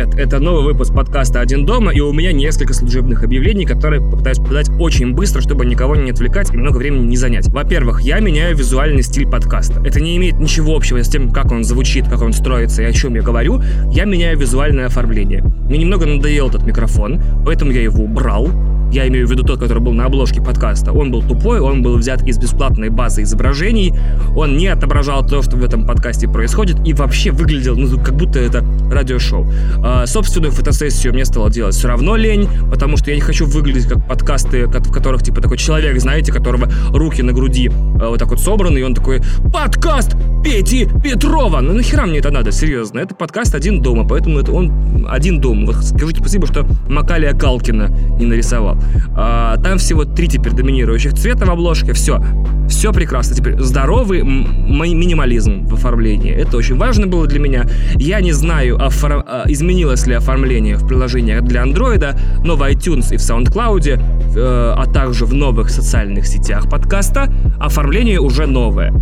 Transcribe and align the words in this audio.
Привет, 0.00 0.14
это 0.14 0.38
новый 0.38 0.64
выпуск 0.64 0.94
подкаста 0.94 1.40
«Один 1.42 1.66
дома», 1.66 1.92
и 1.92 2.00
у 2.00 2.10
меня 2.10 2.32
несколько 2.32 2.72
служебных 2.72 3.22
объявлений, 3.22 3.66
которые 3.66 4.00
попытаюсь 4.00 4.38
подать 4.38 4.70
очень 4.78 5.12
быстро, 5.12 5.42
чтобы 5.42 5.66
никого 5.66 5.94
не 5.94 6.10
отвлекать 6.10 6.54
и 6.54 6.56
много 6.56 6.78
времени 6.78 7.04
не 7.04 7.18
занять. 7.18 7.48
Во-первых, 7.48 8.00
я 8.00 8.18
меняю 8.20 8.56
визуальный 8.56 9.02
стиль 9.02 9.28
подкаста. 9.28 9.82
Это 9.84 10.00
не 10.00 10.16
имеет 10.16 10.40
ничего 10.40 10.74
общего 10.74 11.02
с 11.04 11.08
тем, 11.10 11.30
как 11.30 11.52
он 11.52 11.64
звучит, 11.64 12.08
как 12.08 12.22
он 12.22 12.32
строится 12.32 12.80
и 12.80 12.86
о 12.86 12.92
чем 12.92 13.14
я 13.14 13.20
говорю. 13.20 13.60
Я 13.92 14.06
меняю 14.06 14.38
визуальное 14.38 14.86
оформление. 14.86 15.42
Мне 15.42 15.76
немного 15.76 16.06
надоел 16.06 16.48
этот 16.48 16.62
микрофон, 16.62 17.20
поэтому 17.44 17.70
я 17.70 17.82
его 17.82 18.02
убрал, 18.02 18.48
я 18.92 19.06
имею 19.08 19.26
в 19.26 19.30
виду 19.30 19.44
тот, 19.44 19.60
который 19.60 19.80
был 19.80 19.92
на 19.92 20.06
обложке 20.06 20.40
подкаста, 20.40 20.92
он 20.92 21.10
был 21.10 21.22
тупой, 21.22 21.60
он 21.60 21.82
был 21.82 21.96
взят 21.96 22.22
из 22.26 22.38
бесплатной 22.38 22.88
базы 22.88 23.22
изображений, 23.22 23.94
он 24.36 24.56
не 24.56 24.68
отображал 24.68 25.24
то, 25.26 25.42
что 25.42 25.56
в 25.56 25.64
этом 25.64 25.86
подкасте 25.86 26.28
происходит, 26.28 26.76
и 26.86 26.92
вообще 26.92 27.30
выглядел, 27.30 27.76
ну, 27.76 27.98
как 27.98 28.14
будто 28.14 28.38
это 28.38 28.64
радиошоу. 28.90 29.46
А, 29.82 30.06
собственную 30.06 30.52
фотосессию 30.52 31.12
мне 31.12 31.24
стало 31.24 31.50
делать 31.50 31.74
все 31.74 31.88
равно 31.88 32.16
лень, 32.16 32.48
потому 32.70 32.96
что 32.96 33.10
я 33.10 33.16
не 33.16 33.22
хочу 33.22 33.46
выглядеть 33.46 33.86
как 33.86 34.06
подкасты, 34.06 34.66
в 34.66 34.92
которых, 34.92 35.22
типа, 35.22 35.40
такой 35.40 35.58
человек, 35.58 36.00
знаете, 36.00 36.32
которого 36.32 36.70
руки 36.92 37.22
на 37.22 37.32
груди 37.32 37.70
а, 38.00 38.08
вот 38.08 38.18
так 38.18 38.28
вот 38.28 38.40
собраны, 38.40 38.78
и 38.78 38.82
он 38.82 38.94
такой 38.94 39.20
«Подкаст 39.52 40.16
Пети 40.42 40.88
Петрова!» 41.02 41.60
Ну 41.60 41.74
нахера 41.74 42.06
мне 42.06 42.18
это 42.18 42.30
надо, 42.30 42.52
серьезно? 42.52 42.98
Это 42.98 43.14
подкаст 43.14 43.54
«Один 43.54 43.82
дома», 43.82 44.06
поэтому 44.06 44.38
это 44.38 44.52
он 44.52 45.06
один 45.08 45.40
дом. 45.40 45.66
Вот 45.66 45.76
скажите 45.76 46.20
спасибо, 46.20 46.46
что 46.46 46.66
Макалия 46.88 47.32
Калкина 47.34 47.88
не 48.18 48.26
нарисовал. 48.26 48.79
А, 49.16 49.56
там 49.58 49.78
всего 49.78 50.04
три 50.04 50.28
теперь 50.28 50.52
доминирующих 50.52 51.14
цвета 51.14 51.46
в 51.46 51.50
обложке. 51.50 51.92
Все. 51.92 52.22
Все 52.68 52.92
прекрасно. 52.92 53.34
Теперь 53.34 53.58
здоровый 53.58 54.22
минимализм 54.22 55.66
в 55.66 55.74
оформлении. 55.74 56.32
Это 56.32 56.56
очень 56.56 56.76
важно 56.76 57.06
было 57.06 57.26
для 57.26 57.40
меня. 57.40 57.66
Я 57.96 58.20
не 58.20 58.32
знаю, 58.32 58.82
офор... 58.82 59.24
А, 59.26 59.44
изменилось 59.48 60.06
ли 60.06 60.14
оформление 60.14 60.76
в 60.76 60.86
приложениях 60.86 61.42
для 61.42 61.62
андроида, 61.62 62.18
но 62.44 62.56
в 62.56 62.62
iTunes 62.62 63.12
и 63.12 63.16
в 63.16 63.20
SoundCloud, 63.20 64.00
э, 64.36 64.74
а 64.76 64.86
также 64.86 65.26
в 65.26 65.34
новых 65.34 65.70
социальных 65.70 66.26
сетях 66.26 66.70
подкаста, 66.70 67.32
оформление 67.58 68.20
уже 68.20 68.46
новое. 68.46 68.92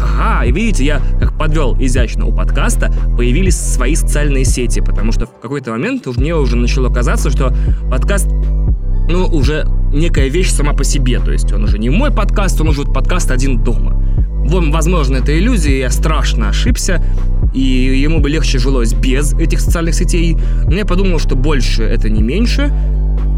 Ага, 0.00 0.44
и 0.46 0.52
видите, 0.52 0.84
я 0.84 1.00
как 1.20 1.36
подвел 1.38 1.76
изящно 1.78 2.26
у 2.26 2.32
подкаста, 2.32 2.92
появились 3.16 3.56
свои 3.56 3.94
социальные 3.94 4.44
сети, 4.44 4.80
потому 4.80 5.12
что 5.12 5.26
в 5.26 5.40
какой-то 5.40 5.70
момент 5.70 6.06
мне 6.06 6.34
уже 6.34 6.56
начало 6.56 6.92
казаться, 6.92 7.30
что 7.30 7.54
подкаст 7.90 8.28
ну, 9.08 9.26
уже 9.26 9.66
некая 9.92 10.28
вещь 10.28 10.50
сама 10.50 10.72
по 10.72 10.84
себе. 10.84 11.20
То 11.20 11.32
есть 11.32 11.52
он 11.52 11.64
уже 11.64 11.78
не 11.78 11.90
мой 11.90 12.10
подкаст, 12.10 12.60
он 12.60 12.68
уже 12.68 12.84
подкаст 12.84 13.30
один 13.30 13.62
дома. 13.62 13.92
Вон, 14.44 14.70
возможно, 14.72 15.16
это 15.16 15.38
иллюзия, 15.38 15.78
я 15.78 15.90
страшно 15.90 16.48
ошибся, 16.48 17.02
и 17.54 17.60
ему 17.60 18.20
бы 18.20 18.28
легче 18.28 18.58
жилось 18.58 18.92
без 18.92 19.34
этих 19.34 19.60
социальных 19.60 19.94
сетей. 19.94 20.36
Но 20.66 20.74
я 20.74 20.84
подумал, 20.84 21.18
что 21.18 21.36
больше 21.36 21.84
это 21.84 22.08
не 22.08 22.22
меньше, 22.22 22.72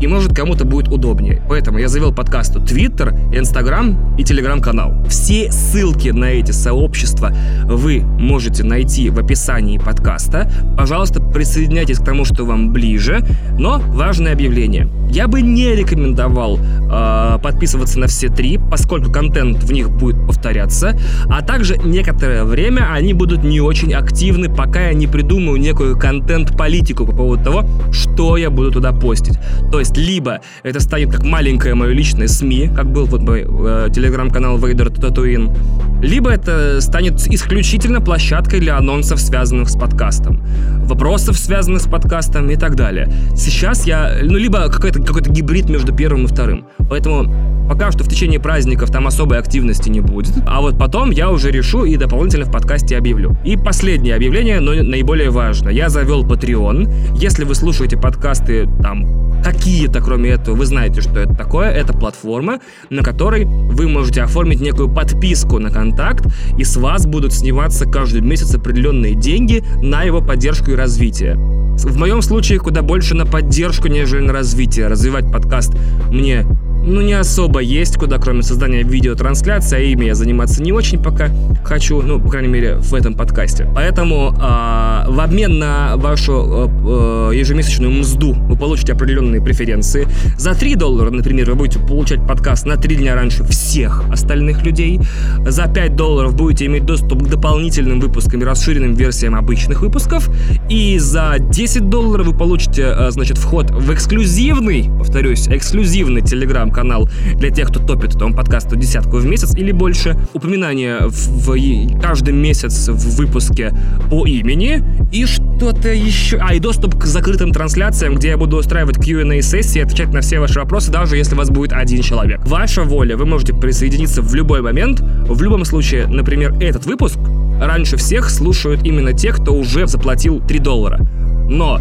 и 0.00 0.06
может 0.06 0.34
кому-то 0.34 0.64
будет 0.64 0.88
удобнее. 0.88 1.42
Поэтому 1.48 1.78
я 1.78 1.88
завел 1.88 2.12
подкасту 2.12 2.60
Twitter, 2.60 3.14
Instagram 3.34 4.16
и 4.18 4.22
Telegram-канал. 4.22 4.94
Все 5.08 5.50
ссылки 5.50 6.08
на 6.08 6.26
эти 6.26 6.50
сообщества 6.50 7.32
вы 7.64 8.00
можете 8.00 8.64
найти 8.64 9.10
в 9.10 9.18
описании 9.18 9.78
подкаста. 9.78 10.50
Пожалуйста, 10.76 11.20
присоединяйтесь 11.20 11.98
к 11.98 12.04
тому, 12.04 12.24
что 12.24 12.44
вам 12.44 12.72
ближе. 12.72 13.24
Но 13.58 13.78
важное 13.78 14.32
объявление. 14.32 14.88
Я 15.08 15.28
бы 15.28 15.42
не 15.42 15.74
рекомендовал 15.74 16.58
э, 16.58 17.38
подписываться 17.42 17.98
на 18.00 18.06
все 18.08 18.28
три, 18.28 18.58
поскольку 18.58 19.12
контент 19.12 19.62
в 19.62 19.72
них 19.72 19.90
будет 19.90 20.26
повторяться, 20.26 20.98
а 21.28 21.42
также 21.42 21.76
некоторое 21.78 22.44
время 22.44 22.90
они 22.92 23.14
будут 23.14 23.44
не 23.44 23.60
очень 23.60 23.92
активны, 23.92 24.48
пока 24.48 24.88
я 24.88 24.94
не 24.94 25.06
придумаю 25.06 25.60
некую 25.60 25.96
контент-политику 25.96 27.06
по 27.06 27.12
поводу 27.12 27.44
того, 27.44 27.64
что 27.92 28.36
я 28.36 28.50
буду 28.50 28.72
туда 28.72 28.92
постить. 28.92 29.38
То 29.70 29.78
есть 29.84 29.96
либо 29.96 30.40
это 30.62 30.80
станет 30.80 31.10
как 31.10 31.24
маленькое 31.24 31.74
мое 31.74 31.90
личное 31.92 32.26
СМИ, 32.26 32.70
как 32.74 32.90
был 32.90 33.06
вот 33.06 33.22
мой 33.22 33.44
э, 33.46 33.88
телеграм-канал 33.94 34.58
Вейдер 34.58 34.90
Татуин, 34.90 35.54
либо 36.02 36.30
это 36.30 36.80
станет 36.80 37.14
исключительно 37.26 38.00
площадкой 38.00 38.60
для 38.60 38.76
анонсов, 38.76 39.20
связанных 39.20 39.68
с 39.68 39.76
подкастом, 39.76 40.42
вопросов, 40.84 41.36
связанных 41.36 41.82
с 41.82 41.88
подкастом 41.88 42.50
и 42.50 42.56
так 42.56 42.76
далее. 42.76 43.12
Сейчас 43.36 43.86
я, 43.86 44.18
ну, 44.22 44.36
либо 44.36 44.68
какой-то 44.70 45.02
какой 45.02 45.22
гибрид 45.22 45.68
между 45.68 45.94
первым 45.94 46.24
и 46.24 46.26
вторым. 46.28 46.66
Поэтому 46.88 47.30
Пока 47.68 47.90
что 47.90 48.04
в 48.04 48.08
течение 48.08 48.38
праздников 48.38 48.90
там 48.90 49.06
особой 49.06 49.38
активности 49.38 49.88
не 49.88 50.00
будет. 50.00 50.34
А 50.46 50.60
вот 50.60 50.78
потом 50.78 51.10
я 51.10 51.30
уже 51.30 51.50
решу 51.50 51.84
и 51.84 51.96
дополнительно 51.96 52.44
в 52.44 52.52
подкасте 52.52 52.96
объявлю. 52.96 53.36
И 53.44 53.56
последнее 53.56 54.14
объявление, 54.14 54.60
но 54.60 54.74
наиболее 54.74 55.30
важно. 55.30 55.70
Я 55.70 55.88
завел 55.88 56.24
Patreon. 56.24 57.16
Если 57.16 57.44
вы 57.44 57.54
слушаете 57.54 57.96
подкасты 57.96 58.68
там 58.82 59.42
какие-то, 59.42 60.00
кроме 60.00 60.30
этого, 60.30 60.56
вы 60.56 60.66
знаете, 60.66 61.00
что 61.00 61.18
это 61.20 61.34
такое. 61.34 61.70
Это 61.70 61.94
платформа, 61.94 62.60
на 62.90 63.02
которой 63.02 63.44
вы 63.46 63.88
можете 63.88 64.22
оформить 64.22 64.60
некую 64.60 64.90
подписку 64.90 65.58
на 65.58 65.70
контакт, 65.70 66.26
и 66.58 66.64
с 66.64 66.76
вас 66.76 67.06
будут 67.06 67.32
сниматься 67.32 67.86
каждый 67.86 68.20
месяц 68.20 68.54
определенные 68.54 69.14
деньги 69.14 69.64
на 69.82 70.02
его 70.02 70.20
поддержку 70.20 70.70
и 70.70 70.74
развитие. 70.74 71.36
В 71.36 71.96
моем 71.96 72.22
случае 72.22 72.58
куда 72.58 72.82
больше 72.82 73.14
на 73.14 73.26
поддержку, 73.26 73.88
нежели 73.88 74.20
на 74.20 74.32
развитие. 74.32 74.86
Развивать 74.86 75.30
подкаст 75.32 75.74
мне 76.10 76.46
ну, 76.86 77.00
не 77.00 77.14
особо 77.14 77.60
есть, 77.60 77.96
куда 77.96 78.18
кроме 78.18 78.42
создания 78.42 78.82
видеотрансляции, 78.82 79.76
а 79.76 79.80
ими 79.80 80.06
я 80.06 80.14
заниматься 80.14 80.62
не 80.62 80.72
очень 80.72 81.02
пока 81.02 81.30
хочу, 81.64 82.02
ну, 82.02 82.20
по 82.20 82.28
крайней 82.28 82.48
мере, 82.48 82.76
в 82.76 82.94
этом 82.94 83.14
подкасте. 83.14 83.68
Поэтому 83.74 84.34
э, 84.34 85.10
в 85.10 85.20
обмен 85.20 85.58
на 85.58 85.96
вашу 85.96 86.32
э, 86.32 87.30
э, 87.32 87.36
ежемесячную 87.36 87.90
мзду 87.90 88.34
вы 88.34 88.56
получите 88.56 88.92
определенные 88.92 89.40
преференции. 89.40 90.06
За 90.36 90.54
3 90.54 90.74
доллара, 90.74 91.10
например, 91.10 91.50
вы 91.50 91.56
будете 91.56 91.78
получать 91.78 92.26
подкаст 92.26 92.66
на 92.66 92.76
3 92.76 92.96
дня 92.96 93.14
раньше 93.14 93.44
всех 93.44 94.04
остальных 94.10 94.64
людей. 94.64 95.00
За 95.46 95.66
5 95.66 95.96
долларов 95.96 96.34
будете 96.34 96.66
иметь 96.66 96.84
доступ 96.84 97.22
к 97.22 97.28
дополнительным 97.28 98.00
выпускам 98.00 98.42
и 98.42 98.44
расширенным 98.44 98.94
версиям 98.94 99.34
обычных 99.34 99.80
выпусков. 99.80 100.28
И 100.68 100.98
за 100.98 101.36
10 101.38 101.88
долларов 101.88 102.26
вы 102.26 102.36
получите, 102.36 102.94
э, 102.94 103.10
значит, 103.10 103.38
вход 103.38 103.70
в 103.70 103.92
эксклюзивный, 103.92 104.90
повторюсь, 104.98 105.48
эксклюзивный 105.48 106.20
телеграм 106.20 106.70
канал 106.74 107.08
для 107.36 107.50
тех, 107.50 107.68
кто 107.68 107.80
топит 107.80 108.16
этому 108.16 108.34
подкасту 108.34 108.76
десятку 108.76 109.16
в 109.18 109.24
месяц 109.24 109.54
или 109.54 109.72
больше. 109.72 110.16
Упоминание 110.34 111.06
в, 111.06 111.48
в 111.48 112.00
каждый 112.00 112.34
месяц 112.34 112.88
в 112.88 113.16
выпуске 113.16 113.72
по 114.10 114.26
имени 114.26 114.82
и 115.12 115.24
что-то 115.24 115.88
еще. 115.88 116.38
А, 116.38 116.54
и 116.54 116.60
доступ 116.60 116.98
к 116.98 117.04
закрытым 117.04 117.52
трансляциям, 117.52 118.16
где 118.16 118.28
я 118.28 118.36
буду 118.36 118.56
устраивать 118.56 118.96
Q&A 118.96 119.40
сессии, 119.40 119.80
отвечать 119.80 120.12
на 120.12 120.20
все 120.20 120.40
ваши 120.40 120.58
вопросы, 120.58 120.90
даже 120.90 121.16
если 121.16 121.34
вас 121.34 121.50
будет 121.50 121.72
один 121.72 122.02
человек. 122.02 122.40
Ваша 122.46 122.82
воля, 122.82 123.16
вы 123.16 123.24
можете 123.24 123.54
присоединиться 123.54 124.20
в 124.20 124.34
любой 124.34 124.60
момент. 124.60 125.00
В 125.00 125.40
любом 125.42 125.64
случае, 125.64 126.06
например, 126.06 126.54
этот 126.60 126.86
выпуск 126.86 127.18
раньше 127.60 127.96
всех 127.96 128.30
слушают 128.30 128.82
именно 128.84 129.12
те, 129.12 129.32
кто 129.32 129.54
уже 129.54 129.86
заплатил 129.86 130.40
3 130.40 130.58
доллара. 130.58 131.06
Но 131.48 131.80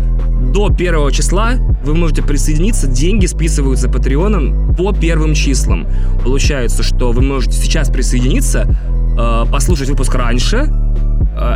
до 0.53 0.69
первого 0.69 1.11
числа 1.11 1.53
вы 1.83 1.95
можете 1.95 2.21
присоединиться, 2.21 2.87
деньги 2.87 3.25
списываются 3.25 3.89
Патреоном 3.89 4.75
по 4.75 4.93
первым 4.93 5.33
числам. 5.33 5.87
Получается, 6.23 6.83
что 6.83 7.11
вы 7.11 7.21
можете 7.21 7.57
сейчас 7.57 7.89
присоединиться, 7.89 8.67
э, 9.17 9.45
послушать 9.51 9.89
выпуск 9.89 10.13
раньше, 10.15 10.69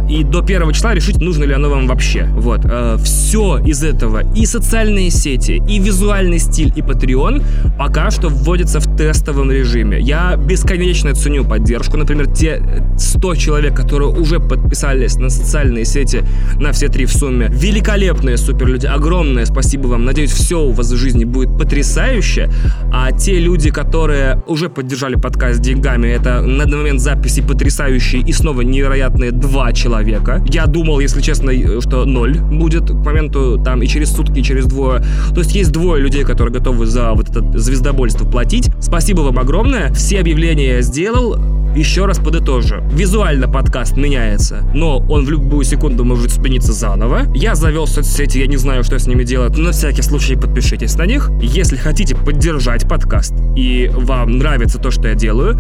и 0.10 0.24
до 0.24 0.42
первого 0.42 0.74
числа 0.74 0.94
решить, 0.94 1.18
нужно 1.18 1.44
ли 1.44 1.54
оно 1.54 1.70
вам 1.70 1.88
вообще. 1.88 2.28
Вот. 2.32 2.62
А, 2.66 2.98
Все 2.98 3.60
из 3.60 3.84
этого, 3.84 4.22
и 4.36 4.46
социальные 4.46 5.12
сети, 5.12 5.62
и 5.68 5.80
визуальный 5.80 6.40
стиль, 6.40 6.72
и 6.76 6.82
Patreon 6.82 7.44
пока 7.78 8.12
что 8.12 8.30
вводится 8.30 8.80
в 8.80 8.98
тестовом 8.98 9.52
режиме. 9.52 10.00
Я 10.00 10.36
бесконечно 10.36 11.14
ценю 11.14 11.46
поддержку. 11.46 11.98
Например, 11.98 12.28
те 12.28 12.62
100 12.98 13.36
человек, 13.36 13.76
которые 13.76 14.10
уже 14.10 14.40
подписались 14.40 15.16
на 15.16 15.30
социальные 15.30 15.86
сети, 15.86 16.24
на 16.60 16.72
все 16.72 16.88
три 16.88 17.06
в 17.06 17.12
сумме. 17.12 17.48
Великолепные 17.50 18.38
супер 18.38 18.68
люди. 18.68 18.88
Огромное 18.88 19.46
спасибо 19.46 19.88
вам. 19.88 20.06
Надеюсь, 20.06 20.32
все 20.32 20.62
у 20.62 20.72
вас 20.72 20.92
в 20.92 20.98
жизни 20.98 21.26
будет 21.26 21.58
потрясающе. 21.58 22.50
А 22.92 23.12
те 23.12 23.40
люди, 23.40 23.70
которые 23.70 24.42
уже 24.48 24.70
поддержали 24.70 25.16
подкаст 25.16 25.60
деньгами, 25.60 26.08
это 26.08 26.42
на 26.42 26.66
данный 26.66 26.78
момент 26.78 27.00
записи 27.02 27.42
потрясающие 27.42 28.22
и 28.22 28.34
снова 28.34 28.62
невероятные 28.62 29.32
два 29.32 29.67
человека. 29.74 30.44
Я 30.50 30.66
думал, 30.66 31.00
если 31.00 31.22
честно, 31.22 31.52
что 31.82 32.06
ноль 32.06 32.38
будет 32.40 32.90
к 32.90 32.94
моменту 32.94 33.62
там 33.64 33.82
и 33.82 33.88
через 33.88 34.12
сутки, 34.16 34.40
и 34.40 34.44
через 34.44 34.66
двое. 34.66 35.04
То 35.34 35.40
есть 35.42 35.56
есть 35.56 35.72
двое 35.72 36.02
людей, 36.02 36.24
которые 36.24 36.54
готовы 36.54 36.86
за 36.86 37.14
вот 37.14 37.30
это 37.30 37.42
звездобольство 37.58 38.26
платить. 38.26 38.70
Спасибо 38.80 39.22
вам 39.22 39.40
огромное. 39.40 39.92
Все 39.94 40.20
объявления 40.20 40.76
я 40.76 40.82
сделал. 40.82 41.38
Еще 41.78 42.08
раз 42.08 42.18
подытожу. 42.18 42.78
Визуально 42.92 43.48
подкаст 43.48 43.98
меняется, 43.98 44.68
но 44.74 44.98
он 44.98 45.26
в 45.26 45.30
любую 45.30 45.64
секунду 45.64 46.04
может 46.04 46.32
спиниться 46.32 46.74
заново. 46.74 47.32
Я 47.36 47.54
завел 47.54 47.86
соцсети, 47.86 48.40
я 48.40 48.48
не 48.48 48.58
знаю, 48.58 48.84
что 48.84 48.98
с 48.98 49.06
ними 49.06 49.24
делать, 49.24 49.56
но 49.56 49.66
на 49.66 49.72
всякий 49.74 50.02
случай 50.02 50.36
подпишитесь 50.36 50.96
на 50.96 51.06
них. 51.06 51.30
Если 51.40 51.76
хотите 51.76 52.16
поддержать 52.16 52.90
подкаст 52.90 53.36
и 53.56 53.92
вам 53.94 54.40
нравится 54.40 54.80
то, 54.80 54.90
что 54.90 55.08
я 55.08 55.14
делаю, 55.14 55.56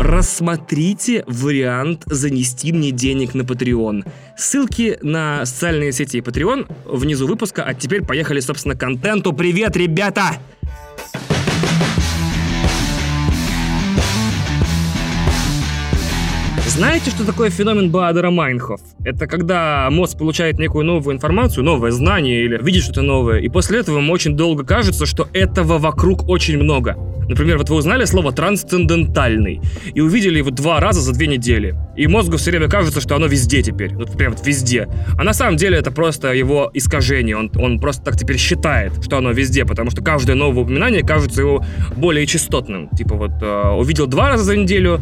рассмотрите 0.00 1.22
вариант 1.28 2.02
занести 2.06 2.72
мне 2.72 2.90
денег 2.90 3.34
на 3.34 3.42
Patreon. 3.42 4.04
Ссылки 4.36 4.98
на 5.00 5.46
социальные 5.46 5.92
сети 5.92 6.16
и 6.16 6.20
Patreon 6.22 6.66
внизу 6.86 7.28
выпуска. 7.28 7.62
А 7.62 7.72
теперь 7.72 8.02
поехали, 8.02 8.40
собственно, 8.40 8.74
к 8.74 8.80
контенту. 8.80 9.32
Привет, 9.32 9.76
ребята! 9.76 10.38
Знаете, 16.66 17.10
что 17.10 17.26
такое 17.26 17.50
феномен 17.50 17.90
Баадера 17.90 18.30
Майнхоф? 18.30 18.80
Это 19.04 19.26
когда 19.26 19.88
мозг 19.90 20.16
получает 20.16 20.58
некую 20.58 20.84
новую 20.84 21.14
информацию, 21.14 21.64
новое 21.64 21.90
знание 21.90 22.44
или 22.44 22.56
видит 22.62 22.84
что-то 22.84 23.02
новое, 23.02 23.40
и 23.40 23.48
после 23.48 23.80
этого 23.80 23.98
ему 23.98 24.12
очень 24.12 24.36
долго 24.36 24.64
кажется, 24.64 25.04
что 25.04 25.28
этого 25.34 25.78
вокруг 25.78 26.28
очень 26.28 26.56
много. 26.56 26.96
Например, 27.32 27.56
вот 27.56 27.70
вы 27.70 27.76
узнали 27.76 28.04
слово 28.04 28.30
«трансцендентальный» 28.30 29.62
и 29.94 30.00
увидели 30.02 30.36
его 30.36 30.50
два 30.50 30.80
раза 30.80 31.00
за 31.00 31.14
две 31.14 31.26
недели. 31.26 31.74
И 31.96 32.06
мозгу 32.06 32.36
все 32.36 32.50
время 32.50 32.68
кажется, 32.68 33.00
что 33.00 33.16
оно 33.16 33.26
везде 33.26 33.62
теперь. 33.62 33.94
Ну, 33.94 34.04
прям 34.04 34.32
вот 34.32 34.46
везде. 34.46 34.86
А 35.18 35.24
на 35.24 35.32
самом 35.32 35.56
деле 35.56 35.78
это 35.78 35.90
просто 35.90 36.32
его 36.32 36.70
искажение. 36.74 37.38
Он, 37.38 37.50
он 37.56 37.80
просто 37.80 38.04
так 38.04 38.18
теперь 38.18 38.36
считает, 38.36 38.92
что 39.02 39.16
оно 39.16 39.30
везде, 39.30 39.64
потому 39.64 39.90
что 39.90 40.02
каждое 40.02 40.34
новое 40.34 40.64
упоминание 40.64 41.02
кажется 41.02 41.40
его 41.40 41.64
более 41.96 42.26
частотным. 42.26 42.90
Типа 42.90 43.14
вот 43.14 43.32
э, 43.40 43.68
увидел 43.78 44.06
два 44.06 44.28
раза 44.28 44.44
за 44.44 44.56
неделю 44.56 45.00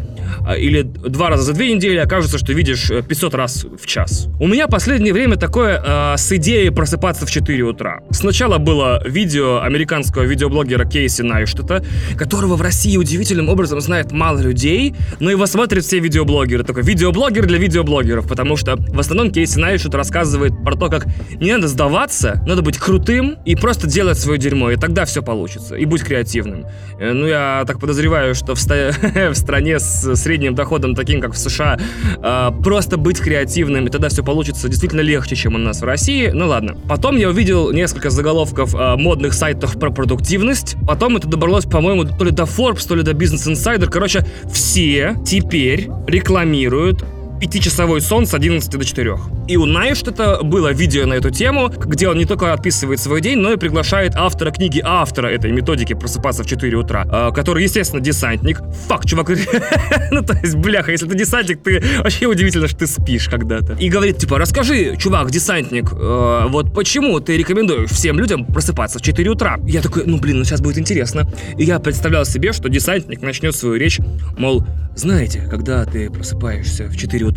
э, 0.49 0.61
или 0.61 0.83
два 0.83 1.31
раза 1.31 1.43
за 1.43 1.53
две 1.53 1.75
недели, 1.75 1.97
а 1.97 2.06
кажется, 2.06 2.38
что 2.38 2.53
видишь 2.53 2.88
500 3.09 3.35
э, 3.35 3.37
раз 3.37 3.65
в 3.65 3.87
час. 3.87 4.29
У 4.38 4.47
меня 4.47 4.69
последнее 4.69 5.12
время 5.12 5.35
такое 5.35 5.83
э, 5.85 6.17
с 6.17 6.31
идеей 6.33 6.71
просыпаться 6.71 7.26
в 7.26 7.31
4 7.31 7.62
утра. 7.65 8.03
Сначала 8.11 8.59
было 8.59 9.03
видео 9.05 9.62
американского 9.62 10.23
видеоблогера 10.23 10.85
Кейси 10.85 11.23
Найштета, 11.23 11.85
которого 12.20 12.55
в 12.56 12.61
России 12.61 12.99
удивительным 12.99 13.49
образом 13.49 13.81
знает 13.81 14.12
мало 14.12 14.40
людей, 14.40 14.94
но 15.20 15.31
его 15.31 15.46
смотрят 15.46 15.82
все 15.82 16.00
видеоблогеры. 16.00 16.64
Такой 16.64 16.82
видеоблогер 16.82 17.46
для 17.46 17.56
видеоблогеров, 17.56 18.28
потому 18.28 18.56
что 18.56 18.76
в 18.76 19.00
основном 19.00 19.31
Кейси 19.32 19.58
Найшут 19.58 19.94
рассказывает 19.94 20.52
про 20.62 20.76
то, 20.76 20.90
как 20.90 21.06
не 21.40 21.50
надо 21.50 21.67
сдаваться, 21.67 22.43
надо 22.46 22.61
быть 22.61 22.76
крутым 22.76 23.38
и 23.46 23.56
просто 23.56 23.87
делать 23.87 24.19
свое 24.19 24.38
дерьмо, 24.38 24.70
и 24.70 24.76
тогда 24.76 25.06
все 25.06 25.22
получится, 25.22 25.76
и 25.76 25.87
будь 25.87 26.02
креативным. 26.02 26.67
Э, 26.99 27.14
ну, 27.14 27.26
я 27.26 27.64
так 27.67 27.81
подозреваю, 27.81 28.34
что 28.34 28.55
в, 28.55 28.61
ста- 28.61 28.93
в 29.31 29.34
стране 29.34 29.78
с 29.78 30.14
средним 30.14 30.55
доходом, 30.55 30.94
таким 30.94 31.23
как 31.23 31.32
в 31.32 31.38
США, 31.38 31.78
э, 32.23 32.50
просто 32.62 32.99
быть 32.99 33.19
креативным, 33.19 33.87
и 33.87 33.88
тогда 33.88 34.11
все 34.11 34.23
получится 34.23 34.69
действительно 34.69 35.00
легче, 35.00 35.37
чем 35.37 35.55
у 35.55 35.58
нас 35.58 35.81
в 35.81 35.84
России. 35.84 36.31
Ну 36.34 36.49
ладно. 36.49 36.76
Потом 36.87 37.16
я 37.16 37.31
увидел 37.31 37.73
несколько 37.73 38.11
заголовков 38.11 38.75
э, 38.75 38.96
модных 38.96 39.32
сайтов 39.32 39.78
про 39.81 39.90
продуктивность. 39.90 40.76
Потом 40.87 41.16
это 41.16 41.26
добралось, 41.26 41.64
по-моему, 41.64 42.00
то 42.05 42.25
ли 42.25 42.31
до 42.31 42.44
Forbes, 42.44 42.87
то 42.87 42.94
ли 42.94 43.02
до 43.02 43.12
Business 43.12 43.50
Insider. 43.50 43.87
Короче, 43.87 44.25
все 44.52 45.17
теперь 45.25 45.88
рекламируют 46.06 47.05
пятичасовой 47.40 48.00
сон 48.00 48.26
с 48.26 48.34
11 48.34 48.70
до 48.70 48.84
4. 48.84 49.16
И 49.48 49.56
у 49.56 49.64
Найштата 49.64 50.40
было 50.42 50.72
видео 50.72 51.06
на 51.06 51.14
эту 51.14 51.31
тему, 51.31 51.69
где 51.69 52.08
он 52.08 52.19
не 52.19 52.26
только 52.26 52.52
описывает 52.52 53.00
свой 53.00 53.20
день, 53.20 53.38
но 53.38 53.52
и 53.52 53.56
приглашает 53.56 54.14
автора 54.14 54.50
книги, 54.50 54.81
автора 54.84 55.28
этой 55.28 55.50
методики 55.50 55.94
просыпаться 55.94 56.44
в 56.44 56.46
4 56.46 56.76
утра, 56.76 57.06
э, 57.10 57.34
который, 57.34 57.62
естественно, 57.64 58.02
десантник. 58.02 58.60
Фак, 58.88 59.06
чувак. 59.06 59.31
ну, 60.10 60.22
то 60.22 60.34
есть, 60.42 60.54
бляха, 60.56 60.92
если 60.92 61.08
ты 61.08 61.16
десантник, 61.16 61.62
ты 61.62 61.82
вообще 61.98 62.26
удивительно, 62.26 62.69
что 62.69 62.81
ты 62.81 62.87
спишь 62.87 63.28
когда-то. 63.28 63.72
И 63.75 63.88
говорит, 63.88 64.19
типа, 64.19 64.38
расскажи, 64.38 64.96
чувак, 64.96 65.31
десантник, 65.31 65.92
э, 65.92 66.46
вот 66.48 66.75
почему 66.75 67.19
ты 67.20 67.37
рекомендуешь 67.37 67.90
всем 67.90 68.19
людям 68.19 68.44
просыпаться 68.44 68.98
в 68.98 69.02
4 69.02 69.31
утра? 69.31 69.58
Я 69.64 69.81
такой, 69.81 70.04
ну, 70.04 70.19
блин, 70.19 70.38
ну 70.38 70.44
сейчас 70.44 70.60
будет 70.60 70.78
интересно. 70.78 71.28
И 71.56 71.64
я 71.64 71.78
представлял 71.78 72.25
себе, 72.25 72.52
что 72.52 72.69
десантник 72.69 73.22
начнет 73.22 73.56
свою 73.56 73.76
речь, 73.76 73.98
мол, 74.37 74.64
знаете, 74.96 75.40
когда 75.48 75.84
ты 75.87 76.10
просыпаешься 76.10 76.87
в 76.88 76.96
4 76.96 77.25
утра, 77.25 77.30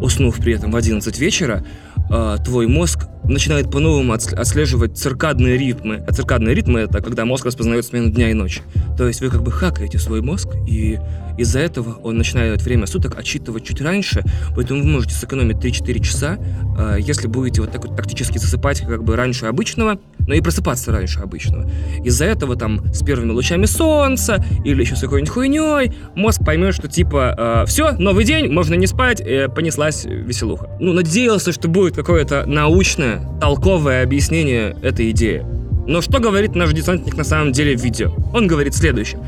уснув 0.00 0.38
при 0.38 0.54
этом 0.54 0.70
в 0.70 0.76
11 0.76 1.18
вечера, 1.18 1.64
э, 2.10 2.36
твой 2.44 2.66
мозг 2.66 3.08
начинает 3.24 3.70
по-новому 3.70 4.12
отслеживать 4.12 4.96
циркадные 4.98 5.56
ритмы. 5.56 6.04
А 6.06 6.12
циркадные 6.12 6.54
ритмы— 6.54 6.80
это 6.80 7.00
когда 7.00 7.24
мозг 7.24 7.46
распознает 7.46 7.84
смену 7.84 8.10
дня 8.10 8.30
и 8.30 8.34
ночи. 8.34 8.62
То 8.96 9.08
есть 9.08 9.20
вы 9.20 9.30
как 9.30 9.42
бы 9.42 9.50
хакаете 9.50 9.98
свой 9.98 10.20
мозг, 10.20 10.48
и 10.68 10.98
из-за 11.36 11.60
этого 11.60 11.94
он 12.02 12.16
начинает 12.16 12.62
время 12.62 12.86
суток 12.86 13.18
отчитывать 13.18 13.64
чуть 13.64 13.80
раньше, 13.80 14.22
поэтому 14.54 14.82
вы 14.82 14.88
можете 14.88 15.14
сэкономить 15.14 15.56
3-4 15.56 16.00
часа, 16.00 16.38
э, 16.78 16.98
если 17.00 17.26
будете 17.26 17.60
вот 17.60 17.72
так 17.72 17.84
вот 17.84 17.96
тактически 17.96 18.38
засыпать 18.38 18.80
как 18.80 19.02
бы 19.02 19.16
раньше 19.16 19.46
обычного, 19.46 19.98
но 20.26 20.34
и 20.34 20.40
просыпаться 20.40 20.92
раньше 20.92 21.20
обычного. 21.20 21.68
Из-за 22.04 22.26
этого 22.26 22.56
там 22.56 22.86
с 22.94 23.02
первыми 23.04 23.32
лучами 23.32 23.66
солнца 23.66 24.44
или 24.64 24.82
еще 24.82 24.96
с 24.96 25.00
какой-нибудь 25.00 25.32
хуйней 25.32 25.92
мозг 26.14 26.44
поймет, 26.44 26.74
что 26.74 26.88
типа 26.88 27.64
э, 27.64 27.66
все, 27.66 27.92
новый 27.92 28.24
день, 28.24 28.52
можно 28.52 28.74
не 28.74 28.86
спать, 28.86 29.22
понеслась 29.54 30.04
веселуха. 30.04 30.68
Ну, 30.78 30.92
надеялся, 30.92 31.52
что 31.52 31.68
будет 31.68 31.93
какое-то 31.94 32.44
научное, 32.46 33.26
толковое 33.40 34.02
объяснение 34.02 34.76
этой 34.82 35.10
идеи. 35.10 35.44
Но 35.86 36.00
что 36.00 36.18
говорит 36.18 36.54
наш 36.54 36.72
десантник 36.72 37.16
на 37.16 37.24
самом 37.24 37.52
деле 37.52 37.76
в 37.76 37.82
видео? 37.82 38.12
Он 38.32 38.46
говорит 38.46 38.74
следующее. 38.74 39.20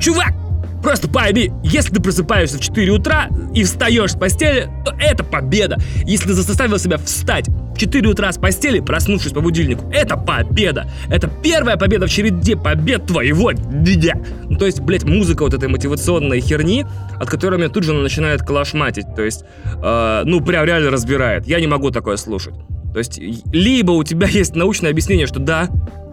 Чувак, 0.00 0.34
Просто 0.82 1.08
пойми, 1.08 1.52
если 1.62 1.94
ты 1.94 2.02
просыпаешься 2.02 2.58
в 2.58 2.60
4 2.60 2.90
утра 2.90 3.28
и 3.54 3.62
встаешь 3.62 4.12
с 4.12 4.16
постели, 4.16 4.68
то 4.84 4.94
это 4.98 5.22
победа. 5.22 5.78
Если 6.04 6.28
ты 6.28 6.34
заставил 6.34 6.78
себя 6.78 6.98
встать 6.98 7.48
в 7.48 7.78
4 7.78 8.08
утра 8.08 8.32
с 8.32 8.38
постели, 8.38 8.80
проснувшись 8.80 9.32
по 9.32 9.40
будильнику, 9.40 9.88
это 9.92 10.16
победа. 10.16 10.90
Это 11.08 11.30
первая 11.42 11.76
победа 11.76 12.06
в 12.06 12.10
череде 12.10 12.56
побед 12.56 13.06
твоего 13.06 13.52
дня. 13.52 14.16
Ну, 14.48 14.58
то 14.58 14.66
есть, 14.66 14.80
блядь, 14.80 15.04
музыка 15.04 15.44
вот 15.44 15.54
этой 15.54 15.68
мотивационной 15.68 16.40
херни, 16.40 16.84
от 17.20 17.30
которой 17.30 17.58
меня 17.58 17.68
тут 17.68 17.84
же 17.84 17.92
начинает 17.92 18.42
калашматить. 18.42 19.14
То 19.14 19.22
есть, 19.22 19.44
э, 19.64 20.22
ну, 20.24 20.40
прям 20.40 20.64
реально 20.64 20.90
разбирает. 20.90 21.46
Я 21.46 21.60
не 21.60 21.68
могу 21.68 21.90
такое 21.90 22.16
слушать. 22.16 22.54
То 22.92 22.98
есть, 22.98 23.18
либо 23.52 23.92
у 23.92 24.04
тебя 24.04 24.26
есть 24.30 24.56
научное 24.56 24.90
объяснение, 24.90 25.26
что 25.26 25.38
да, 25.38 25.68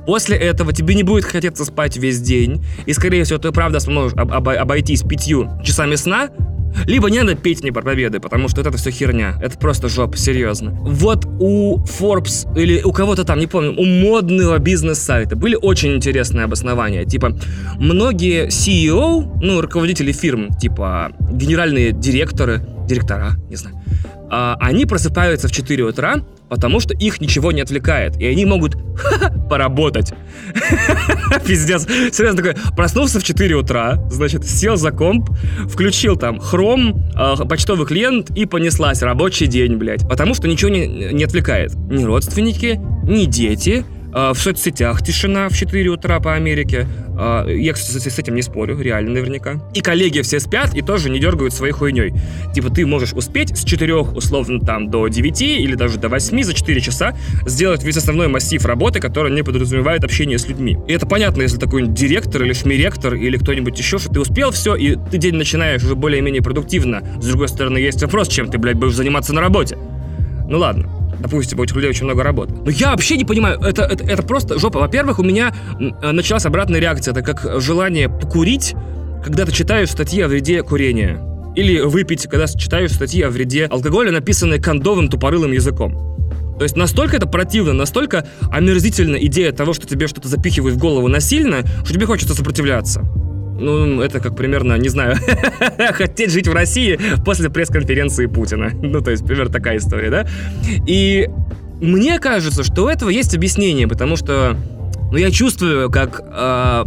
После 0.09 0.37
этого 0.37 0.73
тебе 0.73 0.95
не 0.95 1.03
будет 1.03 1.23
хотеться 1.23 1.63
спать 1.65 1.95
весь 1.97 2.19
день, 2.19 2.65
и, 2.87 2.93
скорее 2.93 3.23
всего, 3.25 3.37
ты 3.37 3.51
правда 3.51 3.79
сможешь 3.79 4.17
об- 4.17 4.31
об- 4.31 4.49
обойтись 4.49 5.03
пятью 5.03 5.47
часами 5.63 5.93
сна, 5.93 6.29
либо 6.87 7.11
не 7.11 7.19
надо 7.19 7.35
петь 7.35 7.61
мне 7.61 7.71
про 7.71 7.83
победы, 7.83 8.19
потому 8.19 8.49
что 8.49 8.61
это 8.61 8.75
все 8.75 8.89
херня. 8.89 9.35
Это 9.39 9.59
просто 9.59 9.87
жопа, 9.87 10.17
серьезно. 10.17 10.71
Вот 10.71 11.27
у 11.39 11.77
Forbes 11.83 12.47
или 12.59 12.81
у 12.81 12.91
кого-то 12.91 13.23
там, 13.23 13.37
не 13.37 13.45
помню, 13.45 13.75
у 13.77 13.85
модного 13.85 14.57
бизнес-сайта 14.57 15.35
были 15.35 15.55
очень 15.61 15.95
интересные 15.97 16.45
обоснования. 16.45 17.05
Типа, 17.05 17.37
многие 17.77 18.47
CEO, 18.47 19.37
ну, 19.43 19.61
руководители 19.61 20.11
фирм, 20.11 20.49
типа, 20.59 21.11
генеральные 21.31 21.91
директоры, 21.91 22.65
директора, 22.87 23.33
не 23.47 23.57
знаю, 23.57 23.75
а, 24.31 24.57
они 24.59 24.85
просыпаются 24.85 25.47
в 25.47 25.51
4 25.51 25.83
утра, 25.83 26.23
потому 26.49 26.79
что 26.79 26.93
их 26.93 27.21
ничего 27.21 27.51
не 27.51 27.61
отвлекает, 27.61 28.17
и 28.17 28.25
они 28.25 28.45
могут 28.45 28.75
поработать. 29.49 30.13
Пиздец. 31.45 31.85
Серьезно, 32.11 32.43
такой, 32.43 32.55
проснулся 32.75 33.19
в 33.19 33.23
4 33.23 33.55
утра, 33.55 33.95
значит, 34.09 34.45
сел 34.45 34.75
за 34.75 34.91
комп, 34.91 35.29
включил 35.67 36.17
там 36.17 36.37
Chrome, 36.37 36.95
э, 37.15 37.47
почтовый 37.47 37.85
клиент 37.85 38.31
и 38.31 38.45
понеслась 38.45 39.01
рабочий 39.01 39.47
день, 39.47 39.75
блядь. 39.77 40.07
Потому 40.07 40.33
что 40.33 40.47
ничего 40.47 40.69
не, 40.69 40.87
не 40.87 41.23
отвлекает. 41.23 41.73
Ни 41.75 42.03
родственники, 42.03 42.79
ни 43.03 43.25
дети, 43.25 43.85
а, 43.85 43.98
в 44.11 44.35
соцсетях 44.35 45.03
тишина 45.03 45.49
в 45.49 45.55
4 45.55 45.89
утра 45.89 46.19
по 46.19 46.33
Америке. 46.33 46.87
А, 47.21 47.45
я, 47.47 47.73
кстати, 47.73 48.07
с 48.07 48.17
этим 48.17 48.35
не 48.35 48.41
спорю, 48.41 48.79
реально 48.79 49.11
наверняка. 49.11 49.59
И 49.73 49.81
коллеги 49.81 50.21
все 50.21 50.39
спят 50.39 50.73
и 50.73 50.81
тоже 50.81 51.09
не 51.09 51.19
дергают 51.19 51.53
своей 51.53 51.73
хуйней. 51.73 52.13
Типа 52.53 52.69
ты 52.69 52.85
можешь 52.85 53.11
успеть 53.13 53.57
с 53.57 53.65
4 53.65 53.95
условно 53.95 54.59
там 54.61 54.89
до 54.89 55.07
9 55.07 55.41
или 55.41 55.75
даже 55.75 55.99
до 55.99 56.07
8 56.07 56.43
за 56.43 56.53
4 56.53 56.81
часа 56.81 57.15
сделать 57.45 57.83
весь 57.83 57.97
основной 57.97 58.29
массив 58.29 58.63
работы, 58.65 59.01
который 59.01 59.33
не 59.33 59.43
подразумевает 59.43 60.03
общение 60.05 60.39
с 60.39 60.47
людьми. 60.47 60.77
И 60.87 60.93
это 60.93 61.05
понятно, 61.05 61.41
если 61.41 61.57
такой 61.57 61.87
директор 61.87 62.43
или 62.43 62.53
шмиректор 62.53 63.15
или 63.15 63.37
кто-нибудь 63.37 63.77
еще, 63.77 63.97
что 63.97 64.09
ты 64.09 64.21
успел 64.21 64.51
все, 64.51 64.75
и 64.75 64.95
ты 65.11 65.17
день 65.17 65.35
начинаешь 65.35 65.83
уже 65.83 65.95
более-менее 65.95 66.41
продуктивно. 66.41 67.03
С 67.19 67.25
другой 67.25 67.49
стороны, 67.49 67.77
есть 67.77 68.01
вопрос, 68.01 68.29
чем 68.29 68.49
ты, 68.49 68.57
блядь, 68.57 68.77
будешь 68.77 68.95
заниматься 68.95 69.33
на 69.33 69.41
работе. 69.41 69.77
Ну 70.47 70.57
ладно 70.57 70.98
допустим, 71.19 71.59
у 71.59 71.63
этих 71.63 71.75
людей 71.75 71.89
очень 71.89 72.05
много 72.05 72.23
работы. 72.23 72.53
Но 72.53 72.69
я 72.71 72.91
вообще 72.91 73.17
не 73.17 73.25
понимаю, 73.25 73.59
это, 73.59 73.83
это, 73.83 74.03
это 74.03 74.23
просто 74.23 74.57
жопа. 74.59 74.79
Во-первых, 74.79 75.19
у 75.19 75.23
меня 75.23 75.53
э, 75.79 76.11
началась 76.11 76.45
обратная 76.45 76.79
реакция. 76.79 77.11
Это 77.11 77.21
как 77.21 77.61
желание 77.61 78.09
покурить, 78.09 78.75
когда 79.23 79.45
ты 79.45 79.51
читаешь 79.51 79.89
статьи 79.89 80.21
о 80.21 80.27
вреде 80.27 80.63
курения. 80.63 81.21
Или 81.55 81.79
выпить, 81.81 82.23
когда 82.23 82.47
читаешь 82.47 82.93
статьи 82.93 83.21
о 83.21 83.29
вреде 83.29 83.65
алкоголя, 83.65 84.11
написанные 84.11 84.61
кондовым 84.61 85.09
тупорылым 85.09 85.51
языком. 85.51 86.09
То 86.57 86.63
есть 86.63 86.75
настолько 86.75 87.15
это 87.15 87.25
противно, 87.25 87.73
настолько 87.73 88.27
омерзительна 88.51 89.15
идея 89.15 89.53
того, 89.53 89.73
что 89.73 89.87
тебе 89.87 90.07
что-то 90.07 90.27
запихивают 90.27 90.75
в 90.75 90.77
голову 90.77 91.07
насильно, 91.07 91.63
что 91.85 91.93
тебе 91.93 92.05
хочется 92.05 92.35
сопротивляться. 92.35 93.01
Ну, 93.59 94.01
это 94.01 94.19
как 94.19 94.35
примерно, 94.35 94.77
не 94.77 94.89
знаю, 94.89 95.17
хотеть 95.93 96.31
жить 96.31 96.47
в 96.47 96.53
России 96.53 96.99
после 97.25 97.49
пресс-конференции 97.49 98.25
Путина. 98.27 98.71
Ну, 98.81 99.01
то 99.01 99.11
есть, 99.11 99.25
примерно 99.25 99.51
такая 99.51 99.77
история, 99.77 100.09
да? 100.09 100.27
И 100.87 101.29
мне 101.81 102.19
кажется, 102.19 102.63
что 102.63 102.85
у 102.85 102.87
этого 102.87 103.09
есть 103.09 103.35
объяснение, 103.35 103.87
потому 103.87 104.15
что, 104.15 104.57
ну, 105.11 105.17
я 105.17 105.31
чувствую, 105.31 105.89
как 105.89 106.21
э, 106.23 106.83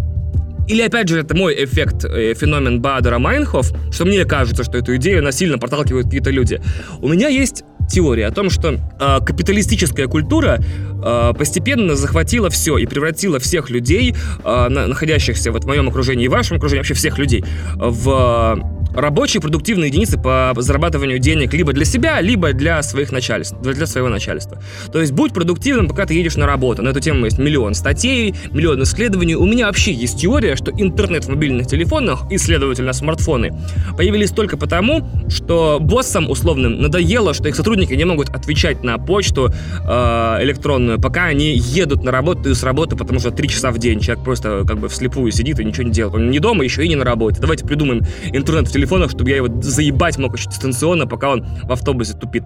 Или, 0.69 0.83
опять 0.83 1.09
же, 1.09 1.19
это 1.19 1.35
мой 1.37 1.65
эффект, 1.65 2.05
э, 2.05 2.35
феномен 2.35 2.81
Бадера 2.81 3.19
Майнхоф, 3.19 3.73
что 3.91 4.05
мне 4.05 4.25
кажется, 4.25 4.65
что 4.65 4.79
эту 4.79 4.97
идею 4.97 5.23
насильно 5.23 5.59
проталкивают 5.59 6.07
какие-то 6.07 6.31
люди. 6.31 6.61
У 7.01 7.09
меня 7.09 7.29
есть 7.29 7.65
теория 7.89 8.27
о 8.27 8.31
том, 8.31 8.51
что 8.51 8.75
э, 8.75 9.19
капиталистическая 9.25 10.07
культура 10.07 10.59
э, 10.61 11.33
постепенно 11.37 11.95
захватила 11.95 12.51
все 12.51 12.79
и 12.79 12.87
превратила 12.87 13.39
всех 13.39 13.71
людей, 13.71 14.15
э, 14.45 14.69
находящихся 14.69 15.53
вот 15.53 15.65
в 15.65 15.67
моем 15.67 15.89
окружении 15.89 16.25
и 16.25 16.29
вашем 16.29 16.57
окружении, 16.57 16.81
вообще 16.81 16.95
всех 16.95 17.19
людей, 17.19 17.45
в 17.75 18.72
рабочие 18.95 19.41
продуктивные 19.41 19.89
единицы 19.89 20.19
по 20.19 20.53
зарабатыванию 20.57 21.19
денег 21.19 21.53
либо 21.55 21.73
для 21.73 21.85
себя, 21.85 22.21
либо 22.21 22.53
для 22.53 22.83
своих 22.83 23.13
начальств, 23.13 23.57
для 23.61 23.87
своего 23.87 24.09
начальства. 24.09 24.63
То 24.93 25.01
есть 25.01 25.13
будь 25.13 25.33
продуктивным, 25.33 25.89
пока 25.89 26.07
ты 26.07 26.15
едешь 26.15 26.37
на 26.37 26.47
работу. 26.47 26.83
На 26.83 26.91
эту 26.91 27.01
тему 27.01 27.25
есть 27.25 27.39
миллион 27.39 27.75
статей, 27.75 28.35
миллион 28.51 28.83
исследований. 28.83 29.35
У 29.35 29.47
меня 29.47 29.67
вообще 29.67 29.93
есть 29.93 30.21
теория, 30.21 30.57
что 30.57 30.71
интернет 30.71 31.25
в 31.25 31.29
мобильных 31.29 31.67
телефонах 31.67 32.31
и, 32.31 32.39
следовательно, 32.39 32.93
смартфоны 32.93 33.53
появились 33.97 34.31
только 34.31 34.57
потому, 34.57 35.09
что 35.29 35.79
боссам 35.81 36.31
условным 36.31 36.81
надоело, 36.81 37.35
что 37.35 37.49
их 37.49 37.57
сотрудники 37.57 37.95
не 37.95 38.05
могут 38.05 38.29
отвечать 38.31 38.83
на 38.83 38.99
почту 38.99 39.53
э, 39.53 40.39
электронную, 40.43 41.01
пока 41.01 41.25
они 41.25 41.57
едут 41.57 42.05
на 42.05 42.11
работу 42.11 42.51
и 42.51 42.55
с 42.55 42.63
работы, 42.63 42.97
потому 42.97 43.21
что 43.21 43.31
три 43.31 43.49
часа 43.49 43.71
в 43.71 43.79
день 43.79 44.01
человек 44.01 44.25
просто 44.25 44.65
как 44.67 44.79
бы 44.79 44.89
вслепую 44.89 45.33
сидит 45.33 45.61
и 45.61 45.65
ничего 45.65 45.85
не 45.85 45.93
делает. 45.93 46.15
Он 46.15 46.31
не 46.31 46.39
дома 46.39 46.65
еще 46.65 46.85
и 46.85 46.89
не 46.89 46.97
на 46.97 47.05
работе. 47.05 47.41
Давайте 47.41 47.65
придумаем 47.65 48.03
интернет 48.33 48.69
в 48.69 48.73
телефоне 48.73 48.82
телефонах, 48.83 49.11
чтобы 49.11 49.31
я 49.31 49.37
его 49.37 49.49
заебать 49.63 50.19
мог 50.19 50.37
еще 50.37 50.51
дистанционно, 50.51 51.07
пока 51.07 51.31
он 51.31 51.47
в 51.63 51.73
автобусе 51.73 52.15
тупит. 52.15 52.45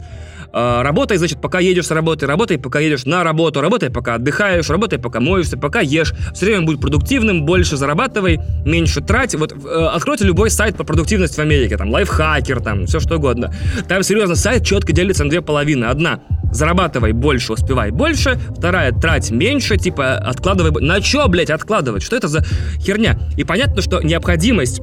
А, 0.52 0.82
работай, 0.82 1.16
значит, 1.16 1.40
пока 1.40 1.58
едешь 1.58 1.86
с 1.86 1.90
работы, 1.90 2.26
работай, 2.26 2.58
пока 2.58 2.78
едешь 2.78 3.04
на 3.06 3.24
работу, 3.24 3.60
работай, 3.60 3.90
пока 3.90 4.14
отдыхаешь, 4.14 4.68
работай, 4.68 4.98
пока 4.98 5.20
моешься, 5.20 5.56
пока 5.56 5.80
ешь. 5.80 6.12
Все 6.34 6.46
время 6.46 6.62
будь 6.62 6.80
продуктивным, 6.80 7.44
больше 7.44 7.76
зарабатывай, 7.76 8.38
меньше 8.64 9.00
трать. 9.00 9.34
Вот 9.34 9.52
э, 9.52 9.88
откройте 9.92 10.24
любой 10.24 10.50
сайт 10.50 10.76
по 10.76 10.84
продуктивности 10.84 11.36
в 11.36 11.40
Америке, 11.42 11.76
там, 11.76 11.90
лайфхакер, 11.90 12.60
там, 12.60 12.86
все 12.86 13.00
что 13.00 13.16
угодно. 13.16 13.52
Там, 13.88 14.02
серьезно, 14.02 14.34
сайт 14.34 14.64
четко 14.64 14.92
делится 14.92 15.24
на 15.24 15.30
две 15.30 15.40
половины. 15.40 15.86
Одна 15.86 16.20
зарабатывай 16.52 17.12
больше, 17.12 17.52
успевай 17.52 17.90
больше. 17.90 18.38
Вторая, 18.56 18.92
трать 18.92 19.30
меньше, 19.30 19.76
типа 19.76 20.16
откладывай... 20.16 20.72
На 20.82 21.00
чё, 21.00 21.28
блядь, 21.28 21.50
откладывать? 21.50 22.02
Что 22.02 22.16
это 22.16 22.28
за 22.28 22.44
херня? 22.78 23.18
И 23.36 23.44
понятно, 23.44 23.82
что 23.82 24.02
необходимость 24.02 24.80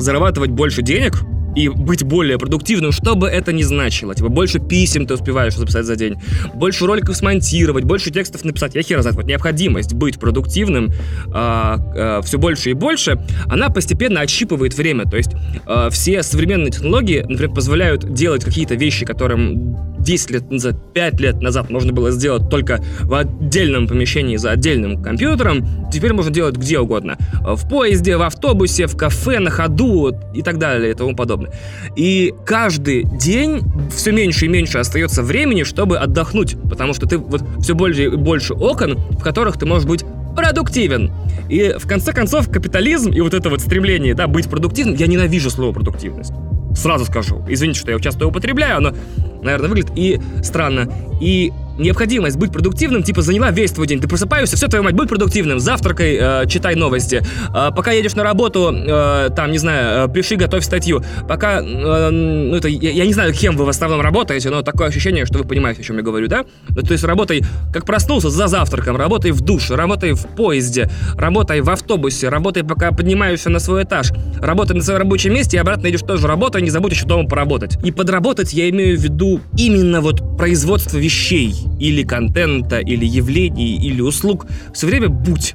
зарабатывать 0.00 0.50
больше 0.50 0.82
денег 0.82 1.22
и 1.54 1.68
быть 1.68 2.04
более 2.04 2.38
продуктивным, 2.38 2.92
что 2.92 3.14
бы 3.14 3.28
это 3.28 3.52
ни 3.52 3.62
значило. 3.62 4.14
Типа 4.14 4.28
больше 4.28 4.60
писем 4.60 5.06
ты 5.06 5.14
успеваешь 5.14 5.56
записать 5.56 5.84
за 5.84 5.96
день, 5.96 6.14
больше 6.54 6.86
роликов 6.86 7.16
смонтировать, 7.16 7.84
больше 7.84 8.10
текстов 8.10 8.44
написать. 8.44 8.74
Я 8.74 8.82
хер 8.82 9.00
знает, 9.02 9.16
вот 9.16 9.26
необходимость 9.26 9.94
быть 9.94 10.18
продуктивным 10.18 10.92
а, 11.32 11.76
а, 11.96 12.22
все 12.22 12.38
больше 12.38 12.70
и 12.70 12.72
больше, 12.74 13.20
она 13.46 13.68
постепенно 13.68 14.20
отщипывает 14.20 14.74
время. 14.74 15.04
То 15.04 15.16
есть 15.16 15.30
а, 15.66 15.90
все 15.90 16.22
современные 16.22 16.70
технологии, 16.70 17.20
например, 17.20 17.50
позволяют 17.50 18.12
делать 18.12 18.44
какие-то 18.44 18.74
вещи, 18.74 19.04
которым 19.04 19.99
10 20.00 20.30
лет 20.30 20.50
назад, 20.50 20.76
5 20.94 21.20
лет 21.20 21.40
назад 21.42 21.70
можно 21.70 21.92
было 21.92 22.10
сделать 22.10 22.48
только 22.48 22.82
в 23.00 23.14
отдельном 23.14 23.86
помещении 23.86 24.36
за 24.36 24.52
отдельным 24.52 25.02
компьютером, 25.02 25.90
теперь 25.92 26.12
можно 26.12 26.32
делать 26.32 26.56
где 26.56 26.78
угодно. 26.78 27.16
В 27.42 27.68
поезде, 27.68 28.16
в 28.16 28.22
автобусе, 28.22 28.86
в 28.86 28.96
кафе, 28.96 29.38
на 29.38 29.50
ходу 29.50 30.14
и 30.34 30.42
так 30.42 30.58
далее 30.58 30.92
и 30.92 30.94
тому 30.94 31.14
подобное. 31.14 31.52
И 31.96 32.34
каждый 32.44 33.04
день 33.04 33.62
все 33.94 34.12
меньше 34.12 34.46
и 34.46 34.48
меньше 34.48 34.78
остается 34.78 35.22
времени, 35.22 35.62
чтобы 35.62 35.98
отдохнуть, 35.98 36.56
потому 36.68 36.94
что 36.94 37.06
ты 37.06 37.18
вот 37.18 37.42
все 37.60 37.74
больше 37.74 38.04
и 38.04 38.08
больше 38.08 38.54
окон, 38.54 38.98
в 39.10 39.22
которых 39.22 39.58
ты 39.58 39.66
можешь 39.66 39.86
быть 39.86 40.04
продуктивен. 40.36 41.12
И 41.48 41.74
в 41.78 41.86
конце 41.86 42.12
концов 42.12 42.50
капитализм 42.50 43.10
и 43.10 43.20
вот 43.20 43.34
это 43.34 43.50
вот 43.50 43.60
стремление, 43.60 44.14
да, 44.14 44.26
быть 44.26 44.48
продуктивным, 44.48 44.94
я 44.94 45.06
ненавижу 45.06 45.50
слово 45.50 45.72
продуктивность. 45.72 46.32
Сразу 46.74 47.04
скажу. 47.04 47.44
Извините, 47.48 47.80
что 47.80 47.90
я 47.90 47.98
часто 47.98 48.26
употребляю, 48.26 48.76
оно, 48.78 48.94
наверное, 49.42 49.68
выглядит 49.68 49.92
и 49.96 50.20
странно. 50.42 50.92
И 51.20 51.52
необходимость 51.80 52.36
быть 52.36 52.52
продуктивным, 52.52 53.02
типа, 53.02 53.22
заняла 53.22 53.50
весь 53.50 53.72
твой 53.72 53.86
день. 53.86 54.00
Ты 54.00 54.08
просыпаешься, 54.08 54.56
все, 54.56 54.68
твою 54.68 54.84
мать, 54.84 54.94
будь 54.94 55.08
продуктивным, 55.08 55.60
завтракай, 55.60 56.18
э, 56.20 56.46
читай 56.48 56.74
новости. 56.74 57.22
Э, 57.54 57.70
пока 57.74 57.92
едешь 57.92 58.14
на 58.14 58.22
работу, 58.22 58.72
э, 58.72 59.30
там, 59.34 59.52
не 59.52 59.58
знаю, 59.58 60.08
э, 60.08 60.12
пиши, 60.12 60.36
готовь 60.36 60.64
статью. 60.64 61.02
Пока, 61.28 61.60
э, 61.60 62.10
ну, 62.10 62.54
это, 62.54 62.68
я, 62.68 62.90
я 62.90 63.06
не 63.06 63.12
знаю, 63.12 63.32
кем 63.32 63.56
вы 63.56 63.64
в 63.64 63.68
основном 63.68 64.00
работаете, 64.00 64.50
но 64.50 64.62
такое 64.62 64.88
ощущение, 64.88 65.26
что 65.26 65.38
вы 65.38 65.44
понимаете, 65.44 65.80
о 65.80 65.84
чем 65.84 65.96
я 65.96 66.02
говорю, 66.02 66.28
да? 66.28 66.44
Ну, 66.68 66.82
то 66.82 66.92
есть 66.92 67.04
работай, 67.04 67.42
как 67.72 67.84
проснулся, 67.84 68.30
за 68.30 68.46
завтраком, 68.46 68.96
работай 68.96 69.30
в 69.30 69.40
душе, 69.40 69.74
работай 69.74 70.12
в 70.12 70.26
поезде, 70.36 70.90
работай 71.16 71.60
в 71.60 71.70
автобусе, 71.70 72.28
работай, 72.28 72.64
пока 72.64 72.92
поднимаешься 72.92 73.50
на 73.50 73.58
свой 73.58 73.84
этаж, 73.84 74.12
работай 74.40 74.76
на 74.76 74.82
своем 74.82 75.00
рабочем 75.00 75.34
месте 75.34 75.56
и 75.56 75.60
обратно 75.60 75.88
идешь 75.88 76.02
тоже 76.02 76.26
работай, 76.26 76.62
не 76.62 76.70
забудь 76.70 76.92
еще 76.92 77.06
дома 77.06 77.28
поработать. 77.28 77.78
И 77.84 77.90
подработать 77.90 78.52
я 78.52 78.68
имею 78.70 78.98
в 78.98 79.00
виду 79.00 79.40
именно 79.56 80.00
вот 80.00 80.36
производство 80.36 80.98
вещей, 80.98 81.54
или 81.78 82.02
контента, 82.02 82.78
или 82.78 83.04
явлений, 83.04 83.76
или 83.76 84.00
услуг, 84.00 84.46
все 84.72 84.86
время 84.86 85.08
будь. 85.08 85.54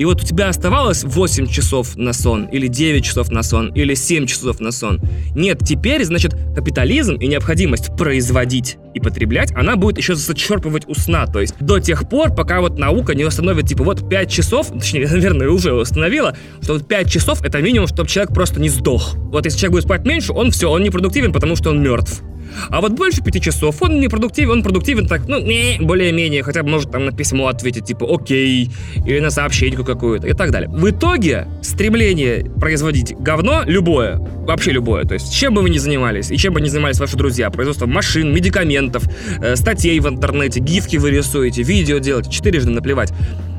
И 0.00 0.06
вот 0.06 0.22
у 0.22 0.26
тебя 0.26 0.48
оставалось 0.48 1.04
8 1.04 1.46
часов 1.48 1.94
на 1.94 2.14
сон, 2.14 2.46
или 2.46 2.68
9 2.68 3.04
часов 3.04 3.30
на 3.30 3.42
сон, 3.42 3.70
или 3.74 3.92
7 3.92 4.24
часов 4.24 4.58
на 4.58 4.72
сон. 4.72 4.98
Нет, 5.34 5.58
теперь, 5.62 6.02
значит, 6.06 6.34
капитализм 6.56 7.16
и 7.16 7.26
необходимость 7.26 7.94
производить 7.98 8.78
и 8.94 9.00
потреблять, 9.00 9.52
она 9.54 9.76
будет 9.76 9.98
еще 9.98 10.14
зачерпывать 10.14 10.88
у 10.88 10.94
сна. 10.94 11.26
То 11.26 11.42
есть 11.42 11.54
до 11.60 11.80
тех 11.80 12.08
пор, 12.08 12.34
пока 12.34 12.62
вот 12.62 12.78
наука 12.78 13.14
не 13.14 13.24
установит, 13.24 13.66
типа, 13.66 13.84
вот 13.84 14.08
5 14.08 14.30
часов, 14.30 14.68
точнее, 14.72 15.06
наверное, 15.06 15.50
уже 15.50 15.74
установила, 15.74 16.34
что 16.62 16.72
вот 16.72 16.88
5 16.88 17.12
часов 17.12 17.42
это 17.44 17.60
минимум, 17.60 17.86
чтобы 17.86 18.08
человек 18.08 18.32
просто 18.32 18.58
не 18.58 18.70
сдох. 18.70 19.16
Вот 19.16 19.44
если 19.44 19.58
человек 19.58 19.72
будет 19.72 19.84
спать 19.84 20.06
меньше, 20.06 20.32
он 20.32 20.50
все, 20.50 20.70
он 20.70 20.82
не 20.82 20.88
продуктивен, 20.88 21.30
потому 21.30 21.56
что 21.56 21.68
он 21.68 21.82
мертв. 21.82 22.22
А 22.68 22.80
вот 22.80 22.92
больше 22.92 23.22
пяти 23.22 23.40
часов 23.40 23.82
он 23.82 24.00
не 24.00 24.08
продуктивен, 24.08 24.50
он 24.50 24.62
продуктивен 24.62 25.06
так, 25.06 25.28
ну, 25.28 25.40
не, 25.40 25.78
более-менее, 25.80 26.42
хотя 26.42 26.62
бы 26.62 26.70
может 26.70 26.90
там 26.90 27.06
на 27.06 27.12
письмо 27.12 27.48
ответить, 27.48 27.84
типа, 27.84 28.06
окей, 28.08 28.70
или 29.06 29.20
на 29.20 29.30
сообщение 29.30 29.82
какое-то 29.84 30.26
и 30.26 30.32
так 30.32 30.50
далее. 30.50 30.68
В 30.70 30.88
итоге 30.90 31.46
стремление 31.62 32.44
производить 32.60 33.14
говно, 33.18 33.62
любое, 33.66 34.18
вообще 34.18 34.72
любое, 34.72 35.04
то 35.04 35.14
есть 35.14 35.32
чем 35.32 35.54
бы 35.54 35.62
вы 35.62 35.70
ни 35.70 35.78
занимались, 35.78 36.30
и 36.30 36.36
чем 36.36 36.54
бы 36.54 36.60
ни 36.60 36.68
занимались 36.68 36.98
ваши 36.98 37.16
друзья, 37.16 37.50
производство 37.50 37.86
машин, 37.86 38.32
медикаментов, 38.32 39.04
э, 39.40 39.56
статей 39.56 39.98
в 40.00 40.08
интернете, 40.08 40.60
гифки 40.60 40.96
вы 40.96 41.10
рисуете, 41.10 41.62
видео 41.62 41.98
делаете, 41.98 42.30
четырежды 42.30 42.70
наплевать. 42.70 43.12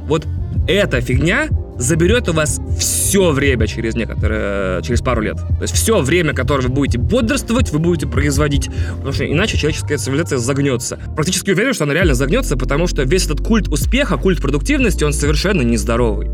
Вот 0.08 0.26
эта 0.72 1.02
фигня 1.02 1.48
заберет 1.78 2.30
у 2.30 2.34
вас 2.34 2.60
все 2.78 3.32
время 3.32 3.68
через 3.68 3.96
некоторые, 3.96 4.82
через 4.84 5.02
пару 5.02 5.22
лет. 5.22 5.38
То 5.38 5.64
есть 5.64 5.74
все 5.74 6.00
время, 6.02 6.34
которое 6.34 6.68
вы 6.68 6.70
будете 6.70 6.98
бодрствовать, 6.98 7.72
вы 7.72 7.80
будете 7.80 8.08
производить, 8.08 8.70
потому 8.98 9.14
что 9.14 9.30
иначе 9.30 9.58
человеческая 9.58 9.98
цивилизация 9.98 10.38
загнется. 10.38 11.00
Практически 11.16 11.52
уверен, 11.52 11.74
что 11.74 11.86
она 11.86 11.94
реально 11.94 12.14
загнется, 12.14 12.56
потому 12.56 12.88
что 12.88 13.04
весь 13.04 13.26
этот 13.26 13.42
культ 13.42 13.68
успеха, 13.68 14.18
культ 14.18 14.42
продуктивности, 14.42 15.04
он 15.04 15.14
совершенно 15.14 15.62
нездоровый 15.62 16.30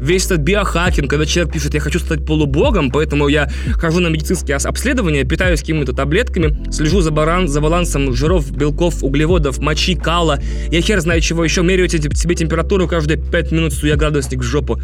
весь 0.00 0.26
этот 0.26 0.40
биохакинг, 0.40 1.08
когда 1.10 1.26
человек 1.26 1.52
пишет, 1.52 1.74
я 1.74 1.80
хочу 1.80 1.98
стать 1.98 2.24
полубогом, 2.24 2.90
поэтому 2.90 3.28
я 3.28 3.48
хожу 3.74 4.00
на 4.00 4.08
медицинские 4.08 4.56
обследования, 4.56 5.24
питаюсь 5.24 5.60
какими-то 5.60 5.92
таблетками, 5.92 6.70
слежу 6.70 7.00
за, 7.00 7.10
баран, 7.10 7.48
за 7.48 7.60
балансом 7.60 8.12
жиров, 8.14 8.50
белков, 8.50 9.02
углеводов, 9.02 9.58
мочи, 9.58 9.94
кала, 9.94 10.38
я 10.70 10.80
хер 10.80 11.00
знает 11.00 11.22
чего 11.22 11.44
еще, 11.44 11.62
меряю 11.62 11.88
себе 11.88 12.34
температуру 12.34 12.88
каждые 12.88 13.18
5 13.18 13.52
минут, 13.52 13.72
суя 13.72 13.96
градусник 13.96 14.40
в 14.40 14.44
жопу 14.44 14.80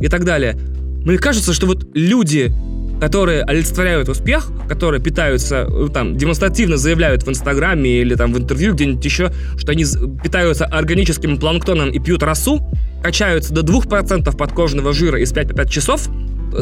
и 0.00 0.08
так 0.08 0.24
далее. 0.24 0.56
Мне 1.04 1.18
кажется, 1.18 1.54
что 1.54 1.66
вот 1.66 1.86
люди, 1.94 2.52
которые 3.00 3.44
олицетворяют 3.44 4.08
успех, 4.08 4.48
которые 4.68 5.00
питаются, 5.00 5.66
э, 5.68 5.88
там, 5.92 6.16
демонстративно 6.16 6.76
заявляют 6.76 7.22
в 7.22 7.28
Инстаграме 7.28 8.00
или 8.00 8.14
там 8.14 8.32
в 8.32 8.38
интервью 8.38 8.74
где-нибудь 8.74 9.04
еще, 9.04 9.30
что 9.56 9.72
они 9.72 9.84
питаются 10.22 10.64
органическим 10.64 11.38
планктоном 11.38 11.90
и 11.90 11.98
пьют 12.00 12.22
росу, 12.22 12.60
качаются 13.02 13.52
до 13.52 13.62
2% 13.62 14.36
подкожного 14.36 14.92
жира 14.92 15.20
из 15.20 15.32
5 15.32 15.48
по 15.48 15.54
5 15.54 15.70
часов, 15.70 16.08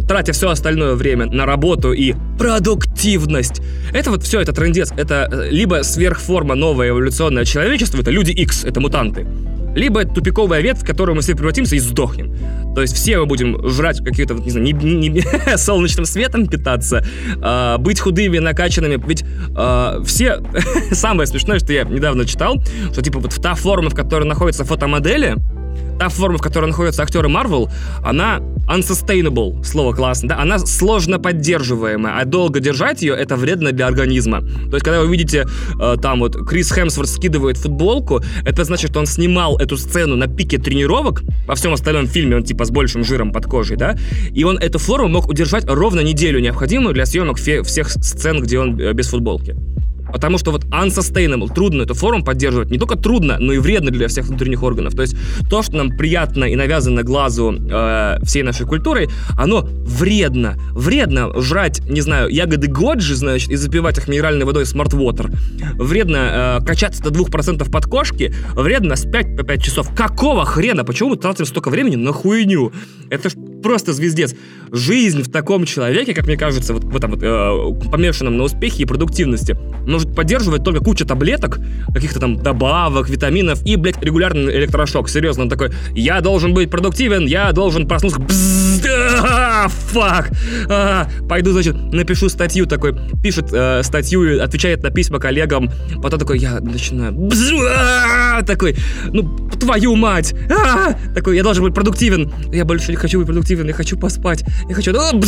тратя 0.08 0.32
все 0.32 0.50
остальное 0.50 0.94
время 0.94 1.26
на 1.26 1.46
работу 1.46 1.92
и 1.92 2.14
продуктивность. 2.38 3.60
Это 3.92 4.10
вот 4.10 4.22
все, 4.22 4.40
это 4.40 4.52
трендец, 4.52 4.92
это 4.96 5.28
э, 5.30 5.50
либо 5.50 5.82
сверхформа 5.82 6.54
новое 6.54 6.90
эволюционное 6.90 7.44
человечество, 7.44 8.00
это 8.00 8.10
люди 8.10 8.32
X, 8.32 8.64
это 8.64 8.80
мутанты, 8.80 9.26
либо 9.74 10.02
это 10.02 10.14
тупиковая 10.14 10.60
ветвь, 10.60 10.82
в 10.82 10.86
которую 10.86 11.16
мы 11.16 11.22
все 11.22 11.34
превратимся 11.34 11.76
и 11.76 11.78
сдохнем. 11.78 12.34
То 12.74 12.82
есть 12.82 12.94
все 12.94 13.18
мы 13.18 13.26
будем 13.26 13.68
жрать 13.68 14.04
какие-то, 14.04 14.34
не 14.34 14.50
знаю, 14.50 14.66
не, 14.66 14.72
не, 14.72 15.08
не, 15.08 15.22
солнечным 15.56 16.06
светом 16.06 16.46
питаться, 16.46 17.04
э, 17.36 17.76
быть 17.78 18.00
худыми, 18.00 18.38
накачанными. 18.38 19.02
Ведь 19.06 19.24
э, 19.56 20.02
все... 20.04 20.40
Самое 20.92 21.26
смешное, 21.26 21.58
что 21.58 21.72
я 21.72 21.84
недавно 21.84 22.24
читал, 22.24 22.56
что 22.92 23.02
типа 23.02 23.20
вот 23.20 23.34
та 23.40 23.54
форма, 23.54 23.90
в 23.90 23.94
которой 23.94 24.24
находятся 24.24 24.64
фотомодели, 24.64 25.36
та 25.98 26.08
форма, 26.08 26.38
в 26.38 26.42
которой 26.42 26.66
находятся 26.66 27.02
актеры 27.02 27.28
Марвел, 27.28 27.70
она 28.02 28.40
unsustainable, 28.68 29.62
слово 29.64 29.94
классно, 29.94 30.30
да, 30.30 30.38
она 30.38 30.58
сложно 30.58 31.18
поддерживаемая, 31.18 32.18
а 32.18 32.24
долго 32.24 32.60
держать 32.60 33.02
ее 33.02 33.14
это 33.14 33.36
вредно 33.36 33.72
для 33.72 33.86
организма. 33.86 34.40
То 34.40 34.74
есть, 34.74 34.84
когда 34.84 35.00
вы 35.00 35.08
видите, 35.08 35.46
э, 35.80 35.96
там 36.00 36.20
вот 36.20 36.36
Крис 36.48 36.72
Хемсворт 36.72 37.08
скидывает 37.08 37.58
футболку, 37.58 38.22
это 38.44 38.64
значит, 38.64 38.90
что 38.90 39.00
он 39.00 39.06
снимал 39.06 39.58
эту 39.58 39.76
сцену 39.76 40.16
на 40.16 40.26
пике 40.26 40.58
тренировок, 40.58 41.22
во 41.46 41.54
всем 41.54 41.72
остальном 41.72 42.06
фильме 42.06 42.36
он 42.36 42.44
типа 42.44 42.64
с 42.64 42.70
большим 42.70 43.04
жиром 43.04 43.32
под 43.32 43.46
кожей, 43.46 43.76
да, 43.76 43.96
и 44.32 44.44
он 44.44 44.58
эту 44.58 44.78
форму 44.78 45.08
мог 45.08 45.28
удержать 45.28 45.64
ровно 45.66 46.00
неделю 46.00 46.40
необходимую 46.40 46.94
для 46.94 47.06
съемок 47.06 47.38
всех 47.38 47.90
сцен, 47.90 48.40
где 48.40 48.58
он 48.58 48.80
э, 48.80 48.92
без 48.92 49.08
футболки. 49.08 49.54
Потому 50.14 50.38
что 50.38 50.52
вот 50.52 50.64
unsustainable, 50.66 51.52
трудно 51.52 51.82
эту 51.82 51.94
форму 51.94 52.24
поддерживать. 52.24 52.70
Не 52.70 52.78
только 52.78 52.94
трудно, 52.94 53.36
но 53.40 53.52
и 53.52 53.58
вредно 53.58 53.90
для 53.90 54.06
всех 54.06 54.26
внутренних 54.26 54.62
органов. 54.62 54.94
То 54.94 55.02
есть 55.02 55.16
то, 55.50 55.60
что 55.62 55.76
нам 55.76 55.90
приятно 55.90 56.44
и 56.44 56.54
навязано 56.54 57.02
глазу 57.02 57.52
э, 57.52 58.18
всей 58.22 58.44
нашей 58.44 58.64
культурой, 58.64 59.08
оно 59.36 59.68
вредно. 59.68 60.54
Вредно 60.70 61.40
жрать, 61.42 61.80
не 61.90 62.00
знаю, 62.00 62.28
ягоды 62.28 62.68
годжи, 62.68 63.16
значит, 63.16 63.50
и 63.50 63.56
запивать 63.56 63.98
их 63.98 64.06
минеральной 64.06 64.46
водой 64.46 64.62
Smart 64.62 64.90
Water. 64.90 65.36
Вредно 65.82 66.60
э, 66.60 66.64
качаться 66.64 67.02
до 67.02 67.10
2% 67.10 67.68
под 67.68 67.84
кошки. 67.86 68.32
Вредно 68.54 68.94
спать 68.94 69.36
по 69.36 69.42
5 69.42 69.62
часов. 69.64 69.94
Какого 69.96 70.44
хрена? 70.44 70.84
Почему 70.84 71.10
мы 71.10 71.16
тратим 71.16 71.44
столько 71.44 71.70
времени 71.70 71.96
на 71.96 72.12
хуйню? 72.12 72.72
Это 73.10 73.30
просто 73.64 73.94
звездец. 73.94 74.34
Жизнь 74.70 75.22
в 75.22 75.30
таком 75.30 75.64
человеке, 75.64 76.14
как 76.14 76.26
мне 76.26 76.36
кажется, 76.36 76.74
вот 76.74 76.84
в 76.84 76.96
этом 76.96 77.12
вот 77.12 77.20
э, 77.22 77.90
помешанном 77.90 78.36
на 78.36 78.44
успехе 78.44 78.82
и 78.82 78.86
продуктивности, 78.86 79.56
может 79.86 80.14
поддерживать 80.14 80.62
только 80.62 80.84
куча 80.84 81.06
таблеток, 81.06 81.58
каких-то 81.92 82.20
там 82.20 82.36
добавок, 82.36 83.08
витаминов 83.08 83.64
и, 83.64 83.76
блядь, 83.76 84.00
регулярный 84.02 84.54
электрошок. 84.54 85.08
Серьезно, 85.08 85.44
он 85.44 85.48
такой, 85.48 85.70
я 85.94 86.20
должен 86.20 86.52
быть 86.52 86.70
продуктивен, 86.70 87.26
я 87.26 87.52
должен 87.52 87.88
проснуться, 87.88 88.20
фак, 89.68 90.30
а, 90.68 91.08
пойду, 91.28 91.52
значит, 91.52 91.76
напишу 91.92 92.28
статью 92.28 92.66
такой, 92.66 92.96
пишет 93.22 93.52
э, 93.52 93.82
статью, 93.82 94.42
отвечает 94.42 94.82
на 94.82 94.90
письма 94.90 95.18
коллегам, 95.18 95.70
потом 96.02 96.18
такой, 96.18 96.38
я 96.38 96.60
начинаю, 96.60 97.30
такой, 98.46 98.76
ну, 99.12 99.22
твою 99.60 99.96
мать, 99.96 100.34
а, 100.50 100.94
такой, 101.14 101.36
я 101.36 101.42
должен 101.42 101.64
быть 101.64 101.74
продуктивен, 101.74 102.32
я 102.52 102.64
больше 102.64 102.90
не 102.90 102.96
хочу 102.96 103.18
быть 103.18 103.26
продуктивен, 103.26 103.66
я 103.66 103.74
хочу 103.74 103.98
поспать, 103.98 104.44
я 104.68 104.74
хочу, 104.74 104.92
ну, 104.92 105.20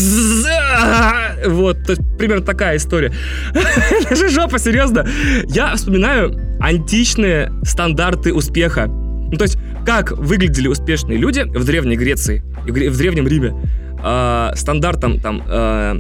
вот, 1.46 1.84
то 1.84 1.92
есть, 1.92 2.02
примерно 2.18 2.44
такая 2.44 2.76
история. 2.76 3.12
Это 3.54 4.16
же 4.16 4.28
жопа, 4.28 4.58
серьезно. 4.58 5.06
Я 5.48 5.74
вспоминаю 5.74 6.34
античные 6.60 7.52
стандарты 7.64 8.32
успеха. 8.32 8.90
Ну, 9.30 9.36
то 9.38 9.44
есть, 9.44 9.58
как 9.84 10.12
выглядели 10.12 10.68
успешные 10.68 11.18
люди 11.18 11.40
в 11.40 11.64
Древней 11.64 11.96
Греции, 11.96 12.42
в 12.66 12.96
Древнем 12.96 13.26
Риме. 13.26 13.54
Э, 14.02 14.52
стандартом 14.54 15.20
там 15.20 15.42
э, 15.46 15.94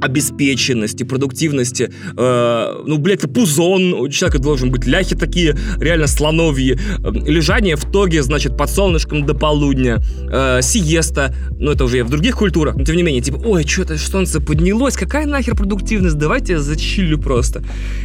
обеспеченности, 0.00 1.04
продуктивности. 1.04 1.92
Э, 2.16 2.82
ну, 2.86 2.98
блядь, 2.98 3.16
это 3.20 3.28
пузон, 3.28 3.94
у 3.94 4.08
человека 4.08 4.38
должен 4.38 4.70
быть 4.70 4.86
ляхи 4.86 5.16
такие, 5.16 5.56
реально 5.78 6.06
слоновьи. 6.06 6.78
Э, 6.98 7.10
лежание 7.12 7.76
в 7.76 7.84
тоге, 7.84 8.22
значит, 8.22 8.56
под 8.56 8.70
солнышком 8.70 9.26
до 9.26 9.34
полудня. 9.34 9.98
Э, 10.30 10.60
сиеста, 10.62 11.34
ну, 11.58 11.72
это 11.72 11.84
уже 11.84 12.04
в 12.04 12.10
других 12.10 12.36
культурах, 12.36 12.76
но 12.76 12.84
тем 12.84 12.96
не 12.96 13.02
менее, 13.02 13.22
типа, 13.22 13.36
ой, 13.44 13.66
что-то 13.66 13.96
солнце 13.98 14.40
поднялось, 14.40 14.96
какая 14.96 15.26
нахер 15.26 15.54
продуктивность, 15.54 16.16
давайте 16.16 16.54
я 16.54 16.60
зачилю 16.60 17.18
просто. 17.18 17.64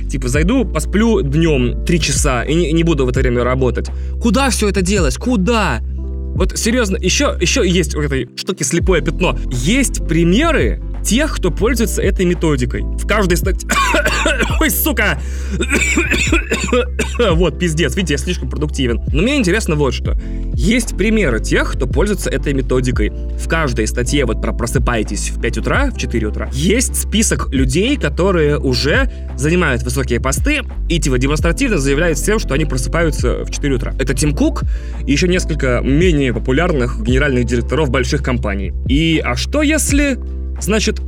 Типа, 0.10 0.28
зайду, 0.28 0.66
посплю 0.66 1.22
днем 1.22 1.86
три 1.86 2.00
часа 2.00 2.44
и 2.44 2.54
не, 2.54 2.72
не 2.72 2.84
буду 2.84 3.06
в 3.06 3.10
это 3.10 3.20
время 3.20 3.44
работать. 3.44 3.90
Куда 4.22 4.50
все 4.50 4.70
это 4.70 4.82
делать? 4.82 5.18
Куда? 5.18 5.82
Вот 6.36 6.58
серьезно, 6.58 6.98
еще, 6.98 7.38
еще 7.40 7.68
есть 7.68 7.94
у 7.96 8.02
этой 8.02 8.30
штуки 8.36 8.64
слепое 8.64 9.02
пятно. 9.02 9.38
Есть 9.52 10.08
примеры 10.08 10.82
тех, 11.04 11.36
кто 11.36 11.52
пользуется 11.52 12.02
этой 12.02 12.26
методикой. 12.26 12.82
В 12.82 13.08
каждой 13.08 13.38
статье... 13.38 13.70
Ой, 14.60 14.70
сука! 14.70 15.20
вот, 17.32 17.60
пиздец, 17.60 17.96
видите, 17.96 18.14
я 18.14 18.18
слишком 18.18 18.50
продуктивен. 18.50 19.02
Но 19.12 19.22
мне 19.22 19.38
интересно 19.38 19.76
вот 19.76 19.94
что. 19.94 20.18
Есть 20.54 20.98
примеры 20.98 21.40
тех, 21.40 21.74
кто 21.74 21.88
пользуется 21.88 22.30
этой 22.30 22.54
методикой. 22.54 23.10
В 23.10 23.48
каждой 23.48 23.88
статье 23.88 24.26
вот 24.26 24.42
про 24.42 24.54
просыпайтесь 24.54 25.30
в 25.30 25.42
5 25.42 25.58
утра, 25.58 25.92
в 25.92 25.98
4 25.98 26.28
утра, 26.28 26.50
есть 26.54 26.96
список 26.96 27.50
людей, 27.52 27.98
которые 27.98 28.60
уже 28.60 29.10
занимают 29.36 29.84
высокие 29.84 30.20
посты 30.20 30.62
и 30.88 31.00
типа 31.00 31.18
демонстративно 31.18 31.78
заявляют 31.78 32.18
всем, 32.18 32.40
что 32.40 32.54
они 32.54 32.66
просыпаются 32.66 33.44
в 33.44 33.52
4 33.52 33.76
утра. 33.76 33.94
Это 34.00 34.14
Тим 34.14 34.36
Кук 34.36 34.64
и 35.06 35.12
еще 35.12 35.28
несколько 35.28 35.82
менее 35.84 36.34
популярных 36.34 37.02
генеральных 37.02 37.46
директоров 37.46 37.90
больших 37.90 38.24
компаний. 38.24 38.74
И 38.88 39.22
а 39.24 39.36
что 39.36 39.62
если 39.62 40.20
Значит... 40.62 41.02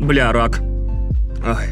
Бля, 0.00 0.32
рак. 0.32 0.60
Ай. 1.44 1.68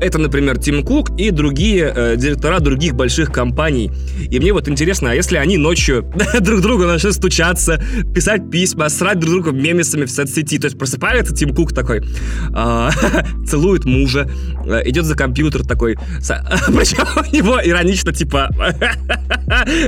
Это, 0.00 0.18
например, 0.18 0.58
Тим 0.58 0.82
Кук 0.82 1.18
и 1.18 1.30
другие 1.30 1.92
э, 1.94 2.16
директора 2.16 2.60
других 2.60 2.94
больших 2.94 3.32
компаний. 3.32 3.90
И 4.30 4.38
мне 4.38 4.52
вот 4.52 4.68
интересно, 4.68 5.10
а 5.10 5.14
если 5.14 5.38
они 5.38 5.56
ночью 5.56 6.04
друг 6.40 6.60
другу 6.60 6.84
начнут 6.84 7.14
стучаться, 7.14 7.82
писать 8.14 8.50
письма, 8.50 8.90
срать 8.90 9.18
друг 9.18 9.32
друга 9.32 9.52
мемесами 9.52 10.04
в 10.04 10.10
соцсети, 10.10 10.58
то 10.58 10.66
есть 10.66 10.78
просыпается 10.78 11.34
Тим 11.34 11.54
Кук 11.54 11.72
такой, 11.72 12.00
э, 12.00 12.88
целует 13.46 13.86
мужа, 13.86 14.28
э, 14.66 14.82
идет 14.88 15.06
за 15.06 15.16
компьютер 15.16 15.64
такой, 15.64 15.94
причем 16.18 17.06
у 17.16 17.34
него 17.34 17.58
иронично 17.64 18.12
типа 18.12 18.50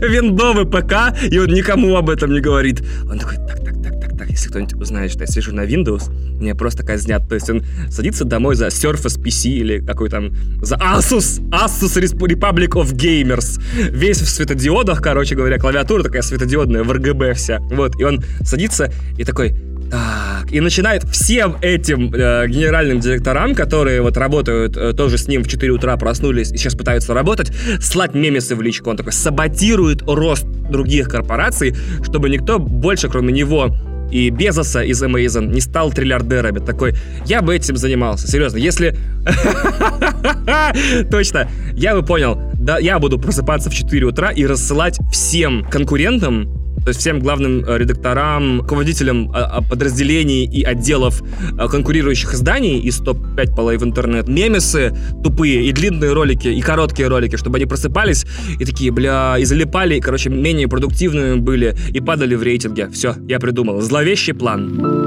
виндовый 0.01 0.65
ПК, 0.65 1.15
и 1.31 1.39
он 1.39 1.49
никому 1.49 1.97
об 1.97 2.09
этом 2.09 2.33
не 2.33 2.41
говорит. 2.41 2.83
Он 3.11 3.19
такой, 3.19 3.37
так, 3.37 3.63
так, 3.63 3.83
так, 3.83 4.19
так, 4.19 4.31
если 4.31 4.49
кто-нибудь 4.49 4.75
узнает, 4.75 5.11
что 5.11 5.21
я 5.21 5.27
сижу 5.27 5.55
на 5.55 5.67
Windows, 5.67 6.11
мне 6.11 6.55
просто 6.55 6.85
казнят. 6.85 7.29
То 7.29 7.35
есть 7.35 7.51
он 7.51 7.63
садится 7.91 8.25
домой 8.25 8.55
за 8.55 8.67
Surface 8.69 9.21
PC 9.21 9.51
или 9.51 9.79
какой 9.99 10.11
там, 10.11 10.33
за 10.63 10.77
Asus, 10.77 11.41
Asus 11.51 12.01
Republic 12.01 12.71
of 12.75 12.93
Gamers. 12.93 13.61
Весь 13.91 14.21
в 14.21 14.29
светодиодах, 14.29 15.03
короче 15.03 15.35
говоря, 15.35 15.59
клавиатура 15.59 16.05
такая 16.05 16.23
светодиодная, 16.23 16.85
в 16.85 16.93
RGB 16.93 17.35
вся. 17.35 17.59
Вот, 17.59 17.99
и 17.99 18.05
он 18.05 18.23
садится 18.45 18.93
и 19.19 19.25
такой, 19.25 19.57
так, 19.91 20.53
и 20.53 20.61
начинает 20.61 21.03
всем 21.05 21.57
этим 21.63 22.13
э, 22.15 22.47
генеральным 22.47 23.01
директорам, 23.01 23.57
которые 23.57 24.01
вот 24.03 24.17
работают 24.17 24.77
э, 24.77 24.93
тоже 24.93 25.19
с 25.19 25.27
ним 25.27 25.43
в 25.43 25.49
4 25.49 25.73
утра 25.73 25.97
проснулись 25.97 26.53
и 26.53 26.59
сейчас 26.59 26.75
пытаются 26.75 27.13
работать, 27.13 27.51
слать 27.81 28.15
мемесы 28.15 28.55
в 28.55 28.63
личку. 28.63 28.91
Он 28.91 28.97
такой 28.97 29.13
саботирует 29.13 30.03
рост 30.03 30.47
других 30.71 31.09
корпораций, 31.09 31.75
чтобы 32.05 32.31
никто 32.31 32.61
больше, 32.61 33.09
кроме 33.09 33.33
него, 33.33 33.75
и 34.11 34.31
Безоса 34.31 34.83
из 34.83 35.03
Amazon 35.03 35.53
не 35.53 35.61
стал 35.61 35.93
триллиардерами. 35.93 36.59
Такой, 36.59 36.95
я 37.27 37.43
бы 37.43 37.55
этим 37.55 37.77
занимался. 37.77 38.27
Серьезно, 38.29 38.59
если... 38.59 38.97
Точно, 41.11 41.49
я 41.75 41.95
бы 41.95 42.03
понял. 42.05 42.41
Да, 42.55 42.79
я 42.79 42.99
буду 42.99 43.19
просыпаться 43.19 43.71
в 43.71 43.75
4 43.75 44.07
утра 44.07 44.31
и 44.31 44.47
рассылать 44.47 44.99
всем 45.13 45.65
конкурентам 45.71 46.58
то 46.89 46.91
есть 46.91 47.01
всем 47.01 47.21
главным 47.21 47.67
э, 47.67 47.77
редакторам, 47.77 48.63
руководителям 48.63 49.31
а, 49.35 49.59
а, 49.59 49.61
подразделений 49.61 50.47
и 50.47 50.63
отделов 50.63 51.21
э, 51.23 51.69
конкурирующих 51.69 52.33
изданий 52.33 52.81
из 52.81 52.97
топ-5 53.01 53.55
полей 53.55 53.77
в 53.77 53.85
интернет, 53.85 54.27
мемесы 54.27 54.97
тупые 55.23 55.65
и 55.65 55.73
длинные 55.73 56.15
ролики, 56.15 56.49
и 56.49 56.63
короткие 56.63 57.09
ролики, 57.09 57.37
чтобы 57.37 57.59
они 57.59 57.67
просыпались 57.67 58.25
и 58.59 58.65
такие, 58.65 58.91
бля, 58.91 59.37
и 59.39 59.45
залипали, 59.45 59.97
и, 59.97 60.01
короче, 60.01 60.31
менее 60.31 60.67
продуктивными 60.67 61.39
были 61.41 61.77
и 61.93 62.01
падали 62.01 62.35
в 62.37 62.43
рейтинге. 62.43 62.89
Все, 62.89 63.17
я 63.29 63.39
придумал. 63.39 63.83
Зловещий 63.83 64.33
план. 64.33 64.98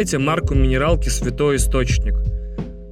Знаете 0.00 0.16
марку 0.16 0.54
минералки 0.54 1.10
«Святой 1.10 1.56
Источник»? 1.56 2.14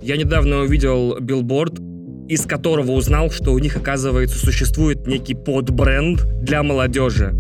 Я 0.03 0.19
недавно 0.19 0.59
увидел 0.59 1.19
билборд, 1.19 1.81
из 2.29 2.43
которого 2.43 2.91
узнал, 2.91 3.31
что 3.31 3.53
у 3.53 3.59
них, 3.59 3.79
оказывается, 3.79 4.39
существует 4.39 5.07
некий 5.07 5.35
подбренд 5.35 6.27
для 6.43 6.63
молодежи. 6.63 7.33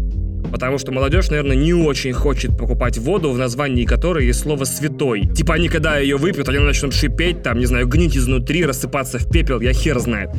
Потому 0.51 0.79
что 0.79 0.91
молодежь, 0.91 1.29
наверное, 1.29 1.55
не 1.55 1.75
очень 1.75 2.15
хочет 2.15 2.57
покупать 2.57 2.97
воду, 2.97 3.31
в 3.31 3.37
названии 3.37 3.85
которой 3.85 4.25
есть 4.25 4.41
слово 4.41 4.65
«святой». 4.65 5.27
Типа 5.37 5.53
они, 5.53 5.69
когда 5.69 5.99
ее 5.99 6.17
выпьют, 6.17 6.49
они 6.49 6.61
начнут 6.61 6.95
шипеть, 6.95 7.43
там, 7.43 7.59
не 7.59 7.67
знаю, 7.67 7.87
гнить 7.89 8.17
изнутри, 8.17 8.65
рассыпаться 8.65 9.19
в 9.19 9.31
пепел, 9.31 9.61
я 9.61 9.75
хер 9.75 9.99
знает. 9.99 10.31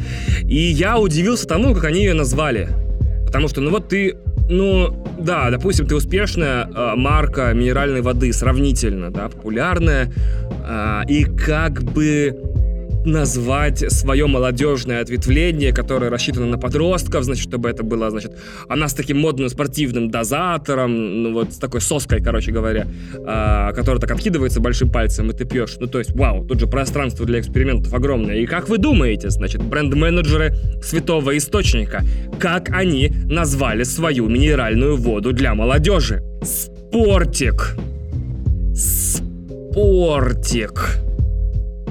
И 0.41 0.55
я 0.55 0.97
удивился 0.97 1.47
тому, 1.47 1.75
как 1.75 1.83
они 1.83 1.99
ее 1.99 2.15
назвали. 2.15 2.69
Потому 3.27 3.47
что, 3.47 3.61
ну 3.61 3.69
вот 3.69 3.89
ты 3.89 4.15
ну, 4.49 4.91
да, 5.19 5.51
допустим, 5.51 5.85
ты 5.85 5.95
успешная 5.95 6.65
э, 6.65 6.95
марка 6.95 7.53
минеральной 7.53 8.01
воды, 8.01 8.33
сравнительно, 8.33 9.11
да, 9.11 9.29
популярная, 9.29 10.11
э, 10.67 11.01
и 11.07 11.23
как 11.23 11.83
бы 11.83 12.35
назвать 13.05 13.91
свое 13.91 14.27
молодежное 14.27 15.01
ответвление, 15.01 15.73
которое 15.73 16.09
рассчитано 16.09 16.45
на 16.45 16.57
подростков, 16.57 17.23
значит, 17.23 17.47
чтобы 17.47 17.69
это 17.69 17.83
было, 17.83 18.09
значит, 18.09 18.33
она 18.67 18.87
с 18.87 18.93
таким 18.93 19.19
модным 19.19 19.49
спортивным 19.49 20.09
дозатором, 20.09 21.23
ну 21.23 21.33
вот 21.33 21.53
с 21.53 21.57
такой 21.57 21.81
соской, 21.81 22.21
короче 22.21 22.51
говоря, 22.51 22.87
а, 23.25 23.71
которая 23.73 23.99
так 23.99 24.11
откидывается 24.11 24.59
большим 24.59 24.91
пальцем, 24.91 25.29
и 25.31 25.33
ты 25.33 25.45
пьешь. 25.45 25.77
Ну, 25.79 25.87
то 25.87 25.99
есть, 25.99 26.11
вау, 26.15 26.45
тут 26.45 26.59
же 26.59 26.67
пространство 26.67 27.25
для 27.25 27.39
экспериментов 27.39 27.93
огромное. 27.93 28.37
И 28.37 28.45
как 28.45 28.69
вы 28.69 28.77
думаете, 28.77 29.29
значит, 29.29 29.63
бренд-менеджеры 29.63 30.55
Святого 30.83 31.37
Источника, 31.37 32.03
как 32.39 32.69
они 32.69 33.11
назвали 33.25 33.83
свою 33.83 34.27
минеральную 34.27 34.97
воду 34.97 35.33
для 35.33 35.55
молодежи? 35.55 36.23
Спортик. 36.43 37.75
Спортик. 38.73 40.29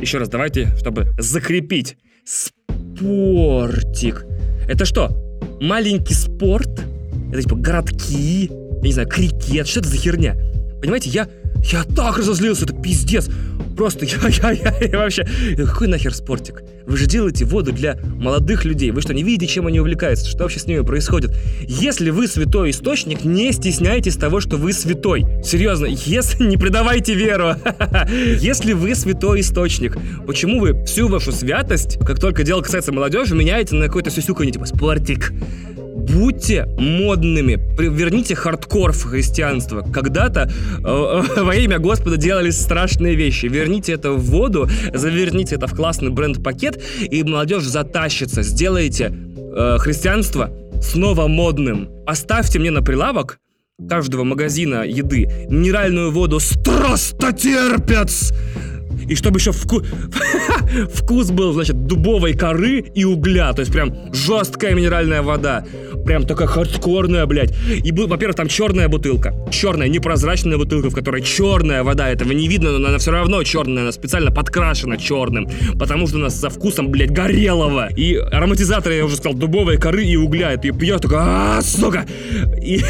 Еще 0.00 0.18
раз 0.18 0.28
давайте, 0.28 0.72
чтобы 0.78 1.08
закрепить. 1.18 1.96
Спортик. 2.24 4.24
Это 4.68 4.84
что? 4.84 5.10
Маленький 5.60 6.14
спорт? 6.14 6.70
Это 7.32 7.42
типа 7.42 7.56
городки? 7.56 8.48
Я 8.48 8.82
не 8.82 8.92
знаю, 8.92 9.08
крикет? 9.08 9.66
Что 9.66 9.80
это 9.80 9.88
за 9.88 9.96
херня? 9.96 10.36
Понимаете, 10.80 11.10
я, 11.10 11.28
я 11.64 11.82
так 11.82 12.18
разозлился, 12.18 12.64
это 12.64 12.74
пиздец. 12.74 13.28
Просто 13.78 14.06
я, 14.06 14.18
я, 14.28 14.50
я, 14.50 14.74
я 14.80 14.98
вообще... 14.98 15.24
Какой 15.56 15.86
нахер 15.86 16.12
спортик? 16.12 16.64
Вы 16.84 16.96
же 16.96 17.06
делаете 17.06 17.44
воду 17.44 17.72
для 17.72 17.96
молодых 18.16 18.64
людей. 18.64 18.90
Вы 18.90 19.00
что, 19.02 19.14
не 19.14 19.22
видите, 19.22 19.46
чем 19.46 19.68
они 19.68 19.78
увлекаются? 19.78 20.28
Что 20.28 20.42
вообще 20.42 20.58
с 20.58 20.66
ними 20.66 20.80
происходит? 20.80 21.30
Если 21.62 22.10
вы 22.10 22.26
святой 22.26 22.70
источник, 22.70 23.24
не 23.24 23.52
стесняйтесь 23.52 24.16
того, 24.16 24.40
что 24.40 24.56
вы 24.56 24.72
святой. 24.72 25.26
Серьезно, 25.44 25.86
если 25.86 26.42
не 26.42 26.56
предавайте 26.56 27.14
веру. 27.14 27.54
Если 28.40 28.72
вы 28.72 28.96
святой 28.96 29.40
источник, 29.42 29.96
почему 30.26 30.58
вы 30.58 30.84
всю 30.84 31.06
вашу 31.06 31.30
святость, 31.30 31.98
как 32.04 32.18
только 32.18 32.42
дело 32.42 32.62
касается 32.62 32.90
молодежи, 32.90 33.36
меняете 33.36 33.76
на 33.76 33.86
какой-то 33.86 34.10
сюсюканье, 34.10 34.52
типа 34.52 34.66
спортик? 34.66 35.32
Будьте 36.18 36.66
модными, 36.78 37.60
верните 37.78 38.34
хардкор 38.34 38.92
в 38.92 39.04
христианство. 39.04 39.82
Когда-то 39.82 40.50
э, 40.84 41.22
э, 41.38 41.42
во 41.42 41.54
имя 41.54 41.78
Господа 41.78 42.16
делались 42.16 42.60
страшные 42.60 43.14
вещи. 43.14 43.46
Верните 43.46 43.92
это 43.92 44.12
в 44.12 44.24
воду, 44.24 44.68
заверните 44.92 45.54
это 45.54 45.68
в 45.68 45.74
классный 45.74 46.10
бренд-пакет, 46.10 46.82
и 47.00 47.22
молодежь 47.22 47.62
затащится. 47.64 48.42
Сделайте 48.42 49.12
э, 49.12 49.76
христианство 49.78 50.50
снова 50.82 51.28
модным. 51.28 51.88
Оставьте 52.06 52.58
мне 52.58 52.72
на 52.72 52.82
прилавок 52.82 53.38
каждого 53.88 54.24
магазина 54.24 54.84
еды 54.84 55.46
минеральную 55.48 56.10
воду 56.10 56.40
«Страстотерпец» 56.40 58.32
и 59.08 59.14
чтобы 59.14 59.38
еще 59.38 59.52
вку... 59.52 59.82
вкус 60.92 61.30
был, 61.30 61.52
значит, 61.52 61.86
дубовой 61.86 62.34
коры 62.34 62.80
и 62.80 63.04
угля, 63.04 63.52
то 63.52 63.60
есть 63.60 63.72
прям 63.72 63.94
жесткая 64.12 64.74
минеральная 64.74 65.22
вода, 65.22 65.64
прям 66.04 66.26
такая 66.26 66.48
хардкорная, 66.48 67.26
блядь. 67.26 67.54
И, 67.84 67.92
во-первых, 67.92 68.36
там 68.36 68.48
черная 68.48 68.88
бутылка, 68.88 69.34
черная, 69.50 69.88
непрозрачная 69.88 70.56
бутылка, 70.56 70.90
в 70.90 70.94
которой 70.94 71.22
черная 71.22 71.82
вода, 71.82 72.08
этого 72.08 72.32
не 72.32 72.48
видно, 72.48 72.78
но 72.78 72.88
она 72.88 72.98
все 72.98 73.10
равно 73.10 73.42
черная, 73.42 73.82
она 73.82 73.92
специально 73.92 74.30
подкрашена 74.30 74.96
черным, 74.96 75.48
потому 75.78 76.06
что 76.06 76.16
у 76.16 76.20
нас 76.20 76.38
со 76.38 76.50
вкусом, 76.50 76.88
блядь, 76.88 77.10
горелого. 77.10 77.88
И 77.94 78.14
ароматизатор, 78.16 78.92
я 78.92 79.04
уже 79.04 79.16
сказал, 79.16 79.34
дубовой 79.34 79.78
коры 79.78 80.04
и 80.04 80.16
угля, 80.16 80.54
и 80.54 80.56
ты 80.56 80.72
пьешь, 80.72 81.00
такой, 81.00 81.18
а 81.20 81.60
сука! 81.62 82.06
И, 82.62 82.80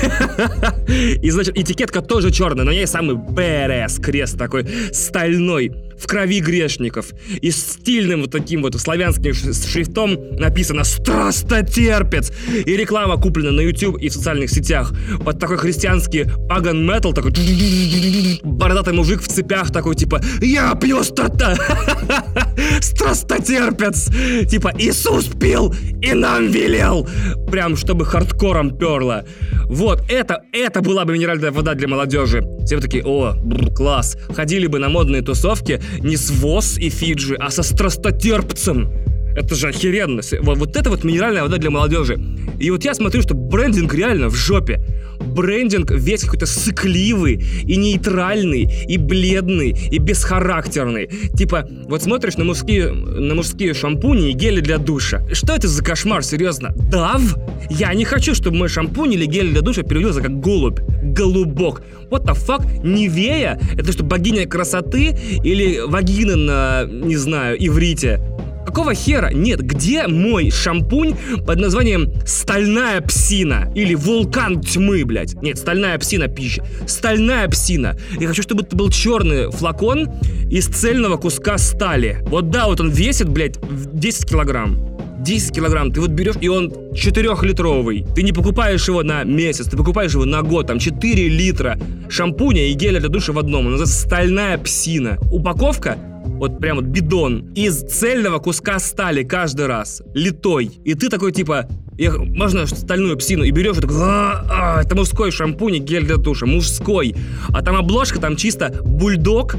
и, 1.23 1.31
значит, 1.31 1.57
этикетка 1.57 2.03
тоже 2.03 2.31
черная, 2.31 2.65
но 2.65 2.71
я 2.71 2.87
самый 2.87 3.17
БРС 3.17 3.99
крест 3.99 4.39
такой 4.39 4.67
стальной 4.93 5.73
в 5.99 6.07
крови 6.07 6.41
грешников. 6.41 7.13
И 7.41 7.51
стильным 7.51 8.23
вот 8.23 8.31
таким 8.31 8.63
вот 8.63 8.79
славянским 8.81 9.35
шрифтом 9.35 10.37
написано 10.37 10.85
«Страстотерпец». 10.85 12.33
И 12.67 12.77
реклама 12.77 13.17
куплена 13.17 13.53
на 13.53 13.61
YouTube 13.61 13.99
и 13.99 14.09
в 14.09 14.13
социальных 14.13 14.51
сетях. 14.51 14.93
Под 15.25 15.39
такой 15.39 15.59
христианский 15.59 16.27
паган 16.49 16.87
метал, 16.87 17.13
такой 17.13 17.33
бородатый 18.43 18.95
мужик 18.95 19.21
в 19.21 19.29
цепях 19.29 19.73
такой, 19.73 19.95
типа 19.95 20.21
«Я 20.41 20.75
пью 20.75 21.03
страта! 21.03 21.57
Страстотерпец!» 22.81 24.09
Типа 24.49 24.73
«Иисус 24.79 25.27
пил 25.27 25.75
и 26.01 26.13
нам 26.15 26.49
велел!» 26.49 27.09
Прям, 27.51 27.77
чтобы 27.77 28.05
хардкором 28.05 28.77
перло. 28.77 29.25
Вот, 29.69 30.03
это, 30.09 30.43
это 30.53 30.81
была 30.81 31.05
бы 31.05 31.15
минеральная 31.15 31.51
вода 31.51 31.75
для 31.75 31.89
молодежи. 31.89 32.43
Все 32.65 32.77
бы 32.77 32.83
такие, 32.83 33.05
о, 33.05 33.35
класс. 33.75 34.17
Ходили 34.35 34.67
бы 34.67 34.79
на 34.79 34.89
модные 34.89 35.23
тусовки 35.23 35.81
не 36.01 36.17
с 36.17 36.31
ВОЗ 36.31 36.79
и 36.79 36.91
Фиджи, 36.91 37.37
а 37.37 37.51
со 37.51 37.63
страстотерпцем. 37.63 38.91
Это 39.39 39.55
же 39.55 39.69
охеренно. 39.69 40.21
Вот, 40.41 40.59
вот 40.59 40.77
это 40.77 40.91
вот 40.91 41.05
минеральная 41.05 41.43
вода 41.43 41.59
для 41.59 41.71
молодежи. 41.71 42.19
И 42.59 42.71
вот 42.71 42.85
я 42.85 42.93
смотрю, 42.93 43.23
что 43.23 43.35
брендинг 43.35 43.95
реально 43.95 44.29
в 44.29 44.35
жопе. 44.35 44.81
Брендинг 45.21 45.93
весь 45.93 46.23
какой-то 46.23 46.47
сыкливый, 46.47 47.45
и 47.63 47.77
нейтральный, 47.77 48.69
и 48.89 48.99
бледный, 48.99 49.77
и 49.91 49.99
бесхарактерный. 49.99 51.09
Типа, 51.37 51.69
вот 51.85 52.03
смотришь 52.03 52.37
на 52.37 52.45
мужские, 52.45 52.91
на 52.93 53.35
мужские 53.37 53.75
шампуни 53.75 54.31
и 54.31 54.33
гели 54.33 54.61
для 54.61 54.79
душа. 54.79 55.23
Что 55.33 55.55
это 55.55 55.69
за 55.69 55.85
кошмар, 55.85 56.25
серьезно? 56.25 56.75
Дав? 56.91 57.37
Я 57.71 57.95
не 57.95 58.05
хочу, 58.05 58.35
чтобы 58.35 58.57
мой 58.57 58.69
шампунь 58.69 59.15
или 59.15 59.27
гель 59.27 59.53
для 59.53 59.61
душа 59.61 59.83
перевелся 59.83 60.21
как 60.21 60.41
голубь. 60.41 60.81
Голубок. 61.03 61.83
What 62.11 62.25
the 62.25 62.35
fuck? 62.35 62.65
Невея? 62.85 63.61
Это 63.77 63.93
что, 63.93 64.03
богиня 64.03 64.49
красоты? 64.49 65.17
Или 65.45 65.81
вагина 65.87 66.37
на, 66.37 66.85
не 66.85 67.17
знаю, 67.17 67.57
иврите? 67.65 68.21
Какого 68.69 68.93
хера? 68.95 69.31
Нет, 69.33 69.63
где 69.63 70.07
мой 70.07 70.51
шампунь 70.51 71.17
под 71.47 71.59
названием 71.59 72.13
«Стальная 72.27 73.01
псина» 73.01 73.73
или 73.75 73.95
«Вулкан 73.95 74.61
тьмы», 74.61 75.07
блядь? 75.07 75.41
Нет, 75.41 75.57
«Стальная 75.57 75.97
псина» 75.99 76.29
пища. 76.29 76.63
«Стальная 76.87 77.49
псина». 77.49 77.97
Я 78.21 78.29
хочу, 78.29 78.43
чтобы 78.43 78.65
это 78.65 78.77
был 78.77 78.91
черный 78.91 79.51
флакон 79.51 80.11
из 80.51 80.67
цельного 80.67 81.17
куска 81.17 81.57
стали. 81.57 82.19
Вот 82.27 82.51
да, 82.51 82.67
вот 82.67 82.83
он 82.83 82.91
весит, 82.91 83.31
блядь, 83.31 83.59
10 83.95 84.29
килограмм. 84.29 84.99
10 85.21 85.55
килограмм, 85.55 85.91
ты 85.91 86.03
вот 86.03 86.11
берешь, 86.11 86.37
и 86.39 86.49
он 86.49 86.69
4-литровый. 86.69 88.07
Ты 88.15 88.23
не 88.23 88.33
покупаешь 88.33 88.87
его 88.87 89.03
на 89.03 89.25
месяц, 89.25 89.65
ты 89.65 89.79
покупаешь 89.79 90.13
его 90.13 90.27
на 90.27 90.43
год, 90.43 90.67
там 90.67 90.79
4 90.79 91.29
литра 91.31 91.79
шампуня 92.11 92.69
и 92.69 92.75
геля 92.75 93.01
для 93.01 93.09
душа 93.09 93.33
в 93.33 93.39
одном. 93.39 93.65
Он 93.65 93.73
называется 93.73 94.07
«Стальная 94.07 94.59
псина». 94.59 95.17
Упаковка 95.33 95.97
вот 96.29 96.59
прям 96.59 96.77
вот 96.77 96.87
бидон 96.87 97.53
из 97.55 97.83
цельного 97.83 98.39
куска 98.39 98.79
стали 98.79 99.23
каждый 99.23 99.67
раз, 99.67 100.03
литой. 100.15 100.71
И 100.85 100.95
ты 100.95 101.09
такой 101.09 101.33
типа, 101.33 101.69
я, 101.97 102.13
можно 102.13 102.67
стальную 102.67 103.17
псину 103.17 103.45
и 103.45 103.51
берешь 103.51 103.77
и 103.77 103.81
такой, 103.81 103.97
а, 103.99 104.45
а, 104.49 104.83
это 104.83 104.95
мужской 104.95 105.31
шампунь 105.31 105.77
и 105.77 105.79
гель 105.79 106.05
для 106.05 106.17
душа, 106.17 106.47
мужской. 106.47 107.15
А 107.49 107.63
там 107.63 107.77
обложка, 107.77 108.21
там 108.21 108.37
чисто 108.37 108.81
бульдог, 108.85 109.57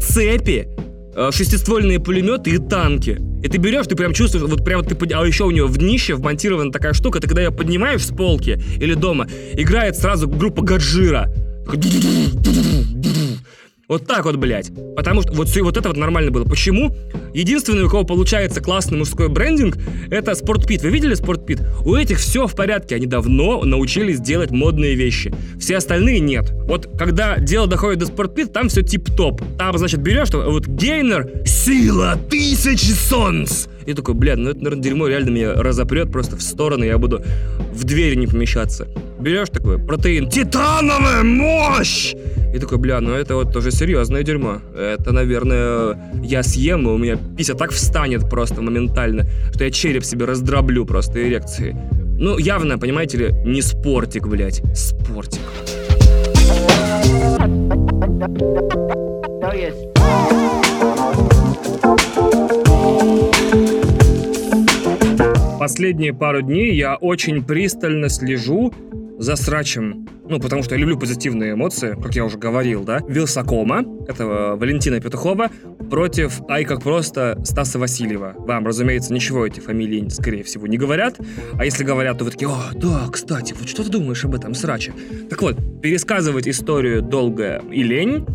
цепи, 0.00 0.68
э, 1.14 1.30
шестиствольные 1.32 2.00
пулеметы 2.00 2.50
и 2.50 2.58
танки. 2.58 3.20
И 3.42 3.48
ты 3.48 3.58
берешь, 3.58 3.86
ты 3.86 3.94
прям 3.94 4.12
чувствуешь, 4.12 4.48
вот 4.48 4.64
прям 4.64 4.84
ты, 4.84 4.96
а 5.14 5.24
еще 5.24 5.44
у 5.44 5.50
него 5.50 5.68
в 5.68 5.78
днище 5.78 6.14
вмонтирована 6.14 6.72
такая 6.72 6.92
штука, 6.92 7.20
ты 7.20 7.28
когда 7.28 7.42
ее 7.42 7.52
поднимаешь 7.52 8.04
с 8.04 8.10
полки 8.10 8.60
или 8.80 8.94
дома, 8.94 9.28
играет 9.52 9.96
сразу 9.96 10.28
группа 10.28 10.62
Гаджира. 10.62 11.32
Вот 13.88 14.04
так 14.04 14.24
вот, 14.24 14.34
блядь. 14.34 14.72
Потому 14.96 15.22
что 15.22 15.32
вот, 15.32 15.48
вот 15.54 15.76
это 15.76 15.88
вот 15.88 15.96
нормально 15.96 16.32
было. 16.32 16.44
Почему? 16.44 16.92
Единственный, 17.32 17.84
у 17.84 17.88
кого 17.88 18.02
получается 18.02 18.60
классный 18.60 18.98
мужской 18.98 19.28
брендинг, 19.28 19.78
это 20.10 20.34
Спортпит. 20.34 20.82
Вы 20.82 20.90
видели 20.90 21.14
Спортпит? 21.14 21.62
У 21.84 21.94
этих 21.94 22.18
все 22.18 22.48
в 22.48 22.56
порядке. 22.56 22.96
Они 22.96 23.06
давно 23.06 23.62
научились 23.62 24.18
делать 24.18 24.50
модные 24.50 24.96
вещи. 24.96 25.32
Все 25.60 25.76
остальные 25.76 26.18
нет. 26.18 26.50
Вот 26.64 26.88
когда 26.98 27.38
дело 27.38 27.68
доходит 27.68 28.00
до 28.00 28.06
Спортпит, 28.06 28.52
там 28.52 28.70
все 28.70 28.82
тип-топ. 28.82 29.40
Там, 29.56 29.78
значит, 29.78 30.00
берешь, 30.00 30.28
что 30.28 30.50
вот 30.50 30.66
гейнер, 30.66 31.44
сила 31.46 32.18
тысячи 32.28 32.90
солнц. 32.90 33.68
И 33.86 33.94
такой, 33.94 34.14
блядь, 34.14 34.38
ну 34.38 34.50
это, 34.50 34.58
наверное, 34.58 34.82
дерьмо 34.82 35.06
реально 35.06 35.30
меня 35.30 35.54
разопрет 35.54 36.10
просто 36.10 36.36
в 36.36 36.42
стороны, 36.42 36.84
я 36.84 36.98
буду 36.98 37.22
в 37.72 37.84
двери 37.84 38.16
не 38.16 38.26
помещаться. 38.26 38.88
Берешь 39.18 39.48
такой 39.48 39.78
протеин, 39.78 40.28
титановая 40.28 41.22
мощь! 41.22 42.14
И 42.54 42.58
такой, 42.58 42.78
бля, 42.78 43.00
ну 43.00 43.12
это 43.12 43.34
вот 43.34 43.52
тоже 43.52 43.70
серьезное 43.70 44.22
дерьмо. 44.22 44.60
Это, 44.74 45.12
наверное, 45.12 45.98
я 46.22 46.42
съем, 46.42 46.86
и 46.88 46.90
у 46.90 46.98
меня 46.98 47.18
пися 47.36 47.54
так 47.54 47.70
встанет 47.70 48.28
просто 48.30 48.62
моментально, 48.62 49.26
что 49.54 49.64
я 49.64 49.70
череп 49.70 50.04
себе 50.04 50.26
раздроблю 50.26 50.86
просто 50.86 51.26
эрекции. 51.26 51.76
Ну, 52.18 52.38
явно, 52.38 52.78
понимаете 52.78 53.18
ли, 53.18 53.34
не 53.44 53.62
спортик, 53.62 54.26
блядь. 54.28 54.62
Спортик. 54.74 55.40
Последние 65.58 66.14
пару 66.14 66.42
дней 66.42 66.76
я 66.76 66.96
очень 66.96 67.42
пристально 67.42 68.08
слежу 68.08 68.72
за 69.18 69.36
срачем, 69.36 70.08
ну, 70.28 70.38
потому 70.38 70.62
что 70.62 70.74
я 70.74 70.80
люблю 70.80 70.98
позитивные 70.98 71.54
эмоции, 71.54 71.96
как 72.00 72.14
я 72.14 72.24
уже 72.24 72.38
говорил, 72.38 72.84
да, 72.84 73.00
Вилсакома, 73.08 73.84
этого 74.08 74.56
Валентина 74.56 75.00
Петухова, 75.00 75.50
против 75.90 76.40
Ай 76.48 76.64
как 76.64 76.82
просто 76.82 77.40
Стаса 77.44 77.78
Васильева. 77.78 78.34
Вам, 78.36 78.66
разумеется, 78.66 79.14
ничего 79.14 79.46
эти 79.46 79.60
фамилии, 79.60 80.08
скорее 80.08 80.42
всего, 80.42 80.66
не 80.66 80.76
говорят, 80.76 81.18
а 81.58 81.64
если 81.64 81.84
говорят, 81.84 82.18
то 82.18 82.24
вы 82.24 82.30
такие, 82.30 82.48
о, 82.48 82.72
да, 82.74 83.06
кстати, 83.10 83.54
вот 83.58 83.68
что 83.68 83.84
ты 83.84 83.90
думаешь 83.90 84.24
об 84.24 84.34
этом 84.34 84.54
сраче? 84.54 84.92
Так 85.30 85.40
вот, 85.42 85.56
пересказывать 85.80 86.48
историю 86.48 87.02
долго 87.02 87.62
и 87.70 87.82
лень, 87.82 88.26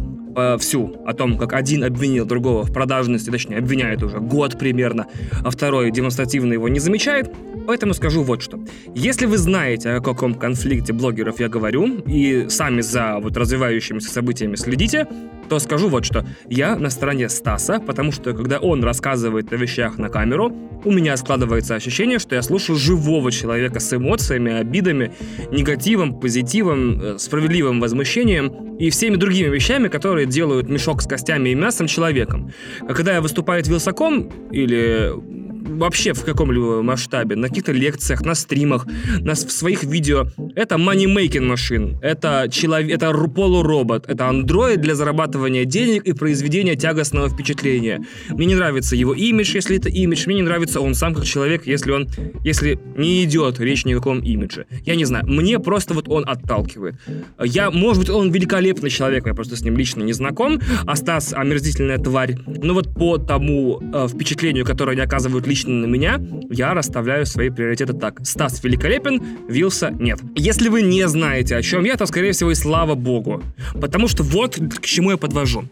всю 0.59 0.95
о 1.05 1.13
том, 1.13 1.37
как 1.37 1.51
один 1.51 1.83
обвинил 1.83 2.25
другого 2.25 2.63
в 2.63 2.71
продажности, 2.71 3.29
точнее, 3.29 3.57
обвиняет 3.57 4.01
уже 4.01 4.19
год 4.19 4.57
примерно, 4.57 5.07
а 5.43 5.49
второй 5.49 5.91
демонстративно 5.91 6.53
его 6.53 6.69
не 6.69 6.79
замечает. 6.79 7.29
Поэтому 7.71 7.93
скажу 7.93 8.21
вот 8.23 8.41
что. 8.41 8.59
Если 8.95 9.25
вы 9.25 9.37
знаете, 9.37 9.91
о 9.91 10.01
каком 10.01 10.33
конфликте 10.33 10.91
блогеров 10.91 11.39
я 11.39 11.47
говорю, 11.47 12.01
и 12.05 12.47
сами 12.49 12.81
за 12.81 13.19
вот 13.21 13.37
развивающимися 13.37 14.09
событиями 14.09 14.55
следите, 14.55 15.07
то 15.47 15.57
скажу 15.57 15.87
вот 15.87 16.03
что. 16.03 16.25
Я 16.49 16.75
на 16.75 16.89
стороне 16.89 17.29
Стаса, 17.29 17.79
потому 17.79 18.11
что 18.11 18.33
когда 18.33 18.59
он 18.59 18.83
рассказывает 18.83 19.53
о 19.53 19.55
вещах 19.55 19.97
на 19.97 20.09
камеру, 20.09 20.53
у 20.83 20.91
меня 20.91 21.15
складывается 21.15 21.75
ощущение, 21.75 22.19
что 22.19 22.35
я 22.35 22.41
слушаю 22.41 22.77
живого 22.77 23.31
человека 23.31 23.79
с 23.79 23.93
эмоциями, 23.93 24.51
обидами, 24.51 25.13
негативом, 25.51 26.19
позитивом, 26.19 27.01
э, 27.01 27.17
справедливым 27.19 27.79
возмущением 27.79 28.75
и 28.79 28.89
всеми 28.89 29.15
другими 29.15 29.47
вещами, 29.47 29.87
которые 29.87 30.25
делают 30.25 30.67
мешок 30.67 31.01
с 31.01 31.07
костями 31.07 31.49
и 31.49 31.55
мясом 31.55 31.87
человеком. 31.87 32.51
А 32.81 32.93
когда 32.93 33.13
я 33.13 33.21
выступаю 33.21 33.63
Вилсаком 33.63 34.29
или 34.51 35.13
вообще 35.77 36.13
в 36.13 36.23
каком-либо 36.23 36.81
масштабе, 36.81 37.35
на 37.35 37.47
каких-то 37.47 37.71
лекциях, 37.71 38.21
на 38.21 38.35
стримах, 38.35 38.85
на, 39.19 39.33
в 39.33 39.51
своих 39.51 39.83
видео. 39.83 40.27
Это 40.55 40.75
money-making 40.75 41.41
машин, 41.41 41.97
это, 42.01 42.47
человек, 42.51 42.91
это 42.91 43.11
полуробот, 43.11 44.09
это 44.09 44.27
андроид 44.27 44.81
для 44.81 44.95
зарабатывания 44.95 45.65
денег 45.65 46.03
и 46.03 46.13
произведения 46.13 46.75
тягостного 46.75 47.29
впечатления. 47.29 48.01
Мне 48.29 48.47
не 48.47 48.55
нравится 48.55 48.95
его 48.95 49.13
имидж, 49.13 49.55
если 49.55 49.77
это 49.77 49.89
имидж, 49.89 50.23
мне 50.25 50.35
не 50.37 50.41
нравится 50.41 50.81
он 50.81 50.95
сам 50.95 51.13
как 51.13 51.25
человек, 51.25 51.65
если 51.67 51.91
он, 51.91 52.07
если 52.43 52.79
не 52.97 53.23
идет 53.23 53.59
речь 53.59 53.85
ни 53.85 53.93
о 53.93 53.97
каком 53.97 54.19
имидже. 54.19 54.65
Я 54.85 54.95
не 54.95 55.05
знаю, 55.05 55.25
мне 55.27 55.59
просто 55.59 55.93
вот 55.93 56.07
он 56.07 56.23
отталкивает. 56.27 56.95
Я, 57.43 57.71
может 57.71 58.01
быть, 58.01 58.09
он 58.09 58.31
великолепный 58.31 58.89
человек, 58.89 59.27
я 59.27 59.33
просто 59.33 59.55
с 59.55 59.61
ним 59.61 59.77
лично 59.77 60.03
не 60.03 60.13
знаком, 60.13 60.59
а 60.85 60.95
Стас 60.95 61.33
омерзительная 61.33 61.97
тварь, 61.97 62.37
но 62.45 62.73
вот 62.73 62.93
по 62.93 63.17
тому 63.17 63.81
э, 63.81 64.07
впечатлению, 64.07 64.65
которое 64.65 64.93
они 64.93 65.01
оказывают 65.01 65.47
лично 65.47 65.60
на 65.65 65.85
меня, 65.85 66.21
я 66.49 66.73
расставляю 66.73 67.25
свои 67.25 67.49
приоритеты 67.49 67.93
так. 67.93 68.19
Стас 68.25 68.63
великолепен, 68.63 69.21
Вилса 69.47 69.91
нет. 69.91 70.19
Если 70.35 70.69
вы 70.69 70.81
не 70.81 71.07
знаете, 71.07 71.55
о 71.55 71.61
чем 71.61 71.83
я, 71.85 71.97
то, 71.97 72.05
скорее 72.05 72.31
всего, 72.31 72.51
и 72.51 72.55
слава 72.55 72.95
богу. 72.95 73.43
Потому 73.79 74.07
что 74.07 74.23
вот 74.23 74.55
к 74.55 74.81
чему 74.81 75.11
я 75.11 75.17
подвожу. 75.17 75.65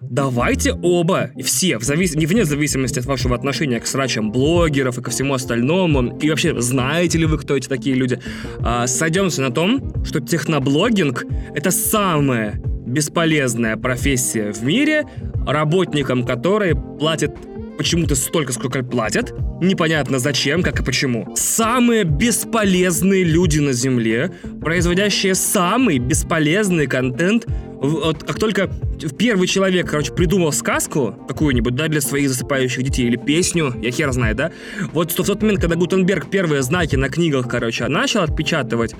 Давайте 0.00 0.72
оба, 0.72 1.30
все, 1.42 1.78
в 1.78 1.82
завис... 1.82 2.14
не 2.14 2.26
вне 2.26 2.44
зависимости 2.44 2.98
от 2.98 3.06
вашего 3.06 3.34
отношения 3.34 3.80
к 3.80 3.86
срачам 3.86 4.30
блогеров 4.30 4.98
и 4.98 5.02
ко 5.02 5.10
всему 5.10 5.34
остальному, 5.34 6.18
и 6.18 6.28
вообще, 6.28 6.60
знаете 6.60 7.18
ли 7.18 7.26
вы, 7.26 7.38
кто 7.38 7.56
эти 7.56 7.68
такие 7.68 7.96
люди, 7.96 8.20
а, 8.60 8.86
сойдемся 8.86 9.40
на 9.40 9.50
том, 9.50 10.04
что 10.04 10.20
техноблогинг— 10.20 11.24
это 11.54 11.70
самая 11.70 12.60
бесполезная 12.86 13.76
профессия 13.76 14.52
в 14.52 14.62
мире, 14.62 15.04
работникам 15.46 16.24
которой 16.24 16.74
платят 16.74 17.34
почему-то 17.76 18.14
столько, 18.14 18.52
сколько 18.52 18.82
платят. 18.82 19.32
Непонятно 19.60 20.18
зачем, 20.18 20.62
как 20.62 20.80
и 20.80 20.82
почему. 20.82 21.32
Самые 21.36 22.04
бесполезные 22.04 23.24
люди 23.24 23.58
на 23.58 23.72
Земле, 23.72 24.32
производящие 24.60 25.34
самый 25.34 25.98
бесполезный 25.98 26.86
контент 26.86 27.46
вот 27.84 28.24
как 28.24 28.38
только 28.38 28.70
первый 29.18 29.46
человек, 29.46 29.90
короче, 29.90 30.12
придумал 30.12 30.52
сказку 30.52 31.18
какую-нибудь, 31.28 31.74
да, 31.74 31.88
для 31.88 32.00
своих 32.00 32.30
засыпающих 32.30 32.82
детей, 32.82 33.06
или 33.06 33.16
песню, 33.16 33.74
я 33.82 33.90
хер 33.90 34.10
знаю, 34.12 34.34
да, 34.34 34.52
вот 34.92 35.12
в 35.12 35.16
тот 35.16 35.42
момент, 35.42 35.60
когда 35.60 35.76
Гутенберг 35.76 36.30
первые 36.30 36.62
знаки 36.62 36.96
на 36.96 37.10
книгах, 37.10 37.46
короче, 37.48 37.86
начал 37.88 38.22
отпечатывать, 38.22 38.94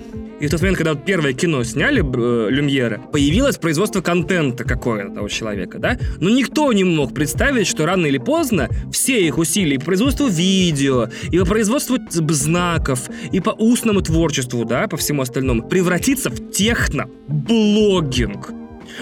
и 0.44 0.46
в 0.46 0.50
тот 0.50 0.60
момент, 0.60 0.76
когда 0.76 0.92
вот 0.92 1.06
первое 1.06 1.32
кино 1.32 1.64
сняли, 1.64 2.02
э, 2.02 2.50
Люмьеры, 2.50 3.00
появилось 3.10 3.56
производство 3.56 4.02
контента 4.02 4.64
какое-то 4.64 5.22
у 5.22 5.28
человека, 5.30 5.78
да, 5.78 5.96
но 6.20 6.28
никто 6.28 6.70
не 6.74 6.84
мог 6.84 7.14
представить, 7.14 7.66
что 7.66 7.86
рано 7.86 8.04
или 8.04 8.18
поздно 8.18 8.68
все 8.92 9.26
их 9.26 9.38
усилия 9.38 9.78
по 9.78 9.86
производству 9.86 10.26
видео, 10.26 11.08
и 11.30 11.38
по 11.38 11.46
производству 11.46 11.96
знаков, 12.10 13.08
и 13.32 13.40
по 13.40 13.50
устному 13.50 14.02
творчеству, 14.02 14.66
да, 14.66 14.86
по 14.86 14.98
всему 14.98 15.22
остальному, 15.22 15.62
превратится 15.62 16.28
в 16.28 16.50
техноблогинг. 16.50 18.50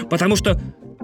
Потому 0.09 0.37
что 0.37 0.61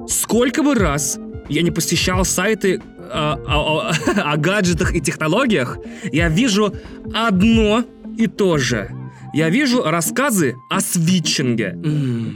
сколько 0.07 0.63
бы 0.63 0.73
раз 0.73 1.19
я 1.49 1.63
не 1.63 1.71
посещал 1.71 2.23
сайты 2.23 2.81
о, 3.11 3.35
о, 3.45 3.57
о, 3.57 3.91
о 4.31 4.37
гаджетах 4.37 4.95
и 4.95 5.01
технологиях, 5.01 5.79
я 6.13 6.29
вижу 6.29 6.73
одно 7.13 7.83
и 8.17 8.27
то 8.27 8.57
же 8.57 8.89
я 9.33 9.49
вижу 9.49 9.83
рассказы 9.83 10.55
о 10.69 10.81
свитчинге. 10.81 11.77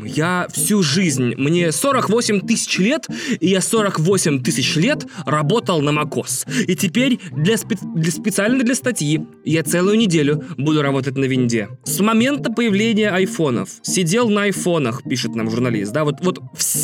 Я 0.06 0.48
всю 0.52 0.84
жизнь, 0.84 1.36
мне 1.38 1.72
48 1.72 2.42
тысяч 2.42 2.78
лет, 2.80 3.08
и 3.40 3.48
я 3.50 3.62
48 3.62 4.44
тысяч 4.44 4.76
лет 4.76 5.06
работал 5.26 5.82
на 5.82 5.92
Макос. 5.92 6.46
И 6.68 6.76
теперь 6.76 7.20
для, 7.32 7.56
спе- 7.56 7.78
для 7.96 8.12
специально 8.12 8.64
для 8.64 8.76
статьи 8.76 9.22
я 9.46 9.64
целую 9.64 9.98
неделю 9.98 10.44
буду 10.58 10.82
работать 10.82 11.18
на 11.18 11.26
винде. 11.26 11.70
С 11.84 12.00
момента 12.00 12.52
появления 12.52 13.10
айфонов 13.10 13.70
сидел 13.82 14.30
на 14.30 14.44
айфонах, 14.44 15.04
пишет 15.04 15.36
нам 15.36 15.50
журналист, 15.50 15.92
да, 15.94 16.04
вот, 16.04 16.16
вот 16.22 16.40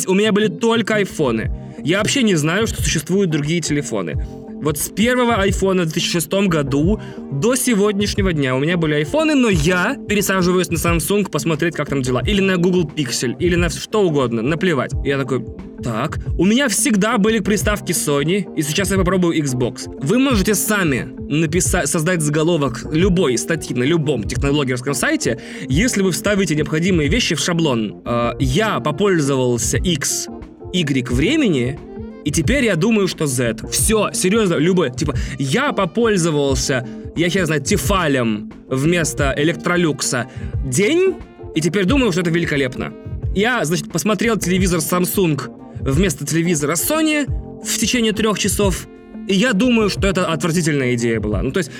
у 0.06 0.14
меня 0.14 0.32
были 0.32 0.48
только 0.48 0.96
айфоны. 0.96 1.50
Я 1.84 1.98
вообще 1.98 2.22
не 2.22 2.34
знаю, 2.34 2.66
что 2.66 2.82
существуют 2.82 3.30
другие 3.30 3.60
телефоны. 3.60 4.26
Вот 4.62 4.78
с 4.78 4.90
первого 4.90 5.36
айфона 5.36 5.82
в 5.82 5.86
2006 5.86 6.32
году 6.48 7.00
до 7.32 7.54
сегодняшнего 7.54 8.32
дня 8.32 8.54
у 8.54 8.58
меня 8.58 8.76
были 8.76 8.94
айфоны, 8.94 9.34
но 9.34 9.48
я 9.48 9.96
пересаживаюсь 10.08 10.68
на 10.68 10.76
Samsung 10.76 11.30
посмотреть, 11.30 11.74
как 11.74 11.88
там 11.88 12.02
дела. 12.02 12.22
Или 12.26 12.40
на 12.40 12.58
Google 12.58 12.84
Pixel, 12.84 13.36
или 13.38 13.54
на 13.54 13.70
что 13.70 14.02
угодно, 14.02 14.42
наплевать. 14.42 14.92
Я 15.02 15.16
такой, 15.16 15.46
так, 15.82 16.18
у 16.38 16.44
меня 16.44 16.68
всегда 16.68 17.16
были 17.16 17.38
приставки 17.38 17.92
Sony, 17.92 18.46
и 18.54 18.62
сейчас 18.62 18.90
я 18.90 18.98
попробую 18.98 19.38
Xbox. 19.42 19.88
Вы 20.02 20.18
можете 20.18 20.54
сами 20.54 21.08
написать, 21.18 21.88
создать 21.88 22.20
заголовок 22.20 22.84
любой 22.92 23.38
статьи 23.38 23.74
на 23.74 23.84
любом 23.84 24.24
технологерском 24.24 24.92
сайте, 24.92 25.40
если 25.68 26.02
вы 26.02 26.12
вставите 26.12 26.54
необходимые 26.54 27.08
вещи 27.08 27.34
в 27.34 27.40
шаблон. 27.40 28.02
Э, 28.04 28.32
я 28.38 28.80
попользовался 28.80 29.78
X, 29.78 30.28
Y 30.74 31.08
времени, 31.10 31.78
и 32.24 32.30
теперь 32.30 32.64
я 32.64 32.76
думаю, 32.76 33.08
что 33.08 33.26
Z. 33.26 33.56
Все, 33.70 34.10
серьезно, 34.12 34.54
любой. 34.54 34.90
Типа, 34.90 35.14
я 35.38 35.72
попользовался, 35.72 36.86
я 37.16 37.28
хер 37.28 37.46
знаю, 37.46 37.62
Тефалем 37.62 38.52
вместо 38.68 39.34
Электролюкса 39.36 40.28
день, 40.64 41.16
и 41.54 41.60
теперь 41.60 41.84
думаю, 41.84 42.12
что 42.12 42.20
это 42.20 42.30
великолепно. 42.30 42.92
Я, 43.34 43.64
значит, 43.64 43.90
посмотрел 43.90 44.36
телевизор 44.36 44.80
Samsung 44.80 45.40
вместо 45.80 46.26
телевизора 46.26 46.74
Sony 46.74 47.26
в 47.64 47.78
течение 47.78 48.12
трех 48.12 48.38
часов, 48.38 48.86
и 49.28 49.34
я 49.34 49.52
думаю, 49.52 49.88
что 49.88 50.08
это 50.08 50.26
отвратительная 50.26 50.94
идея 50.94 51.20
была. 51.20 51.42
Ну, 51.42 51.52
то 51.52 51.58
есть, 51.58 51.70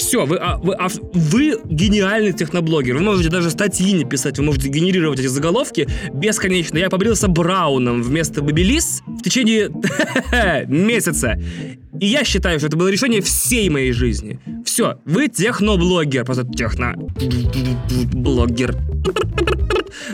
все, 0.00 0.26
вы, 0.26 0.36
а, 0.36 0.56
вы, 0.56 0.74
а, 0.74 0.88
вы 1.12 1.58
гениальный 1.64 2.32
техноблогер. 2.32 2.96
Вы 2.96 3.02
можете 3.02 3.28
даже 3.28 3.50
статьи 3.50 3.92
не 3.92 4.04
писать, 4.04 4.38
вы 4.38 4.44
можете 4.44 4.68
генерировать 4.68 5.20
эти 5.20 5.26
заголовки 5.26 5.86
бесконечно. 6.12 6.78
Я 6.78 6.88
побрился 6.88 7.28
Брауном 7.28 8.02
вместо 8.02 8.42
Бабилис 8.42 9.02
в 9.06 9.22
течение 9.22 9.68
месяца. 10.66 11.38
И 12.00 12.06
я 12.06 12.24
считаю, 12.24 12.58
что 12.58 12.68
это 12.68 12.76
было 12.76 12.88
решение 12.88 13.20
всей 13.20 13.68
моей 13.68 13.92
жизни. 13.92 14.40
Все, 14.64 14.98
вы 15.04 15.28
техноблогер. 15.28 16.24
Просто 16.24 16.46
техноблогер. 16.46 18.76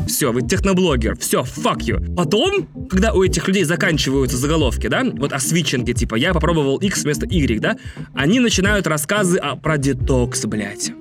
Все, 0.07 0.33
вы 0.33 0.43
техноблогер. 0.43 1.17
Все, 1.19 1.43
fuck 1.43 1.79
you. 1.79 2.15
Потом, 2.15 2.67
когда 2.89 3.13
у 3.13 3.23
этих 3.23 3.47
людей 3.49 3.65
заканчиваются 3.65 4.37
заголовки, 4.37 4.87
да, 4.87 5.05
вот 5.05 5.33
о 5.33 5.39
свитчинге, 5.39 5.93
типа, 5.93 6.15
я 6.15 6.33
попробовал 6.33 6.79
X 6.79 7.05
вместо 7.05 7.27
Y, 7.27 7.61
да, 7.61 7.77
они 8.15 8.41
начинают 8.41 8.87
рассказы 8.87 9.39
о, 9.39 9.57
про 9.57 9.79
детокс, 9.79 10.45
блядь. 10.47 10.93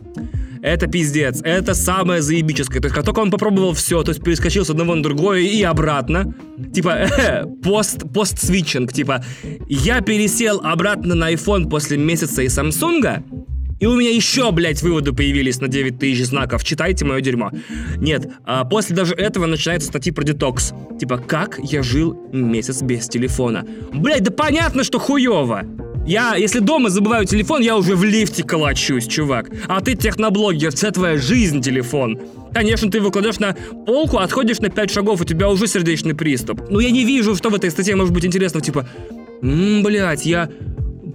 Это 0.61 0.87
пиздец. 0.87 1.41
Это 1.43 1.75
самое 1.75 2.23
заебическое. 2.23 2.81
То 2.81 2.87
есть, 2.87 2.95
как 2.95 3.05
только 3.05 3.19
он 3.19 3.29
попробовал 3.29 3.73
все, 3.73 4.01
то 4.01 4.09
есть 4.09 4.23
перескочил 4.23 4.65
с 4.65 4.71
одного 4.71 4.95
на 4.95 5.03
другое 5.03 5.41
и 5.41 5.61
обратно. 5.61 6.33
Типа, 6.73 7.07
пост, 7.63 8.11
пост-свитчинг. 8.11 8.91
Типа, 8.91 9.23
я 9.69 10.01
пересел 10.01 10.61
обратно 10.63 11.13
на 11.13 11.31
iPhone 11.31 11.69
после 11.69 11.97
месяца 11.97 12.41
и 12.41 12.47
Samsung, 12.47 13.23
и 13.79 13.85
у 13.85 13.95
меня 13.95 14.09
еще, 14.09 14.51
блядь, 14.51 14.81
выводы 14.81 15.11
появились 15.11 15.59
на 15.59 15.67
9 15.67 15.99
тысяч 15.99 16.25
знаков. 16.25 16.63
Читайте 16.63 17.05
мое 17.05 17.21
дерьмо. 17.21 17.51
Нет, 17.97 18.27
а 18.45 18.63
после 18.63 18.95
даже 18.95 19.13
этого 19.13 19.45
начинаются 19.45 19.89
статьи 19.89 20.11
про 20.11 20.23
детокс. 20.23 20.73
Типа, 20.99 21.17
как 21.17 21.59
я 21.61 21.83
жил 21.83 22.17
месяц 22.31 22.81
без 22.81 23.07
телефона. 23.07 23.65
Блядь, 23.93 24.23
да 24.23 24.31
понятно, 24.31 24.83
что 24.83 24.99
хуево. 24.99 25.63
Я, 26.05 26.35
если 26.35 26.59
дома 26.59 26.89
забываю 26.89 27.25
телефон, 27.25 27.61
я 27.61 27.75
уже 27.75 27.95
в 27.95 28.03
лифте 28.03 28.43
калачусь, 28.43 29.07
чувак. 29.07 29.49
А 29.67 29.81
ты 29.81 29.95
техноблогер, 29.95 30.71
вся 30.71 30.91
твоя 30.91 31.17
жизнь 31.17 31.61
телефон. 31.61 32.19
Конечно, 32.53 32.91
ты 32.91 32.99
его 32.99 33.09
кладешь 33.09 33.39
на 33.39 33.57
полку, 33.87 34.19
отходишь 34.19 34.59
на 34.59 34.69
5 34.69 34.91
шагов, 34.91 35.21
у 35.21 35.25
тебя 35.25 35.49
уже 35.49 35.65
сердечный 35.67 36.13
приступ. 36.13 36.69
Ну, 36.69 36.79
я 36.79 36.91
не 36.91 37.05
вижу, 37.05 37.35
что 37.35 37.49
в 37.49 37.55
этой 37.55 37.71
статье 37.71 37.95
может 37.95 38.13
быть 38.13 38.23
интересно. 38.23 38.61
Типа, 38.61 38.87
м-м, 39.41 39.81
блядь, 39.81 40.27
я 40.27 40.49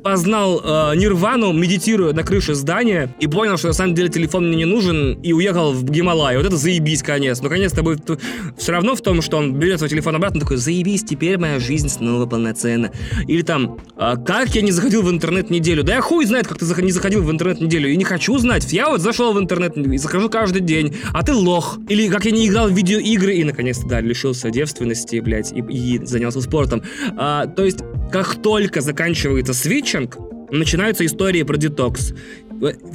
познал 0.02 0.60
э, 0.62 0.96
нирвану, 0.96 1.52
медитируя 1.52 2.12
на 2.12 2.22
крыше 2.22 2.54
здания, 2.54 3.14
и 3.20 3.26
понял, 3.26 3.56
что 3.56 3.68
на 3.68 3.72
самом 3.72 3.94
деле 3.94 4.08
телефон 4.08 4.48
мне 4.48 4.58
не 4.58 4.64
нужен, 4.64 5.20
и 5.22 5.32
уехал 5.32 5.72
в 5.72 5.84
Гималай. 5.84 6.36
Вот 6.36 6.46
это 6.46 6.56
заебись, 6.56 7.02
конец. 7.02 7.40
Но 7.40 7.48
конец-то 7.48 7.82
будет 7.82 8.08
все 8.56 8.72
равно 8.72 8.94
в 8.94 9.00
том, 9.00 9.22
что 9.22 9.36
он 9.36 9.54
берет 9.54 9.78
свой 9.78 9.90
телефон 9.90 10.16
обратно, 10.16 10.40
такой, 10.40 10.56
заебись, 10.56 11.04
теперь 11.04 11.38
моя 11.38 11.58
жизнь 11.58 11.88
снова 11.88 12.26
полноценна. 12.26 12.90
Или 13.26 13.42
там, 13.42 13.78
э, 13.96 14.14
как 14.26 14.54
я 14.54 14.62
не 14.62 14.72
заходил 14.72 15.02
в 15.02 15.10
интернет 15.10 15.50
неделю? 15.50 15.82
Да 15.82 15.94
я 15.94 16.00
хуй 16.00 16.24
знает, 16.24 16.46
как 16.46 16.58
ты 16.58 16.82
не 16.82 16.92
заходил 16.92 17.22
в 17.22 17.30
интернет 17.30 17.60
неделю, 17.60 17.90
и 17.90 17.96
не 17.96 18.04
хочу 18.04 18.36
знать. 18.38 18.72
Я 18.72 18.88
вот 18.88 19.00
зашел 19.00 19.32
в 19.32 19.38
интернет 19.38 19.76
и 19.76 19.98
захожу 19.98 20.28
каждый 20.28 20.62
день, 20.62 20.96
а 21.12 21.22
ты 21.22 21.34
лох. 21.34 21.78
Или 21.88 22.08
как 22.08 22.24
я 22.24 22.30
не 22.30 22.46
играл 22.46 22.68
в 22.68 22.72
видеоигры, 22.72 23.34
и 23.34 23.44
наконец-то, 23.44 23.86
да, 23.86 24.00
лишился 24.00 24.50
девственности, 24.50 25.20
блядь, 25.20 25.52
и, 25.52 25.60
и 25.60 26.04
занялся 26.04 26.40
спортом. 26.40 26.82
А, 27.16 27.46
то 27.46 27.64
есть, 27.64 27.80
как 28.10 28.40
только 28.42 28.80
заканчивается 28.80 29.54
свитчинг, 29.90 30.18
начинаются 30.50 31.04
истории 31.04 31.42
про 31.42 31.56
детокс. 31.56 32.12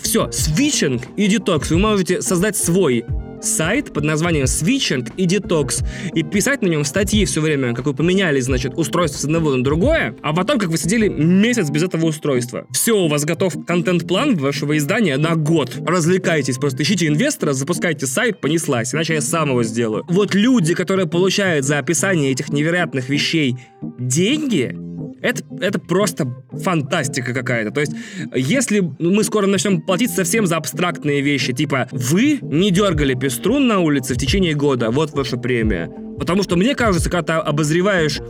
Все, 0.02 0.32
свитчинг 0.32 1.04
и 1.18 1.28
детокс. 1.28 1.72
Вы 1.72 1.78
можете 1.78 2.22
создать 2.22 2.56
свой 2.56 3.04
сайт 3.42 3.94
под 3.94 4.06
названием 4.06 4.46
Switching 4.46 5.12
и 5.18 5.28
Detox 5.28 5.86
и 6.16 6.24
писать 6.24 6.62
на 6.62 6.68
нем 6.68 6.84
статьи 6.84 7.26
все 7.26 7.42
время, 7.42 7.76
как 7.76 7.86
вы 7.86 7.94
поменяли, 7.94 8.40
значит, 8.40 8.74
устройство 8.76 9.20
с 9.20 9.26
одного 9.26 9.56
на 9.56 9.64
другое, 9.64 10.16
а 10.24 10.34
потом, 10.34 10.58
как 10.58 10.70
вы 10.70 10.78
сидели 10.78 11.10
месяц 11.10 11.70
без 11.70 11.84
этого 11.84 12.08
устройства. 12.08 12.66
Все, 12.72 12.98
у 12.98 13.08
вас 13.08 13.24
готов 13.26 13.54
контент-план 13.66 14.36
вашего 14.36 14.78
издания 14.78 15.18
на 15.18 15.36
год. 15.36 15.78
Развлекайтесь, 15.86 16.58
просто 16.58 16.84
ищите 16.84 17.08
инвестора, 17.08 17.54
запускайте 17.54 18.08
сайт, 18.08 18.40
понеслась, 18.42 18.96
иначе 18.96 19.16
я 19.16 19.22
сам 19.22 19.50
его 19.50 19.64
сделаю. 19.64 20.06
Вот 20.08 20.34
люди, 20.34 20.74
которые 20.74 21.08
получают 21.08 21.66
за 21.66 21.78
описание 21.78 22.32
этих 22.32 22.50
невероятных 22.50 23.10
вещей 23.10 23.58
деньги, 24.00 24.76
это, 25.26 25.44
это 25.60 25.80
просто 25.80 26.28
фантастика 26.52 27.34
какая-то. 27.34 27.72
То 27.72 27.82
есть, 27.82 27.94
если 28.36 28.80
мы 29.00 29.24
скоро 29.24 29.48
начнем 29.48 29.82
платить 29.82 30.12
совсем 30.12 30.46
за 30.46 30.58
абстрактные 30.58 31.22
вещи, 31.22 31.52
типа, 31.52 31.88
вы 31.92 32.40
не 32.42 32.72
дергали 32.72 33.16
пеструн 33.16 33.68
на 33.68 33.80
улице 33.80 34.14
в 34.14 34.18
течение 34.18 34.54
года, 34.54 34.92
вот 34.92 35.12
ваша 35.12 35.38
премия. 35.38 35.90
Потому 36.20 36.44
что 36.44 36.56
мне 36.56 36.76
кажется, 36.76 37.10
когда 37.10 37.42
ты 37.42 37.48
обозреваешь 37.50 38.22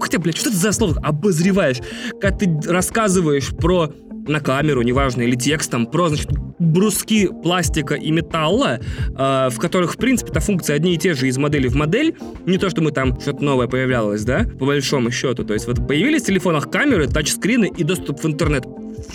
Хотя, 0.00 0.20
блядь, 0.20 0.36
что 0.36 0.48
это 0.50 0.58
за 0.58 0.72
слово? 0.72 1.00
Обозреваешь. 1.02 1.78
Когда 2.20 2.30
ты 2.30 2.60
рассказываешь 2.70 3.48
про 3.48 3.92
на 4.28 4.40
камеру, 4.40 4.82
неважно, 4.82 5.22
или 5.22 5.36
текстом, 5.36 5.86
про, 5.86 6.08
значит, 6.08 6.30
бруски 6.58 7.28
пластика 7.42 7.94
и 7.94 8.10
металла, 8.10 8.80
э, 8.80 9.48
в 9.50 9.58
которых, 9.58 9.94
в 9.94 9.96
принципе, 9.96 10.30
это 10.30 10.40
функции 10.40 10.74
одни 10.74 10.94
и 10.94 10.98
те 10.98 11.14
же 11.14 11.28
из 11.28 11.38
модели 11.38 11.68
в 11.68 11.74
модель. 11.74 12.14
Не 12.46 12.58
то, 12.58 12.70
что 12.70 12.82
мы 12.82 12.90
там 12.90 13.18
что-то 13.20 13.42
новое 13.44 13.66
появлялось, 13.66 14.24
да, 14.24 14.44
по 14.58 14.66
большому 14.66 15.10
счету. 15.10 15.44
То 15.44 15.54
есть 15.54 15.66
вот 15.66 15.86
появились 15.86 16.22
в 16.22 16.26
телефонах 16.26 16.70
камеры, 16.70 17.06
тачскрины 17.06 17.70
и 17.76 17.84
доступ 17.84 18.22
в 18.22 18.26
интернет. 18.26 18.64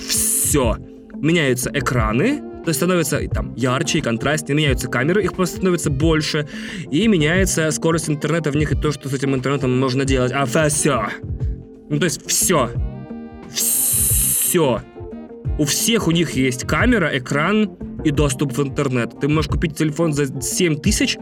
Все. 0.07 0.77
Меняются 1.15 1.71
экраны, 1.73 2.41
то 2.63 2.69
есть 2.69 2.79
становится 2.79 3.19
там 3.29 3.53
ярче 3.55 3.99
и 3.99 4.01
контрастнее, 4.01 4.55
меняются 4.55 4.87
камеры, 4.87 5.23
их 5.23 5.33
просто 5.33 5.57
становится 5.57 5.89
больше, 5.89 6.47
и 6.91 7.07
меняется 7.07 7.69
скорость 7.71 8.09
интернета 8.09 8.51
в 8.51 8.55
них 8.55 8.71
и 8.71 8.75
то, 8.75 8.91
что 8.91 9.09
с 9.09 9.13
этим 9.13 9.35
интернетом 9.35 9.77
можно 9.77 10.05
делать. 10.05 10.31
А 10.33 10.45
все. 10.45 11.07
Ну, 11.89 11.99
то 11.99 12.05
есть 12.05 12.25
все. 12.25 12.69
Все. 13.53 14.81
У 15.57 15.65
всех 15.65 16.07
у 16.07 16.11
них 16.11 16.31
есть 16.31 16.65
камера, 16.65 17.09
экран 17.13 17.77
и 18.03 18.11
доступ 18.11 18.57
в 18.57 18.61
интернет. 18.61 19.19
Ты 19.19 19.27
можешь 19.27 19.49
купить 19.49 19.77
телефон 19.77 20.13
за 20.13 20.41
7 20.41 20.79
тысяч 20.79 21.17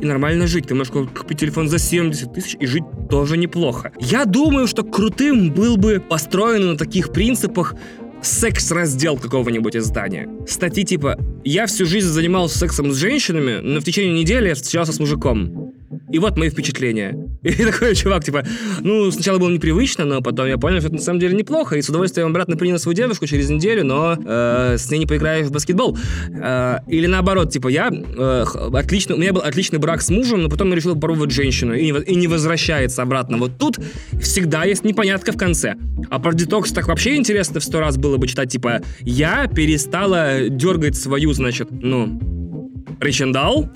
и 0.00 0.06
нормально 0.06 0.46
жить. 0.46 0.68
Ты 0.68 0.74
можешь 0.74 0.92
купить 0.92 1.40
телефон 1.40 1.68
за 1.68 1.78
70 1.78 2.32
тысяч 2.32 2.56
и 2.58 2.66
жить 2.66 2.84
тоже 3.10 3.36
неплохо. 3.36 3.92
Я 4.00 4.24
думаю, 4.24 4.66
что 4.66 4.84
крутым 4.84 5.52
был 5.52 5.76
бы 5.76 6.00
построен 6.00 6.68
на 6.68 6.76
таких 6.76 7.12
принципах 7.12 7.74
секс-раздел 8.22 9.18
какого-нибудь 9.18 9.76
издания. 9.76 10.28
Статьи 10.46 10.84
типа 10.84 11.18
«Я 11.44 11.66
всю 11.66 11.84
жизнь 11.84 12.08
занимался 12.08 12.58
сексом 12.58 12.92
с 12.92 12.96
женщинами, 12.96 13.60
но 13.60 13.80
в 13.80 13.84
течение 13.84 14.18
недели 14.18 14.48
я 14.48 14.54
встречался 14.54 14.92
с 14.92 15.00
мужиком». 15.00 15.74
И 16.10 16.18
вот 16.18 16.36
мои 16.36 16.50
впечатления. 16.50 17.16
И 17.42 17.52
такой 17.52 17.94
чувак, 17.94 18.24
типа, 18.24 18.44
ну, 18.80 19.10
сначала 19.10 19.38
было 19.38 19.50
непривычно, 19.50 20.04
но 20.04 20.20
потом 20.20 20.46
я 20.46 20.58
понял, 20.58 20.78
что 20.78 20.88
это 20.88 20.96
на 20.96 21.02
самом 21.02 21.20
деле 21.20 21.36
неплохо. 21.36 21.76
И 21.76 21.82
с 21.82 21.88
удовольствием 21.88 22.28
обратно 22.28 22.56
принял 22.56 22.78
свою 22.78 22.94
девушку 22.94 23.26
через 23.26 23.50
неделю, 23.50 23.84
но 23.84 24.16
э, 24.22 24.76
с 24.78 24.90
ней 24.90 24.98
не 24.98 25.06
поиграешь 25.06 25.46
в 25.46 25.52
баскетбол. 25.52 25.96
Э, 26.30 26.78
или 26.88 27.06
наоборот, 27.06 27.50
типа, 27.50 27.68
я 27.68 27.90
э, 27.90 28.44
отлично, 28.72 29.14
у 29.14 29.18
меня 29.18 29.32
был 29.32 29.42
отличный 29.42 29.78
брак 29.78 30.02
с 30.02 30.10
мужем, 30.10 30.42
но 30.42 30.48
потом 30.48 30.70
я 30.70 30.76
решил 30.76 30.94
попробовать 30.94 31.30
женщину 31.30 31.74
и 31.74 31.92
и 32.04 32.14
не 32.16 32.28
возвращается 32.28 33.02
обратно. 33.02 33.38
Вот 33.38 33.58
тут 33.58 33.78
всегда 34.20 34.64
есть 34.64 34.84
непонятка 34.84 35.32
в 35.32 35.36
конце. 35.36 35.74
А 36.10 36.18
про 36.18 36.32
детокс 36.32 36.72
так 36.72 36.88
вообще 36.88 37.16
интересно 37.16 37.60
в 37.60 37.64
сто 37.64 37.80
раз 37.80 37.96
было 37.96 38.16
бы 38.16 38.26
читать, 38.26 38.50
типа, 38.50 38.80
я 39.00 39.46
перестала 39.46 40.48
дергать 40.48 40.96
свою, 40.96 41.32
значит, 41.32 41.68
ну, 41.70 42.18
причиндал. 42.98 43.70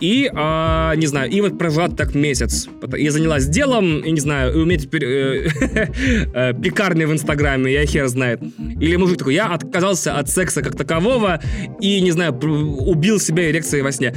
И, 0.00 0.30
а, 0.34 0.94
не 0.96 1.06
знаю, 1.06 1.30
и 1.30 1.40
вот 1.40 1.58
прожила 1.58 1.88
так 1.88 2.14
месяц. 2.14 2.68
Я 2.96 3.10
занялась 3.10 3.46
делом, 3.46 4.00
и 4.00 4.10
не 4.10 4.20
знаю, 4.20 4.62
у 4.62 4.64
меня 4.64 4.78
теперь 4.78 5.04
э, 5.04 5.48
э, 6.34 6.54
пекарня 6.54 7.06
в 7.06 7.12
Инстаграме, 7.12 7.72
я 7.72 7.86
хер 7.86 8.08
знает. 8.08 8.40
Или 8.80 8.96
мужик 8.96 9.18
такой, 9.18 9.34
я 9.34 9.46
отказался 9.46 10.18
от 10.18 10.28
секса 10.28 10.62
как 10.62 10.76
такового 10.76 11.40
и, 11.80 12.00
не 12.00 12.10
знаю, 12.10 12.32
убил 12.32 13.20
себя 13.20 13.50
эрекцией 13.50 13.82
во 13.82 13.92
сне. 13.92 14.14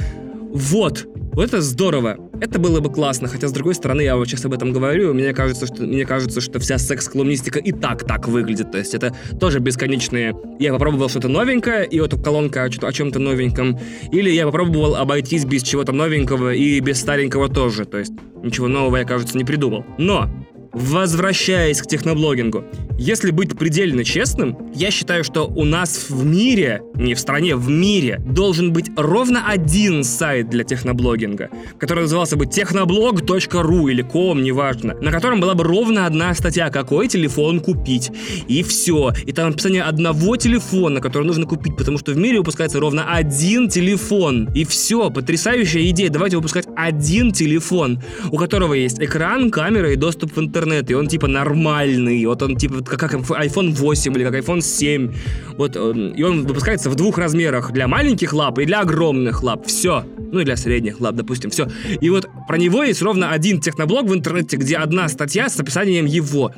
Вот, 0.52 1.06
вот 1.34 1.48
это 1.48 1.60
здорово. 1.60 2.18
Это 2.40 2.58
было 2.58 2.80
бы 2.80 2.92
классно, 2.92 3.28
хотя 3.28 3.48
с 3.48 3.52
другой 3.52 3.74
стороны, 3.74 4.02
я 4.02 4.16
вот 4.16 4.28
сейчас 4.28 4.44
об 4.44 4.52
этом 4.52 4.72
говорю, 4.72 5.14
мне 5.14 5.32
кажется, 5.32 5.66
что 5.66 5.82
мне 5.82 6.04
кажется, 6.04 6.40
что 6.40 6.60
вся 6.60 6.78
секс-колумнистика 6.78 7.58
и 7.58 7.72
так 7.72 8.04
так 8.04 8.28
выглядит, 8.28 8.70
то 8.72 8.78
есть 8.78 8.94
это 8.94 9.14
тоже 9.40 9.58
бесконечные. 9.58 10.34
Я 10.58 10.72
попробовал 10.72 11.08
что-то 11.08 11.28
новенькое, 11.28 11.86
и 11.86 12.00
вот 12.00 12.14
колонка 12.22 12.64
о, 12.64 12.66
о 12.66 12.92
чем-то 12.92 13.18
новеньком, 13.18 13.78
или 14.12 14.30
я 14.30 14.46
попробовал 14.46 14.96
обойтись 14.96 15.44
без 15.44 15.62
чего-то 15.62 15.92
новенького 15.92 16.54
и 16.54 16.80
без 16.80 17.00
старенького 17.00 17.48
тоже, 17.48 17.84
то 17.84 17.98
есть 17.98 18.12
ничего 18.42 18.68
нового 18.68 18.96
я, 18.96 19.04
кажется, 19.04 19.36
не 19.36 19.44
придумал. 19.44 19.84
Но 19.98 20.28
Возвращаясь 20.74 21.80
к 21.80 21.86
техноблогингу, 21.86 22.64
если 22.98 23.30
быть 23.30 23.56
предельно 23.56 24.02
честным, 24.02 24.58
я 24.74 24.90
считаю, 24.90 25.22
что 25.22 25.46
у 25.46 25.64
нас 25.64 26.06
в 26.08 26.24
мире, 26.24 26.82
не 26.94 27.14
в 27.14 27.20
стране, 27.20 27.54
в 27.54 27.68
мире, 27.68 28.20
должен 28.24 28.72
быть 28.72 28.90
ровно 28.96 29.46
один 29.46 30.02
сайт 30.02 30.50
для 30.50 30.64
техноблогинга, 30.64 31.48
который 31.78 32.00
назывался 32.00 32.36
бы 32.36 32.46
техноблог.ру 32.46 33.88
или 33.88 34.02
ком, 34.02 34.42
неважно, 34.42 34.94
на 35.00 35.12
котором 35.12 35.40
была 35.40 35.54
бы 35.54 35.62
ровно 35.62 36.06
одна 36.06 36.34
статья, 36.34 36.70
какой 36.70 37.06
телефон 37.06 37.60
купить. 37.60 38.10
И 38.48 38.64
все. 38.64 39.12
И 39.26 39.32
там 39.32 39.50
описание 39.50 39.84
одного 39.84 40.36
телефона, 40.36 41.00
который 41.00 41.24
нужно 41.24 41.46
купить, 41.46 41.76
потому 41.76 41.98
что 41.98 42.12
в 42.12 42.16
мире 42.16 42.38
выпускается 42.38 42.80
ровно 42.80 43.14
один 43.14 43.68
телефон. 43.68 44.50
И 44.54 44.64
все. 44.64 45.10
Потрясающая 45.10 45.88
идея. 45.90 46.10
Давайте 46.10 46.36
выпускать 46.36 46.66
один 46.74 47.30
телефон, 47.30 48.02
у 48.32 48.38
которого 48.38 48.74
есть 48.74 49.00
экран, 49.00 49.50
камера 49.52 49.92
и 49.92 49.96
доступ 49.96 50.34
в 50.36 50.40
интернет 50.40 50.63
интернет, 50.64 50.90
и 50.90 50.94
он 50.94 51.06
типа 51.06 51.28
нормальный, 51.28 52.24
вот 52.26 52.42
он 52.42 52.56
типа 52.56 52.82
как, 52.84 52.98
как 52.98 53.14
iPhone 53.14 53.72
8 53.72 54.14
или 54.14 54.24
как 54.24 54.34
iPhone 54.34 54.60
7, 54.60 55.12
вот, 55.56 55.76
и 55.76 56.22
он 56.22 56.46
выпускается 56.46 56.90
в 56.90 56.94
двух 56.94 57.18
размерах, 57.18 57.72
для 57.72 57.86
маленьких 57.86 58.32
лап 58.32 58.58
и 58.58 58.64
для 58.64 58.80
огромных 58.80 59.42
лап, 59.42 59.66
все, 59.66 60.04
ну 60.32 60.40
и 60.40 60.44
для 60.44 60.56
средних 60.56 61.00
лап, 61.00 61.14
допустим, 61.14 61.50
все. 61.50 61.68
И 62.00 62.10
вот 62.10 62.28
про 62.48 62.58
него 62.58 62.82
есть 62.82 63.02
ровно 63.02 63.30
один 63.30 63.60
техноблог 63.60 64.06
в 64.08 64.14
интернете, 64.14 64.56
где 64.56 64.76
одна 64.76 65.08
статья 65.08 65.48
с 65.48 65.60
описанием 65.60 66.06
его. 66.06 66.52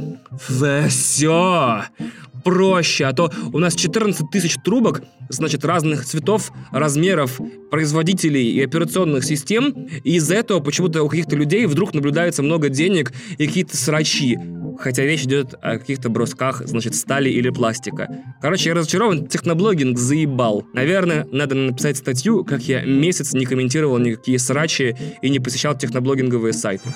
Все 0.88 1.84
проще, 2.46 3.06
а 3.06 3.12
то 3.12 3.28
у 3.52 3.58
нас 3.58 3.74
14 3.74 4.30
тысяч 4.30 4.54
трубок, 4.64 5.02
значит, 5.28 5.64
разных 5.64 6.04
цветов, 6.04 6.52
размеров, 6.70 7.40
производителей 7.72 8.52
и 8.52 8.62
операционных 8.62 9.24
систем, 9.24 9.88
и 10.04 10.14
из-за 10.14 10.36
этого 10.36 10.60
почему-то 10.60 11.02
у 11.02 11.08
каких-то 11.08 11.34
людей 11.34 11.66
вдруг 11.66 11.92
наблюдается 11.92 12.44
много 12.44 12.68
денег 12.68 13.12
и 13.36 13.48
какие-то 13.48 13.76
срачи. 13.76 14.38
Хотя 14.78 15.02
речь 15.02 15.22
идет 15.22 15.54
о 15.60 15.78
каких-то 15.78 16.08
брусках, 16.08 16.62
значит, 16.66 16.94
стали 16.94 17.30
или 17.30 17.50
пластика. 17.50 18.08
Короче, 18.40 18.68
я 18.68 18.76
разочарован, 18.76 19.26
техноблогинг 19.26 19.98
заебал. 19.98 20.64
Наверное, 20.72 21.26
надо 21.32 21.56
написать 21.56 21.96
статью, 21.96 22.44
как 22.44 22.62
я 22.62 22.82
месяц 22.82 23.32
не 23.32 23.44
комментировал 23.44 23.98
никакие 23.98 24.38
срачи 24.38 24.96
и 25.20 25.30
не 25.30 25.40
посещал 25.40 25.76
техноблогинговые 25.76 26.52
сайты. 26.52 26.90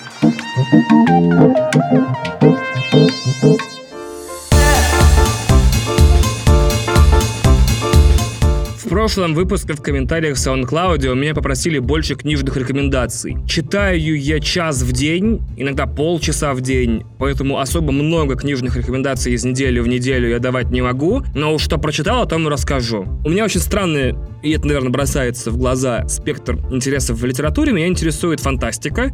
Прошлом 8.90 9.34
выпуске 9.34 9.74
в 9.74 9.80
комментариях 9.82 10.36
в 10.36 10.40
SoundCloud 10.40 11.06
у 11.06 11.14
меня 11.14 11.32
попросили 11.32 11.78
больше 11.78 12.16
книжных 12.16 12.56
рекомендаций. 12.56 13.36
Читаю 13.46 14.20
я 14.20 14.40
час 14.40 14.82
в 14.82 14.90
день, 14.90 15.42
иногда 15.56 15.86
полчаса 15.86 16.54
в 16.54 16.60
день, 16.60 17.04
поэтому 17.20 17.60
особо 17.60 17.92
много 17.92 18.34
книжных 18.34 18.76
рекомендаций 18.76 19.32
из 19.34 19.44
недели 19.44 19.78
в 19.78 19.86
неделю 19.86 20.28
я 20.28 20.40
давать 20.40 20.72
не 20.72 20.82
могу, 20.82 21.22
но 21.36 21.56
что 21.56 21.78
прочитал, 21.78 22.22
о 22.22 22.26
том 22.26 22.48
и 22.48 22.50
расскажу. 22.50 23.06
У 23.24 23.30
меня 23.30 23.44
очень 23.44 23.60
странный, 23.60 24.16
и 24.42 24.50
это, 24.50 24.66
наверное, 24.66 24.90
бросается 24.90 25.52
в 25.52 25.56
глаза, 25.56 26.08
спектр 26.08 26.58
интересов 26.72 27.20
в 27.20 27.24
литературе. 27.24 27.72
Меня 27.72 27.86
интересует 27.86 28.40
фантастика 28.40 29.12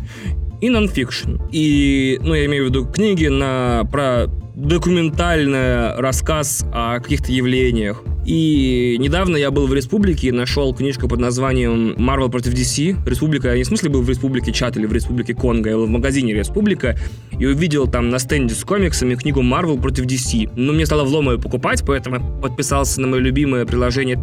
и 0.63 0.71
нонфикшн. 0.71 1.37
И, 1.53 2.19
ну, 2.23 2.33
я 2.33 2.47
имею 2.47 2.65
в 2.65 2.69
виду 2.71 2.87
книги 2.87 3.27
на, 3.27 3.83
про 3.93 4.29
документальный 4.55 5.97
рассказ 5.97 6.65
о 6.73 6.99
каких-то 6.99 7.31
явлениях. 7.31 8.03
И 8.27 8.97
недавно 8.99 9.37
я 9.37 9.53
был 9.53 9.69
в 9.69 9.75
Республике 9.75 10.29
и 10.29 10.33
нашел 10.33 10.75
книжку 10.75 11.07
под 11.07 11.21
названием 11.21 11.93
«Marvel 11.93 12.29
против 12.29 12.55
DC». 12.55 13.09
Республика, 13.09 13.49
я 13.49 13.57
не 13.57 13.63
в 13.63 13.67
смысле 13.67 13.91
был 13.91 14.03
в 14.03 14.11
Республике 14.11 14.53
Чат 14.53 14.77
или 14.77 14.87
в 14.87 14.93
Республике 14.93 15.33
Конго, 15.33 15.71
я 15.71 15.77
был 15.77 15.87
в 15.87 15.91
магазине 15.91 16.35
Республика 16.35 16.99
и 17.39 17.47
увидел 17.47 17.87
там 17.87 18.09
на 18.09 18.19
стенде 18.19 18.55
с 18.55 18.65
комиксами 18.65 19.15
книгу 19.15 19.43
«Marvel 19.43 19.81
против 19.81 20.07
DC». 20.07 20.51
Но 20.57 20.73
мне 20.73 20.87
стало 20.87 21.05
влом 21.05 21.31
ее 21.31 21.39
покупать, 21.39 21.85
поэтому 21.87 22.41
подписался 22.41 23.01
на 23.01 23.07
мое 23.07 23.21
любимое 23.21 23.65
приложение 23.65 24.19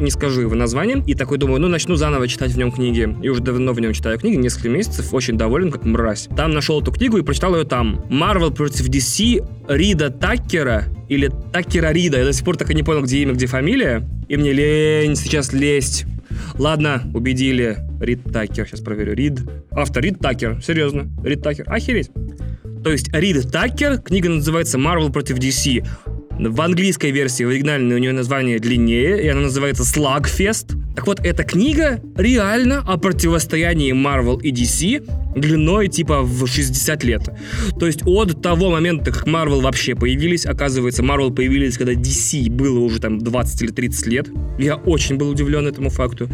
не 0.00 0.10
скажу 0.10 0.42
его 0.42 0.54
название. 0.54 1.02
И 1.06 1.14
такой 1.14 1.38
думаю, 1.38 1.60
ну, 1.60 1.68
начну 1.68 1.96
заново 1.96 2.28
читать 2.28 2.52
в 2.52 2.58
нем 2.58 2.70
книги. 2.70 3.16
И 3.22 3.28
уже 3.28 3.42
давно 3.42 3.72
в 3.72 3.80
нем 3.80 3.92
читаю 3.92 4.18
книги, 4.18 4.36
несколько 4.36 4.68
месяцев, 4.68 5.12
очень 5.12 5.36
доволен, 5.36 5.70
как 5.70 5.84
мразь. 5.84 6.28
Там 6.36 6.52
нашел 6.52 6.80
эту 6.80 6.92
книгу 6.92 7.18
и 7.18 7.22
прочитал 7.22 7.56
ее 7.56 7.64
там. 7.64 8.04
Marvel 8.10 8.54
против 8.54 8.88
DC 8.88 9.46
Рида 9.68 10.10
Таккера 10.10 10.84
или 11.08 11.30
Таккера 11.52 11.92
Рида. 11.92 12.18
Я 12.18 12.24
до 12.24 12.32
сих 12.32 12.44
пор 12.44 12.56
так 12.56 12.70
и 12.70 12.74
не 12.74 12.82
понял, 12.82 13.02
где 13.02 13.18
имя, 13.18 13.34
где 13.34 13.46
фамилия. 13.48 14.08
И 14.28 14.36
мне 14.36 14.52
лень 14.52 15.16
сейчас 15.16 15.52
лезть. 15.52 16.04
Ладно, 16.54 17.02
убедили. 17.14 17.78
Рид 18.00 18.24
Такер, 18.32 18.66
сейчас 18.66 18.80
проверю. 18.80 19.14
Рид. 19.14 19.40
Автор 19.72 20.02
Рид 20.02 20.20
Такер. 20.20 20.62
Серьезно. 20.62 21.08
Рид 21.24 21.42
Такер. 21.42 21.64
Охереть. 21.68 22.10
То 22.84 22.92
есть 22.92 23.12
Рид 23.12 23.50
Такер, 23.50 23.98
книга 23.98 24.28
называется 24.28 24.78
Marvel 24.78 25.12
против 25.12 25.38
DC. 25.38 25.84
В 26.38 26.60
английской 26.60 27.10
версии, 27.10 27.42
в 27.42 27.48
оригинальной 27.48 27.96
у 27.96 27.98
нее 27.98 28.12
название 28.12 28.60
длиннее, 28.60 29.20
и 29.22 29.28
она 29.28 29.40
называется 29.40 29.82
Slugfest. 29.82 30.76
Так 30.98 31.06
вот, 31.06 31.20
эта 31.20 31.44
книга 31.44 32.00
реально 32.16 32.80
о 32.80 32.96
противостоянии 32.96 33.92
Marvel 33.92 34.42
и 34.42 34.50
DC 34.50 35.06
длиной 35.36 35.86
типа 35.86 36.22
в 36.22 36.46
60 36.48 37.04
лет. 37.04 37.28
То 37.78 37.86
есть 37.86 38.02
от 38.04 38.42
того 38.42 38.70
момента, 38.70 39.12
как 39.12 39.28
Marvel 39.28 39.60
вообще 39.60 39.94
появились, 39.94 40.44
оказывается, 40.44 41.04
Marvel 41.04 41.32
появились, 41.32 41.78
когда 41.78 41.92
DC 41.92 42.50
было 42.50 42.80
уже 42.80 43.00
там 43.00 43.18
20 43.18 43.62
или 43.62 43.70
30 43.70 44.06
лет. 44.08 44.28
Я 44.58 44.74
очень 44.74 45.16
был 45.16 45.30
удивлен 45.30 45.68
этому 45.68 45.90
факту. 45.90 46.28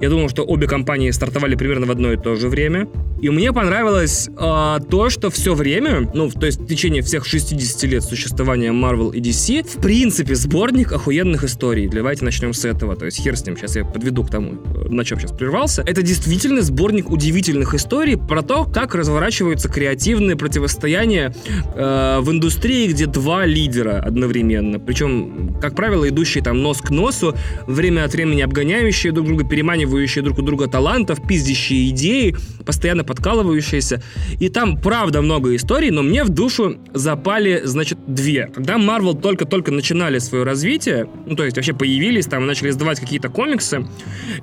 Я 0.00 0.08
думал, 0.08 0.28
что 0.28 0.44
обе 0.44 0.66
компании 0.66 1.10
стартовали 1.10 1.54
примерно 1.54 1.86
в 1.86 1.90
одно 1.90 2.12
и 2.12 2.16
то 2.16 2.36
же 2.36 2.48
время. 2.48 2.88
И 3.20 3.28
мне 3.28 3.52
понравилось 3.52 4.28
э, 4.28 4.78
то, 4.90 5.10
что 5.10 5.28
все 5.28 5.54
время, 5.54 6.10
ну, 6.14 6.30
то 6.30 6.46
есть 6.46 6.60
в 6.60 6.66
течение 6.66 7.02
всех 7.02 7.26
60 7.26 7.82
лет 7.84 8.02
существования 8.02 8.70
Marvel 8.70 9.14
и 9.14 9.20
DC, 9.20 9.78
в 9.78 9.82
принципе, 9.82 10.34
сборник 10.34 10.92
охуенных 10.92 11.44
историй. 11.44 11.86
Давайте 11.86 12.24
начнем 12.24 12.54
с 12.54 12.64
этого. 12.64 12.96
То 12.96 13.04
есть 13.04 13.18
хер 13.22 13.36
с 13.36 13.44
ним, 13.44 13.58
сейчас 13.58 13.76
я 13.76 13.84
подведу 13.84 14.09
веду 14.10 14.24
к 14.24 14.30
тому, 14.30 14.54
на 14.88 15.04
чем 15.04 15.18
сейчас 15.18 15.32
прервался, 15.32 15.82
это 15.86 16.02
действительно 16.02 16.62
сборник 16.62 17.10
удивительных 17.10 17.74
историй 17.74 18.16
про 18.16 18.42
то, 18.42 18.64
как 18.64 18.94
разворачиваются 18.94 19.68
креативные 19.68 20.36
противостояния 20.36 21.34
э, 21.74 22.18
в 22.20 22.30
индустрии, 22.30 22.88
где 22.88 23.06
два 23.06 23.46
лидера 23.46 24.00
одновременно. 24.00 24.78
Причем, 24.78 25.56
как 25.60 25.74
правило, 25.74 26.08
идущие 26.08 26.42
там 26.44 26.62
нос 26.62 26.80
к 26.80 26.90
носу, 26.90 27.34
время 27.66 28.04
от 28.04 28.12
времени 28.12 28.42
обгоняющие 28.42 29.12
друг 29.12 29.26
друга, 29.26 29.48
переманивающие 29.48 30.22
друг 30.22 30.38
у 30.38 30.42
друга 30.42 30.66
талантов, 30.66 31.26
пиздящие 31.26 31.90
идеи, 31.90 32.36
постоянно 32.66 33.04
подкалывающиеся. 33.04 34.02
И 34.38 34.48
там, 34.48 34.80
правда, 34.80 35.22
много 35.22 35.54
историй, 35.54 35.90
но 35.90 36.02
мне 36.02 36.24
в 36.24 36.28
душу 36.28 36.76
запали, 36.92 37.62
значит, 37.64 37.98
две. 38.06 38.46
Когда 38.54 38.74
Marvel 38.74 39.20
только-только 39.20 39.70
начинали 39.70 40.18
свое 40.18 40.44
развитие, 40.44 41.08
ну, 41.26 41.36
то 41.36 41.44
есть 41.44 41.56
вообще 41.56 41.72
появились, 41.72 42.26
там 42.26 42.46
начали 42.46 42.70
издавать 42.70 43.00
какие-то 43.00 43.28
комиксы, 43.28 43.86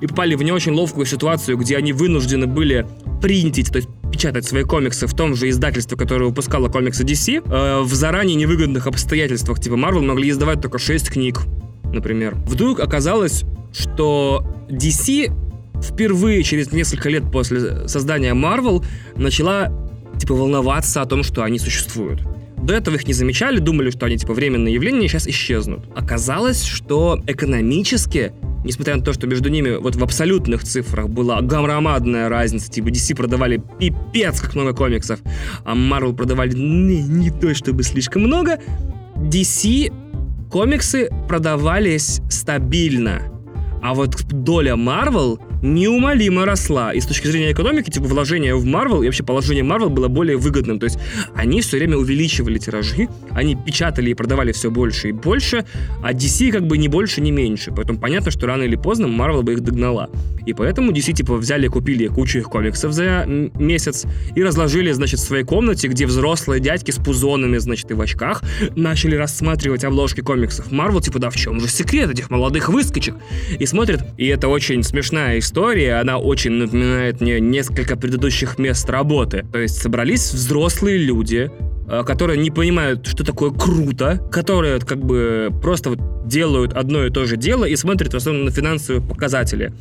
и 0.00 0.06
попали 0.06 0.34
в 0.34 0.42
не 0.42 0.52
очень 0.52 0.72
ловкую 0.72 1.06
ситуацию, 1.06 1.56
где 1.56 1.76
они 1.76 1.92
вынуждены 1.92 2.46
были 2.46 2.86
принтить, 3.20 3.70
то 3.70 3.76
есть 3.76 3.88
печатать 4.10 4.44
свои 4.44 4.64
комиксы 4.64 5.06
в 5.06 5.14
том 5.14 5.34
же 5.34 5.48
издательстве, 5.48 5.96
которое 5.96 6.26
выпускало 6.26 6.68
комиксы 6.68 7.04
DC, 7.04 7.42
э, 7.44 7.80
в 7.82 7.94
заранее 7.94 8.36
невыгодных 8.36 8.86
обстоятельствах, 8.86 9.60
типа 9.60 9.74
Marvel 9.74 10.02
могли 10.02 10.30
издавать 10.30 10.60
только 10.60 10.78
6 10.78 11.10
книг, 11.10 11.42
например. 11.92 12.34
Вдруг 12.46 12.80
оказалось, 12.80 13.44
что 13.72 14.44
DC 14.68 15.30
впервые 15.82 16.42
через 16.42 16.72
несколько 16.72 17.08
лет 17.08 17.30
после 17.30 17.88
создания 17.88 18.34
Marvel 18.34 18.84
начала 19.16 19.72
типа 20.18 20.34
волноваться 20.34 21.02
о 21.02 21.06
том, 21.06 21.22
что 21.22 21.42
они 21.42 21.58
существуют. 21.58 22.20
До 22.62 22.74
этого 22.74 22.96
их 22.96 23.06
не 23.06 23.12
замечали, 23.12 23.58
думали, 23.58 23.90
что 23.90 24.06
они 24.06 24.16
типа 24.16 24.34
временные 24.34 24.74
явления, 24.74 25.08
сейчас 25.08 25.26
исчезнут. 25.26 25.86
Оказалось, 25.94 26.64
что 26.64 27.20
экономически 27.26 28.32
несмотря 28.64 28.96
на 28.96 29.02
то, 29.02 29.12
что 29.12 29.26
между 29.26 29.48
ними 29.48 29.76
вот 29.76 29.96
в 29.96 30.02
абсолютных 30.02 30.64
цифрах 30.64 31.08
была 31.08 31.40
громадная 31.40 32.28
разница, 32.28 32.70
типа 32.70 32.88
DC 32.88 33.16
продавали 33.16 33.62
пипец 33.78 34.40
как 34.40 34.54
много 34.54 34.74
комиксов, 34.74 35.20
а 35.64 35.74
Marvel 35.74 36.14
продавали 36.14 36.54
не, 36.54 37.02
не 37.02 37.30
то 37.30 37.54
чтобы 37.54 37.82
слишком 37.82 38.22
много, 38.22 38.58
DC 39.16 39.92
комиксы 40.50 41.08
продавались 41.28 42.20
стабильно. 42.28 43.22
А 43.82 43.94
вот 43.94 44.22
доля 44.24 44.74
Marvel 44.74 45.38
неумолимо 45.62 46.44
росла. 46.44 46.92
И 46.92 47.00
с 47.00 47.06
точки 47.06 47.26
зрения 47.26 47.52
экономики, 47.52 47.90
типа, 47.90 48.06
вложение 48.06 48.54
в 48.54 48.64
Marvel 48.64 49.02
и 49.02 49.06
вообще 49.06 49.24
положение 49.24 49.64
Marvel 49.64 49.88
было 49.88 50.08
более 50.08 50.36
выгодным. 50.36 50.78
То 50.78 50.84
есть 50.84 50.98
они 51.34 51.60
все 51.60 51.78
время 51.78 51.96
увеличивали 51.96 52.58
тиражи, 52.58 53.08
они 53.30 53.56
печатали 53.56 54.10
и 54.10 54.14
продавали 54.14 54.52
все 54.52 54.70
больше 54.70 55.08
и 55.10 55.12
больше, 55.12 55.64
а 56.02 56.12
DC 56.12 56.50
как 56.52 56.66
бы 56.66 56.78
не 56.78 56.88
больше, 56.88 57.20
не 57.20 57.30
меньше. 57.30 57.72
Поэтому 57.74 57.98
понятно, 57.98 58.30
что 58.30 58.46
рано 58.46 58.62
или 58.62 58.76
поздно 58.76 59.06
Marvel 59.06 59.42
бы 59.42 59.52
их 59.54 59.60
догнала. 59.60 60.10
И 60.46 60.54
поэтому 60.54 60.92
DC, 60.92 61.12
типа, 61.12 61.36
взяли, 61.36 61.68
купили 61.68 62.06
кучу 62.06 62.38
их 62.38 62.48
комиксов 62.48 62.92
за 62.92 63.24
месяц 63.26 64.06
и 64.34 64.42
разложили, 64.42 64.92
значит, 64.92 65.20
в 65.20 65.22
своей 65.22 65.44
комнате, 65.44 65.88
где 65.88 66.06
взрослые 66.06 66.60
дядьки 66.60 66.90
с 66.90 66.96
пузонами, 66.96 67.58
значит, 67.58 67.90
и 67.90 67.94
в 67.94 68.00
очках 68.00 68.42
начали 68.74 69.14
рассматривать 69.14 69.84
обложки 69.84 70.20
комиксов 70.20 70.72
Marvel, 70.72 71.02
типа, 71.02 71.18
да 71.18 71.30
в 71.30 71.36
чем 71.36 71.60
же 71.60 71.68
секрет 71.68 72.10
этих 72.10 72.30
молодых 72.30 72.68
выскочек? 72.68 73.14
И 73.58 73.66
смотрят, 73.66 74.04
и 74.16 74.26
это 74.26 74.48
очень 74.48 74.82
смешная 74.82 75.38
история, 75.38 75.47
она 76.00 76.18
очень 76.18 76.52
напоминает 76.52 77.20
мне 77.20 77.40
несколько 77.40 77.96
предыдущих 77.96 78.58
мест 78.58 78.88
работы. 78.90 79.46
То 79.52 79.58
есть 79.58 79.80
собрались 79.80 80.32
взрослые 80.32 80.98
люди, 80.98 81.50
э, 81.88 82.02
которые 82.04 82.38
не 82.38 82.50
понимают, 82.50 83.06
что 83.06 83.24
такое 83.24 83.50
круто, 83.50 84.20
которые 84.30 84.80
как 84.80 84.98
бы 84.98 85.50
просто 85.62 85.90
вот 85.90 86.26
делают 86.26 86.72
одно 86.74 87.04
и 87.04 87.10
то 87.10 87.24
же 87.24 87.36
дело 87.36 87.64
и 87.64 87.76
смотрят 87.76 88.12
в 88.12 88.16
основном 88.16 88.44
на 88.44 88.50
финансовые 88.50 89.02
показатели. 89.02 89.72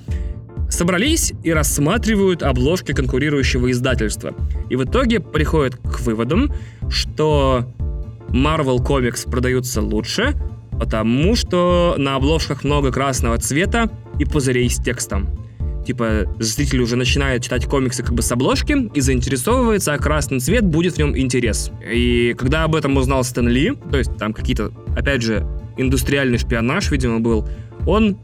Собрались 0.69 1.33
и 1.43 1.51
рассматривают 1.51 2.43
обложки 2.43 2.93
конкурирующего 2.93 3.71
издательства. 3.71 4.33
И 4.69 4.75
в 4.75 4.83
итоге 4.83 5.19
приходят 5.19 5.75
к 5.75 6.01
выводам, 6.01 6.53
что 6.89 7.65
Marvel 8.29 8.77
Comics 8.77 9.29
продаются 9.29 9.81
лучше, 9.81 10.33
потому 10.79 11.35
что 11.35 11.95
на 11.97 12.15
обложках 12.15 12.63
много 12.63 12.91
красного 12.91 13.37
цвета 13.37 13.89
и 14.19 14.25
пузырей 14.25 14.69
с 14.69 14.77
текстом. 14.77 15.29
Типа, 15.87 16.25
зритель 16.37 16.81
уже 16.81 16.97
начинает 16.97 17.43
читать 17.43 17.65
комиксы 17.65 18.03
как 18.03 18.13
бы 18.13 18.21
с 18.21 18.29
обложки 18.29 18.91
и 18.93 18.99
заинтересовывается, 18.99 19.93
а 19.93 19.97
красный 19.97 20.41
цвет 20.41 20.65
будет 20.65 20.95
в 20.95 20.97
нем 20.97 21.17
интерес. 21.17 21.71
И 21.89 22.35
когда 22.37 22.65
об 22.65 22.75
этом 22.75 22.97
узнал 22.97 23.23
Стэн 23.23 23.47
Ли, 23.47 23.73
то 23.89 23.97
есть 23.97 24.17
там 24.17 24.33
какие-то, 24.33 24.73
опять 24.97 25.21
же, 25.21 25.47
индустриальный 25.77 26.39
шпионаж, 26.39 26.91
видимо, 26.91 27.21
был, 27.21 27.47
он 27.85 28.17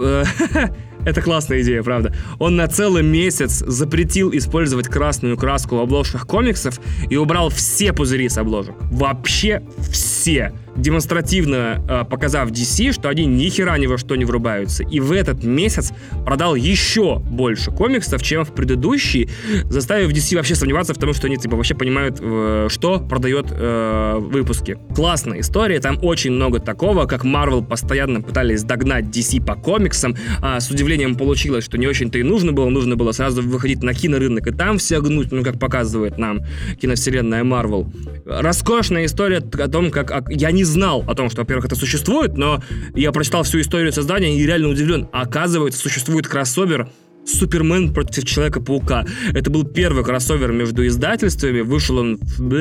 э, 0.00 0.24
Это 1.04 1.20
классная 1.20 1.62
идея, 1.62 1.82
правда. 1.82 2.14
Он 2.38 2.56
на 2.56 2.68
целый 2.68 3.02
месяц 3.02 3.62
запретил 3.66 4.30
использовать 4.32 4.88
красную 4.88 5.36
краску 5.36 5.76
в 5.76 5.80
обложках 5.80 6.26
комиксов 6.26 6.80
и 7.10 7.16
убрал 7.16 7.48
все 7.50 7.92
пузыри 7.92 8.28
с 8.28 8.38
обложек. 8.38 8.74
Вообще 8.90 9.62
все 9.90 10.52
демонстративно 10.76 11.84
э, 11.88 12.04
показав 12.08 12.50
DC, 12.50 12.92
что 12.92 13.08
они 13.08 13.26
ни 13.26 13.48
хера 13.48 13.76
ни 13.78 13.86
во 13.86 13.98
что 13.98 14.16
не 14.16 14.24
врубаются. 14.24 14.82
И 14.82 15.00
в 15.00 15.12
этот 15.12 15.44
месяц 15.44 15.92
продал 16.24 16.54
еще 16.54 17.18
больше 17.18 17.70
комиксов, 17.70 18.22
чем 18.22 18.44
в 18.44 18.52
предыдущий, 18.52 19.28
заставив 19.64 20.10
DC 20.10 20.36
вообще 20.36 20.54
сомневаться 20.54 20.94
в 20.94 20.98
том, 20.98 21.12
что 21.12 21.26
они 21.26 21.36
типа 21.36 21.56
вообще 21.56 21.74
понимают, 21.74 22.18
э, 22.20 22.68
что 22.70 23.00
продает 23.00 23.46
э, 23.50 24.18
выпуски. 24.18 24.78
Классная 24.94 25.40
история, 25.40 25.80
там 25.80 25.98
очень 26.02 26.32
много 26.32 26.58
такого, 26.58 27.06
как 27.06 27.24
Marvel 27.24 27.64
постоянно 27.64 28.22
пытались 28.22 28.62
догнать 28.62 29.06
DC 29.06 29.44
по 29.44 29.54
комиксам, 29.54 30.16
а 30.40 30.60
с 30.60 30.70
удивлением 30.70 30.91
удивлением 30.92 31.16
получилось, 31.16 31.64
что 31.64 31.78
не 31.78 31.86
очень-то 31.86 32.18
и 32.18 32.22
нужно 32.22 32.52
было. 32.52 32.68
Нужно 32.68 32.96
было 32.96 33.12
сразу 33.12 33.42
выходить 33.42 33.82
на 33.82 33.94
кинорынок 33.94 34.46
и 34.46 34.50
там 34.52 34.78
все 34.78 35.00
гнуть, 35.00 35.32
ну, 35.32 35.42
как 35.42 35.58
показывает 35.58 36.18
нам 36.18 36.40
киновселенная 36.80 37.44
Марвел. 37.44 37.90
Роскошная 38.26 39.06
история 39.06 39.38
о 39.38 39.68
том, 39.68 39.90
как... 39.90 40.28
Я 40.30 40.50
не 40.50 40.64
знал 40.64 41.04
о 41.08 41.14
том, 41.14 41.30
что, 41.30 41.42
во-первых, 41.42 41.66
это 41.66 41.76
существует, 41.76 42.36
но 42.36 42.62
я 42.94 43.10
прочитал 43.12 43.42
всю 43.42 43.60
историю 43.60 43.92
создания 43.92 44.36
и 44.38 44.46
реально 44.46 44.68
удивлен. 44.68 45.08
Оказывается, 45.12 45.80
существует 45.80 46.26
кроссовер 46.26 46.88
Супермен 47.24 47.94
против 47.94 48.24
Человека-паука. 48.24 49.06
Это 49.32 49.50
был 49.50 49.64
первый 49.64 50.04
кроссовер 50.04 50.52
между 50.52 50.86
издательствами. 50.86 51.60
Вышел 51.60 51.98
он 51.98 52.18
в... 52.20 52.52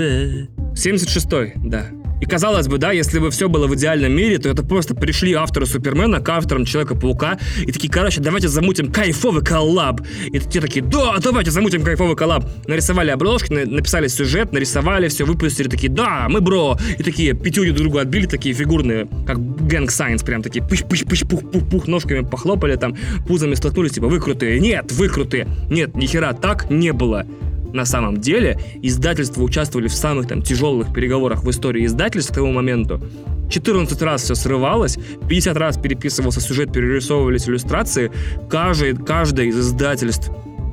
76-й, 0.74 1.54
да. 1.68 1.88
И 2.22 2.26
казалось 2.26 2.68
бы, 2.68 2.78
да, 2.78 2.92
если 2.92 3.18
бы 3.18 3.32
все 3.32 3.50
было 3.50 3.66
в 3.68 3.76
идеальном 3.76 4.14
мире, 4.14 4.38
то 4.38 4.48
это 4.48 4.64
просто 4.64 4.94
пришли 4.94 5.34
авторы 5.34 5.66
Супермена 5.66 6.22
к 6.22 6.30
авторам 6.30 6.66
Человека-паука 6.66 7.40
и 7.66 7.72
такие, 7.72 7.92
короче, 7.92 8.22
давайте 8.22 8.48
замутим 8.48 8.92
кайфовый 8.92 9.44
коллаб. 9.44 10.02
И 10.28 10.40
те 10.40 10.62
такие, 10.62 10.86
да, 10.86 11.18
давайте 11.18 11.50
замутим 11.50 11.84
кайфовый 11.84 12.16
коллаб. 12.16 12.46
Нарисовали 12.68 13.10
обложки, 13.10 13.52
написали 13.52 14.08
сюжет, 14.08 14.54
нарисовали 14.54 15.08
все, 15.08 15.26
выпустили, 15.26 15.68
такие, 15.68 15.92
да, 15.92 16.28
мы 16.30 16.42
бро. 16.42 16.78
И 17.00 17.02
такие 17.02 17.34
пятюню 17.34 17.74
друг 17.74 17.88
друга 17.88 18.02
отбили, 18.02 18.28
такие 18.28 18.54
фигурные, 18.54 19.08
как 19.26 19.40
gang 19.68 19.90
signs, 19.90 20.22
прям 20.22 20.44
такие 20.44 20.64
пыш-пыш-пыш-пух-пух-пух, 20.64 21.88
ножками 21.88 22.22
похлопали 22.22 22.76
там, 22.76 22.96
пузами 23.28 23.56
столкнулись, 23.56 23.94
типа, 23.94 24.08
вы 24.08 24.20
крутые. 24.20 24.60
Нет, 24.60 24.92
вы 24.92 25.10
крутые. 25.10 25.48
Нет, 25.70 25.96
нихера 25.96 26.34
так 26.34 26.70
не 26.70 26.94
было. 26.94 27.26
На 27.74 27.86
самом 27.86 28.18
деле 28.18 28.60
издательства 28.82 29.42
участвовали 29.42 29.88
в 29.88 29.94
самых 29.94 30.28
там 30.28 30.42
тяжелых 30.42 30.94
переговорах 30.94 31.44
в 31.44 31.50
истории 31.50 31.86
издательств 31.86 32.32
к 32.32 32.36
тому 32.36 32.52
моменту. 32.52 33.02
14 33.50 34.02
раз 34.02 34.24
все 34.24 34.36
срывалось, 34.36 34.98
50 35.28 35.58
раз 35.58 35.78
переписывался 35.78 36.40
сюжет, 36.40 36.72
перерисовывались 36.72 37.48
иллюстрации. 37.48 38.12
Каждый, 38.50 38.96
каждое 38.96 39.48
из 39.48 39.60
издательств 39.60 40.32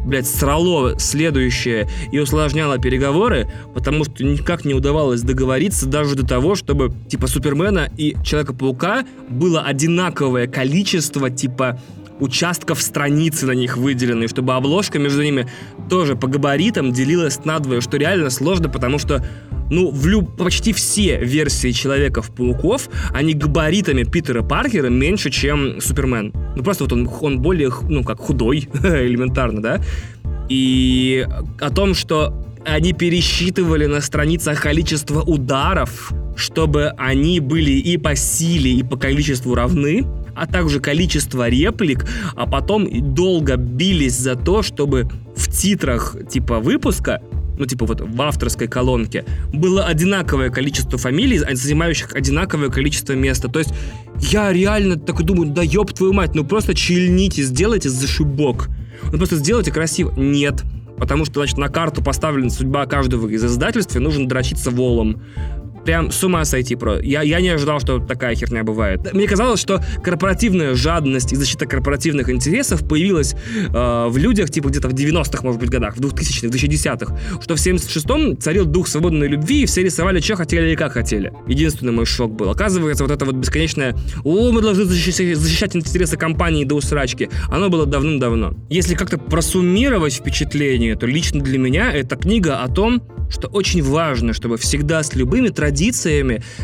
блядь, 0.09 0.27
срало 0.27 0.99
следующее 0.99 1.87
и 2.11 2.19
усложняло 2.19 2.79
переговоры, 2.79 3.47
потому 3.75 4.05
что 4.05 4.25
никак 4.25 4.65
не 4.65 4.73
удавалось 4.73 5.21
договориться 5.21 5.87
даже 5.87 6.15
до 6.15 6.27
того, 6.27 6.55
чтобы, 6.55 6.93
типа, 7.09 7.27
Супермена 7.27 7.91
и 7.97 8.17
Человека-паука 8.25 9.05
было 9.29 9.61
одинаковое 9.63 10.47
количество, 10.47 11.29
типа, 11.29 11.79
участков 12.21 12.83
страницы 12.83 13.47
на 13.47 13.53
них 13.53 13.77
выделены, 13.77 14.29
чтобы 14.29 14.55
обложка 14.55 14.99
между 14.99 15.23
ними 15.23 15.49
тоже 15.89 16.17
по 16.17 16.27
габаритам 16.27 16.93
делилась 16.93 17.45
надвое, 17.45 17.81
что 17.81 17.97
реально 17.97 18.31
сложно, 18.31 18.69
потому 18.69 18.99
что 18.99 19.25
ну, 19.71 19.91
в 19.91 20.07
люб... 20.07 20.37
почти 20.37 20.73
все 20.73 21.19
версии 21.19 21.73
Человеков-пауков, 21.73 22.89
они 23.13 23.35
габаритами 23.35 24.05
Питера 24.05 24.43
Паркера 24.43 24.89
меньше, 24.89 25.31
чем 25.31 25.81
Супермен. 25.81 26.33
Ну, 26.57 26.63
просто 26.63 26.85
вот 26.85 26.93
он, 26.93 27.09
он 27.21 27.41
более, 27.41 27.71
ну, 27.89 28.03
как 28.03 28.19
худой, 28.19 28.69
элементарно, 28.83 29.61
да? 29.61 29.81
И 30.49 31.27
о 31.61 31.71
том, 31.71 31.95
что 31.95 32.33
они 32.65 32.93
пересчитывали 32.93 33.87
на 33.87 34.01
страницах 34.01 34.63
количество 34.63 35.21
ударов, 35.21 36.13
чтобы 36.37 36.89
они 36.97 37.41
были 37.41 37.73
и 37.73 37.97
по 37.97 38.15
силе, 38.15 38.73
и 38.73 38.83
по 38.83 38.97
количеству 38.97 39.55
равны, 39.55 40.05
а 40.39 40.47
также 40.47 40.81
количество 40.81 41.49
реплик, 41.49 42.07
а 42.37 42.47
потом 42.47 43.15
долго 43.15 43.57
бились 43.57 44.17
за 44.17 44.37
то, 44.37 44.63
чтобы 44.63 45.09
в 45.37 45.51
титрах 45.51 46.17
типа 46.31 46.61
выпуска 46.61 47.21
ну, 47.59 47.67
типа 47.67 47.87
вот 47.87 48.01
в 48.01 48.23
авторской 48.23 48.69
колонке, 48.69 49.25
было 49.53 49.85
одинаковое 49.85 50.49
количество 50.49 50.97
фамилий, 50.97 51.39
занимающих 51.39 52.15
одинаковое 52.15 52.69
количество 52.69 53.15
места. 53.15 53.49
То 53.49 53.59
есть 53.59 53.75
я 54.21 54.53
реально 54.53 54.97
такой 54.97 55.25
думаю, 55.25 55.51
да 55.51 55.63
ёб 55.63 55.93
твою 55.93 56.13
мать, 56.13 56.37
ну 56.37 56.45
просто 56.45 56.75
чильните, 56.75 57.43
сделайте 57.43 57.89
зашибок. 57.89 58.69
Ну 59.11 59.19
просто 59.19 59.35
сделайте 59.37 59.73
красиво. 59.73 60.15
Нет. 60.17 60.63
Потому 60.99 61.25
что, 61.25 61.41
значит, 61.41 61.59
на 61.59 61.69
карту 61.69 62.03
поставлена 62.03 62.51
судьба 62.51 62.87
каждого 62.87 63.29
из 63.29 63.45
издательств, 63.45 63.97
и 63.97 63.99
нужно 63.99 64.29
дрочиться 64.29 64.71
волом 64.71 65.23
прям 65.89 66.13
с 66.13 66.23
ума 66.23 66.45
сойти 66.45 66.77
про. 66.77 67.01
Я, 67.01 67.23
я 67.23 67.41
не 67.41 67.49
ожидал, 67.49 67.81
что 67.81 67.99
такая 67.99 68.35
херня 68.35 68.63
бывает. 68.63 69.15
Мне 69.15 69.27
казалось, 69.27 69.59
что 69.59 69.83
корпоративная 70.05 70.75
жадность 70.75 71.33
и 71.33 71.37
защита 71.37 71.65
корпоративных 71.65 72.29
интересов 72.29 72.87
появилась 72.87 73.35
э, 73.35 74.07
в 74.07 74.15
людях, 74.19 74.51
типа 74.51 74.69
где-то 74.69 74.91
в 74.91 74.93
90-х, 74.93 75.43
может 75.43 75.59
быть, 75.59 75.71
годах, 75.71 75.97
в 75.97 76.01
2000-х, 76.01 76.49
2010-х, 76.49 77.41
что 77.41 77.57
в 77.57 77.59
76-м 77.59 78.37
царил 78.37 78.67
дух 78.67 78.87
свободной 78.87 79.29
любви, 79.29 79.63
и 79.63 79.65
все 79.65 79.83
рисовали, 79.83 80.21
что 80.21 80.37
хотели 80.37 80.73
и 80.73 80.77
как 80.77 80.93
хотели. 80.93 81.33
Единственный 81.47 81.93
мой 81.93 82.05
шок 82.05 82.33
был. 82.33 82.51
Оказывается, 82.51 83.05
вот 83.05 83.11
это 83.11 83.25
вот 83.25 83.37
бесконечное 83.37 83.97
«О, 84.25 84.53
мы 84.53 84.61
должны 84.61 84.85
защищать, 84.85 85.39
защищать 85.39 85.75
интересы 85.75 86.19
компании 86.19 86.67
до 86.67 86.75
усрачки», 86.75 87.31
оно 87.51 87.71
было 87.71 87.87
давным-давно. 87.87 88.53
Если 88.69 88.95
как-то 88.95 89.17
просуммировать 89.17 90.13
впечатление, 90.13 90.97
то 90.97 91.07
лично 91.07 91.41
для 91.41 91.59
меня 91.59 91.91
эта 91.91 92.17
книга 92.17 92.59
о 92.63 92.69
том, 92.69 93.01
что 93.31 93.49
очень 93.49 93.83
важно, 93.83 94.33
чтобы 94.33 94.57
всегда 94.57 95.03
с 95.03 95.15
любыми 95.15 95.49
традициями 95.49 95.78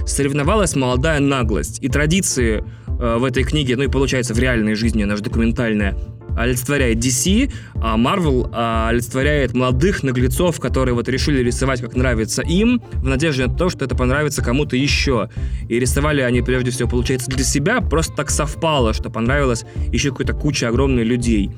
соревновалась 0.06 0.76
молодая 0.76 1.20
наглость. 1.20 1.82
И 1.82 1.88
традиции 1.88 2.64
э, 2.86 3.16
в 3.16 3.24
этой 3.24 3.44
книге, 3.44 3.76
ну 3.76 3.84
и 3.84 3.88
получается 3.88 4.34
в 4.34 4.38
реальной 4.38 4.74
жизни, 4.74 5.02
она 5.02 5.16
же 5.16 5.22
документальная, 5.22 5.96
олицетворяет 6.36 6.98
DC, 6.98 7.52
а 7.76 7.96
Marvel 7.96 8.48
а, 8.52 8.88
олицетворяет 8.88 9.54
молодых 9.54 10.02
наглецов, 10.02 10.60
которые 10.60 10.94
вот 10.94 11.08
решили 11.08 11.42
рисовать, 11.42 11.80
как 11.80 11.96
нравится 11.96 12.42
им, 12.42 12.80
в 12.94 13.04
надежде 13.04 13.46
на 13.46 13.54
то, 13.54 13.68
что 13.68 13.84
это 13.84 13.94
понравится 13.94 14.42
кому-то 14.42 14.76
еще. 14.76 15.28
И 15.68 15.78
рисовали 15.78 16.20
они, 16.20 16.42
прежде 16.42 16.70
всего, 16.70 16.88
получается, 16.88 17.30
для 17.30 17.44
себя, 17.44 17.80
просто 17.80 18.14
так 18.14 18.30
совпало, 18.30 18.92
что 18.92 19.10
понравилось 19.10 19.64
еще 19.92 20.10
какой-то 20.10 20.34
куча 20.34 20.68
огромной 20.68 21.04
людей. 21.04 21.50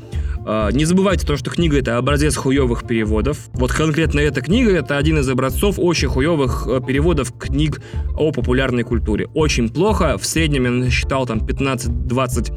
А, 0.49 0.71
не 0.71 0.85
забывайте 0.85 1.27
то, 1.27 1.37
что 1.37 1.51
книга 1.51 1.79
это 1.79 1.99
образец 1.99 2.37
хуевых 2.37 2.87
переводов. 2.87 3.49
Вот 3.55 3.73
конкретно 3.73 4.21
эта 4.21 4.41
книга 4.41 4.71
это 4.77 4.97
один 4.97 5.19
из 5.19 5.29
образцов 5.29 5.75
очень 5.79 6.09
хуевых 6.09 6.69
э, 6.69 6.81
переводов 6.87 7.33
книг 7.37 7.81
о 8.17 8.31
популярной 8.31 8.85
культуре. 8.85 9.27
Очень 9.35 9.69
плохо. 9.69 10.19
В 10.19 10.25
среднем 10.25 10.65
я 10.65 10.71
насчитал 10.71 11.27
там 11.27 11.39
15-20 11.39 12.57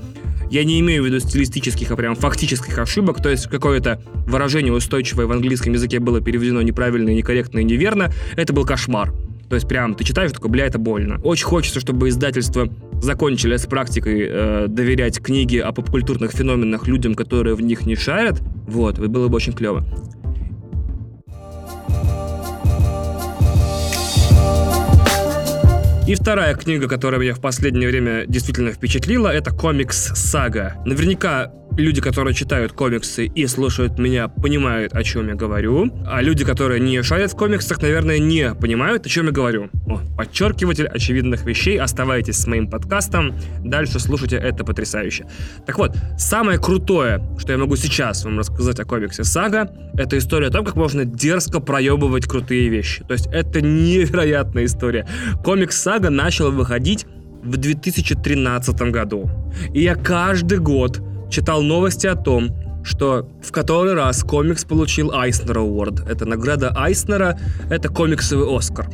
я 0.49 0.63
не 0.63 0.79
имею 0.79 1.03
в 1.03 1.05
виду 1.05 1.19
стилистических, 1.19 1.91
а 1.91 1.95
прям 1.95 2.15
фактических 2.15 2.77
ошибок, 2.77 3.21
то 3.21 3.29
есть 3.29 3.47
какое-то 3.47 4.01
выражение 4.27 4.73
устойчивое 4.73 5.25
в 5.25 5.31
английском 5.31 5.73
языке 5.73 5.99
было 5.99 6.21
переведено 6.21 6.61
неправильно, 6.61 7.09
некорректно 7.09 7.59
и 7.59 7.63
неверно. 7.63 8.11
Это 8.35 8.53
был 8.53 8.65
кошмар. 8.65 9.13
То 9.49 9.55
есть 9.55 9.67
прям 9.67 9.95
ты 9.95 10.03
читаешь, 10.03 10.31
такой, 10.31 10.51
бля, 10.51 10.65
это 10.65 10.77
больно. 10.77 11.19
Очень 11.23 11.45
хочется, 11.45 11.79
чтобы 11.79 12.09
издательство 12.09 12.69
закончили 13.01 13.57
с 13.57 13.65
практикой 13.65 14.27
э, 14.29 14.65
доверять 14.67 15.19
книги 15.19 15.57
о 15.57 15.71
попкультурных 15.71 16.31
феноменах 16.31 16.87
людям, 16.87 17.15
которые 17.15 17.55
в 17.55 17.61
них 17.61 17.85
не 17.87 17.95
шарят. 17.95 18.41
Вот, 18.67 18.99
было 18.99 19.27
бы 19.27 19.35
очень 19.35 19.53
клево. 19.53 19.83
И 26.09 26.15
вторая 26.15 26.55
книга, 26.55 26.87
которая 26.87 27.21
меня 27.21 27.35
в 27.35 27.39
последнее 27.39 27.87
время 27.87 28.25
действительно 28.25 28.71
впечатлила, 28.71 29.27
это 29.27 29.51
комикс 29.51 30.11
«Сага». 30.15 30.73
Наверняка 30.83 31.51
люди, 31.79 32.01
которые 32.01 32.33
читают 32.33 32.73
комиксы 32.73 33.25
и 33.25 33.47
слушают 33.47 33.97
меня, 33.97 34.27
понимают, 34.27 34.93
о 34.93 35.03
чем 35.03 35.29
я 35.29 35.35
говорю. 35.35 35.91
А 36.05 36.21
люди, 36.21 36.45
которые 36.45 36.79
не 36.79 37.01
шарят 37.01 37.31
в 37.31 37.35
комиксах, 37.35 37.81
наверное, 37.81 38.19
не 38.19 38.53
понимают, 38.53 39.05
о 39.05 39.09
чем 39.09 39.27
я 39.27 39.31
говорю. 39.31 39.69
О, 39.87 39.99
подчеркиватель 40.17 40.87
очевидных 40.87 41.45
вещей. 41.45 41.79
Оставайтесь 41.79 42.37
с 42.37 42.47
моим 42.47 42.69
подкастом. 42.69 43.35
Дальше 43.63 43.99
слушайте, 43.99 44.35
это 44.35 44.63
потрясающе. 44.63 45.25
Так 45.65 45.77
вот, 45.77 45.95
самое 46.17 46.59
крутое, 46.59 47.21
что 47.39 47.51
я 47.51 47.57
могу 47.57 47.75
сейчас 47.75 48.25
вам 48.25 48.39
рассказать 48.39 48.79
о 48.79 48.85
комиксе 48.85 49.23
«Сага», 49.23 49.71
это 49.97 50.17
история 50.17 50.47
о 50.47 50.51
том, 50.51 50.65
как 50.65 50.75
можно 50.75 51.05
дерзко 51.05 51.59
проебывать 51.59 52.25
крутые 52.25 52.69
вещи. 52.69 53.03
То 53.03 53.13
есть 53.13 53.27
это 53.31 53.61
невероятная 53.61 54.65
история. 54.65 55.07
Комикс 55.43 55.81
«Сага» 55.81 56.09
начал 56.09 56.51
выходить 56.51 57.05
в 57.43 57.57
2013 57.57 58.81
году. 58.91 59.29
И 59.73 59.81
я 59.81 59.95
каждый 59.95 60.59
год 60.59 61.01
читал 61.29 61.61
новости 61.61 62.07
о 62.07 62.15
том, 62.15 62.49
что 62.83 63.29
в 63.43 63.51
который 63.51 63.93
раз 63.93 64.23
комикс 64.23 64.65
получил 64.65 65.11
Айснер 65.11 65.57
Award. 65.57 66.09
Это 66.09 66.25
награда 66.25 66.73
Айснера, 66.75 67.39
это 67.69 67.89
комиксовый 67.89 68.55
Оскар. 68.55 68.87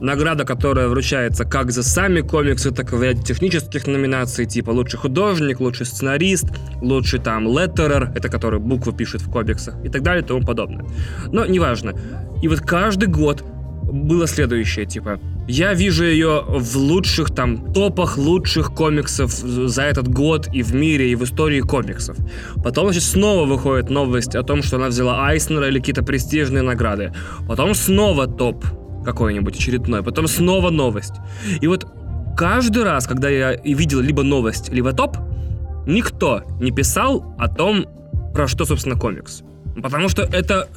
Награда, 0.00 0.44
которая 0.44 0.88
вручается 0.88 1.44
как 1.44 1.70
за 1.70 1.82
сами 1.82 2.20
комиксы, 2.20 2.70
так 2.70 2.92
и 2.92 2.96
в 2.96 3.02
ряде 3.02 3.22
технических 3.22 3.86
номинаций, 3.86 4.44
типа 4.44 4.70
лучший 4.70 4.98
художник, 4.98 5.60
лучший 5.60 5.86
сценарист, 5.86 6.46
лучший 6.82 7.18
там 7.18 7.46
леттерер, 7.48 8.12
это 8.14 8.28
который 8.28 8.60
буквы 8.60 8.92
пишет 8.92 9.22
в 9.22 9.30
комиксах 9.30 9.74
и 9.84 9.88
так 9.88 10.02
далее 10.02 10.22
и 10.22 10.26
тому 10.26 10.42
подобное. 10.42 10.84
Но 11.32 11.46
неважно. 11.46 11.94
И 12.42 12.48
вот 12.48 12.60
каждый 12.60 13.08
год 13.08 13.42
было 13.84 14.26
следующее, 14.26 14.84
типа, 14.84 15.18
я 15.48 15.74
вижу 15.74 16.04
ее 16.04 16.42
в 16.46 16.76
лучших 16.76 17.34
там 17.34 17.72
топах 17.72 18.18
лучших 18.18 18.74
комиксов 18.74 19.30
за 19.32 19.82
этот 19.82 20.08
год 20.08 20.48
и 20.52 20.62
в 20.62 20.74
мире, 20.74 21.10
и 21.10 21.14
в 21.14 21.22
истории 21.24 21.60
комиксов. 21.60 22.16
Потом, 22.64 22.86
значит, 22.86 23.04
снова 23.04 23.46
выходит 23.46 23.90
новость 23.90 24.34
о 24.34 24.42
том, 24.42 24.62
что 24.62 24.76
она 24.76 24.88
взяла 24.88 25.26
Айснера 25.28 25.68
или 25.68 25.78
какие-то 25.78 26.02
престижные 26.02 26.62
награды. 26.62 27.12
Потом 27.48 27.74
снова 27.74 28.26
топ 28.26 28.64
какой-нибудь 29.04 29.56
очередной. 29.56 30.02
Потом 30.02 30.26
снова 30.26 30.70
новость. 30.70 31.14
И 31.60 31.66
вот 31.68 31.86
каждый 32.36 32.82
раз, 32.82 33.06
когда 33.06 33.28
я 33.28 33.54
видел 33.54 34.00
либо 34.00 34.22
новость, 34.22 34.72
либо 34.72 34.92
топ, 34.92 35.16
никто 35.86 36.42
не 36.60 36.72
писал 36.72 37.36
о 37.38 37.48
том, 37.48 37.86
про 38.34 38.48
что, 38.48 38.64
собственно, 38.64 38.96
комикс. 38.96 39.42
Потому 39.80 40.08
что 40.08 40.22
это 40.22 40.68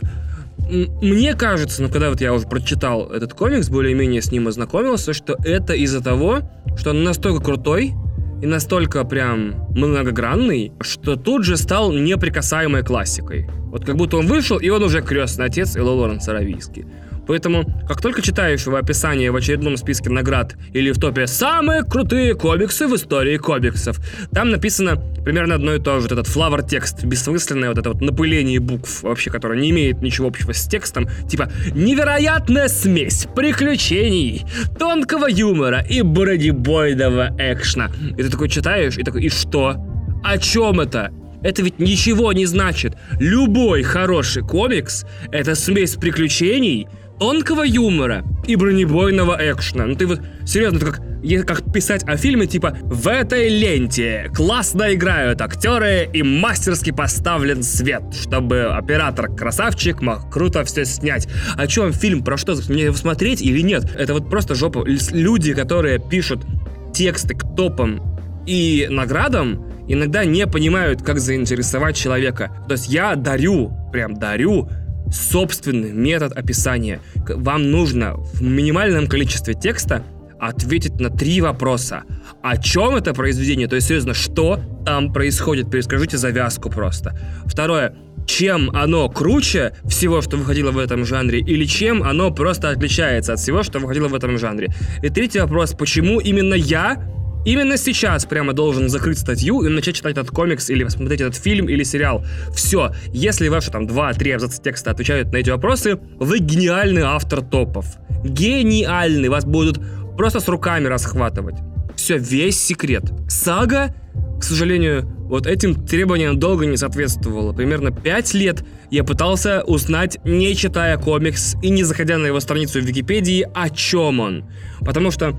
мне 1.02 1.34
кажется, 1.34 1.82
ну 1.82 1.90
когда 1.90 2.10
вот 2.10 2.22
я 2.22 2.34
уже 2.34 2.48
прочитал 2.48 3.12
этот 3.12 3.34
комикс, 3.34 3.70
более-менее 3.70 4.22
с 4.22 4.32
ним 4.32 4.48
ознакомился, 4.48 5.14
что 5.14 5.38
это 5.44 5.74
из-за 5.74 6.04
того, 6.04 6.42
что 6.78 6.92
он 6.92 7.04
настолько 7.04 7.44
крутой 7.44 7.94
и 8.42 8.46
настолько 8.46 9.04
прям 9.04 9.68
многогранный, 9.76 10.72
что 10.82 11.16
тут 11.16 11.44
же 11.44 11.58
стал 11.58 11.92
неприкасаемой 11.92 12.84
классикой. 12.84 13.50
Вот 13.72 13.86
как 13.86 13.98
будто 13.98 14.18
он 14.18 14.28
вышел, 14.28 14.58
и 14.58 14.70
он 14.70 14.84
уже 14.84 15.02
крестный 15.02 15.46
отец 15.46 15.76
Элла 15.76 15.92
Лоренса 15.92 16.34
Равийский. 16.34 16.86
Поэтому, 17.30 17.64
как 17.88 18.02
только 18.02 18.24
читаешь 18.24 18.66
его 18.66 18.78
описание 18.78 19.30
в 19.30 19.36
очередном 19.36 19.78
списке 19.78 20.10
наград 20.10 20.56
или 20.74 20.92
в 20.92 20.98
топе 20.98 21.28
«Самые 21.28 21.84
крутые 21.84 22.34
комиксы 22.34 22.88
в 22.88 22.96
истории 22.96 23.38
комиксов», 23.38 24.00
там 24.34 24.50
написано 24.50 24.96
примерно 25.24 25.54
одно 25.54 25.76
и 25.76 25.80
то 25.80 25.98
же. 25.98 26.08
Вот 26.08 26.12
этот 26.12 26.26
флавор 26.26 26.64
текст, 26.64 27.04
бессмысленное 27.04 27.70
вот 27.70 27.78
это 27.78 27.92
вот 27.92 28.02
напыление 28.02 28.60
букв, 28.60 29.04
вообще, 29.04 29.30
которое 29.30 29.62
не 29.62 29.70
имеет 29.70 30.02
ничего 30.02 30.28
общего 30.28 30.54
с 30.54 30.68
текстом. 30.68 31.08
Типа 31.30 31.52
«Невероятная 31.76 32.68
смесь 32.68 33.28
приключений, 33.36 34.44
тонкого 34.80 35.28
юмора 35.28 35.86
и 35.88 36.02
бронебойного 36.02 37.36
экшна». 37.38 37.92
И 38.18 38.24
ты 38.24 38.30
такой 38.32 38.50
читаешь, 38.50 38.98
и 38.98 39.04
такой 39.04 39.26
«И 39.26 39.30
что? 39.30 39.76
О 40.24 40.38
чем 40.40 40.80
это?» 40.80 41.12
Это 41.44 41.62
ведь 41.62 41.80
ничего 41.80 42.34
не 42.34 42.48
значит. 42.48 42.98
Любой 43.20 43.84
хороший 43.84 44.42
комикс— 44.42 45.06
это 45.32 45.56
смесь 45.56 45.96
приключений, 45.96 46.88
тонкого 47.20 47.64
юмора 47.64 48.24
и 48.48 48.56
бронебойного 48.56 49.38
экшена. 49.40 49.86
Ну 49.86 49.96
ты 49.96 50.08
вот, 50.08 50.22
серьезно, 50.46 50.78
это 50.78 50.86
как, 50.92 51.02
как 51.46 51.74
писать 51.74 52.04
о 52.08 52.18
фильме 52.18 52.48
типа 52.48 52.78
«В 52.82 53.08
этой 53.08 53.50
ленте 53.50 54.32
классно 54.34 54.94
играют 54.94 55.42
актеры 55.42 56.10
и 56.12 56.24
мастерски 56.24 56.92
поставлен 56.92 57.62
свет, 57.62 58.04
чтобы 58.14 58.64
оператор-красавчик 58.66 60.02
мог 60.02 60.32
круто 60.32 60.64
все 60.64 60.86
снять». 60.86 61.28
О 61.58 61.68
чем 61.68 61.94
фильм, 61.94 62.24
про 62.24 62.38
что, 62.38 62.56
мне 62.70 62.86
его 62.86 62.96
смотреть 62.96 63.42
или 63.42 63.62
нет? 63.62 63.84
Это 63.98 64.14
вот 64.14 64.30
просто 64.30 64.56
жопа. 64.56 64.86
Люди, 65.12 65.54
которые 65.54 66.00
пишут 66.00 66.46
тексты 66.94 67.36
к 67.36 67.44
топам 67.56 68.02
и 68.48 68.88
наградам, 68.90 69.66
иногда 69.88 70.24
не 70.24 70.48
понимают, 70.48 71.04
как 71.04 71.20
заинтересовать 71.20 71.98
человека. 71.98 72.52
То 72.68 72.74
есть 72.74 72.88
я 72.88 73.16
дарю, 73.16 73.72
прям 73.92 74.16
дарю 74.18 74.70
собственный 75.12 75.92
метод 75.92 76.34
описания. 76.34 77.02
Вам 77.28 77.72
нужно 77.72 78.16
в 78.16 78.42
минимальном 78.42 79.08
количестве 79.08 79.54
текста 79.54 80.04
ответить 80.40 81.00
на 81.00 81.10
три 81.10 81.42
вопроса. 81.42 82.04
О 82.42 82.58
чем 82.58 82.96
это 82.96 83.14
произведение? 83.14 83.68
То 83.68 83.76
есть, 83.76 83.88
серьезно, 83.88 84.14
что 84.14 84.60
там 84.86 85.12
происходит? 85.12 85.70
Перескажите 85.70 86.18
завязку 86.18 86.70
просто. 86.70 87.18
Второе. 87.46 87.96
Чем 88.26 88.70
оно 88.76 89.10
круче 89.10 89.74
всего, 89.86 90.22
что 90.22 90.38
выходило 90.38 90.72
в 90.72 90.78
этом 90.78 91.04
жанре, 91.04 91.40
или 91.40 91.66
чем 91.66 92.04
оно 92.04 92.32
просто 92.32 92.70
отличается 92.70 93.34
от 93.34 93.40
всего, 93.40 93.64
что 93.64 93.80
выходило 93.80 94.08
в 94.08 94.14
этом 94.14 94.38
жанре? 94.38 94.70
И 95.02 95.10
третий 95.10 95.40
вопрос. 95.40 95.74
Почему 95.74 96.20
именно 96.20 96.54
я 96.54 97.04
Именно 97.46 97.78
сейчас 97.78 98.26
прямо 98.26 98.54
должен 98.54 98.90
закрыть 98.90 99.20
статью 99.20 99.62
и 99.64 99.70
начать 99.70 99.96
читать 99.96 100.18
этот 100.18 100.30
комикс 100.32 100.70
или 100.70 100.84
посмотреть 100.84 101.22
этот 101.22 101.36
фильм 101.36 101.70
или 101.70 101.84
сериал. 101.84 102.26
Все. 102.54 102.92
Если 103.14 103.48
ваши 103.48 103.72
там 103.72 103.86
2-3 103.86 104.34
абзаца 104.34 104.62
текста 104.62 104.92
отвечают 104.92 105.32
на 105.32 105.38
эти 105.38 105.50
вопросы, 105.50 106.00
вы 106.20 106.40
гениальный 106.40 107.04
автор 107.04 107.42
топов. 107.42 107.86
Гениальный. 108.24 109.30
Вас 109.30 109.46
будут 109.46 109.80
просто 110.18 110.40
с 110.42 110.48
руками 110.48 110.88
расхватывать. 110.88 111.56
Все, 111.96 112.18
весь 112.18 112.62
секрет. 112.62 113.04
Сага, 113.30 113.96
к 114.40 114.44
сожалению, 114.44 115.04
вот 115.30 115.48
этим 115.48 115.86
требованиям 115.86 116.40
долго 116.40 116.66
не 116.66 116.76
соответствовала. 116.76 117.54
Примерно 117.54 117.92
5 117.92 118.34
лет 118.34 118.66
я 118.90 119.04
пытался 119.04 119.64
узнать, 119.64 120.18
не 120.26 120.56
читая 120.56 120.98
комикс 120.98 121.56
и 121.62 121.70
не 121.70 121.84
заходя 121.84 122.18
на 122.18 122.26
его 122.28 122.40
страницу 122.40 122.82
в 122.82 122.84
Википедии, 122.84 123.48
о 123.54 123.70
чем 123.70 124.20
он. 124.20 124.46
Потому 124.80 125.12
что 125.12 125.38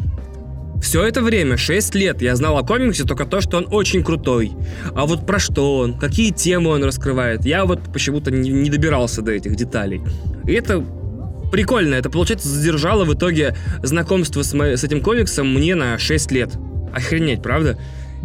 все 0.81 1.05
это 1.05 1.21
время, 1.21 1.57
6 1.57 1.95
лет, 1.95 2.23
я 2.23 2.35
знал 2.37 2.57
о 2.59 2.63
комиксе 2.63 3.05
только 3.05 3.27
то, 3.27 3.41
что 3.41 3.59
он 3.59 3.67
очень 3.71 4.03
крутой. 4.03 4.53
А 4.95 5.07
вот 5.07 5.27
про 5.27 5.39
что 5.39 5.79
он, 5.79 5.99
какие 5.99 6.31
темы 6.31 6.71
он 6.71 6.85
раскрывает, 6.85 7.45
я 7.45 7.65
вот 7.65 7.81
почему-то 7.93 8.31
не, 8.31 8.51
не 8.51 8.71
добирался 8.71 9.23
до 9.23 9.33
этих 9.33 9.57
деталей. 9.57 10.01
И 10.47 10.53
это 10.53 10.85
прикольно, 11.53 11.95
это, 11.95 12.11
получается, 12.11 12.49
задержало 12.49 13.05
в 13.05 13.15
итоге 13.15 13.57
знакомство 13.83 14.43
с, 14.43 14.55
мо- 14.55 14.77
с 14.77 14.85
этим 14.85 15.01
комиксом 15.03 15.53
мне 15.53 15.75
на 15.75 15.99
6 15.99 16.33
лет. 16.33 16.51
Охренеть, 16.95 17.43
правда? 17.43 17.79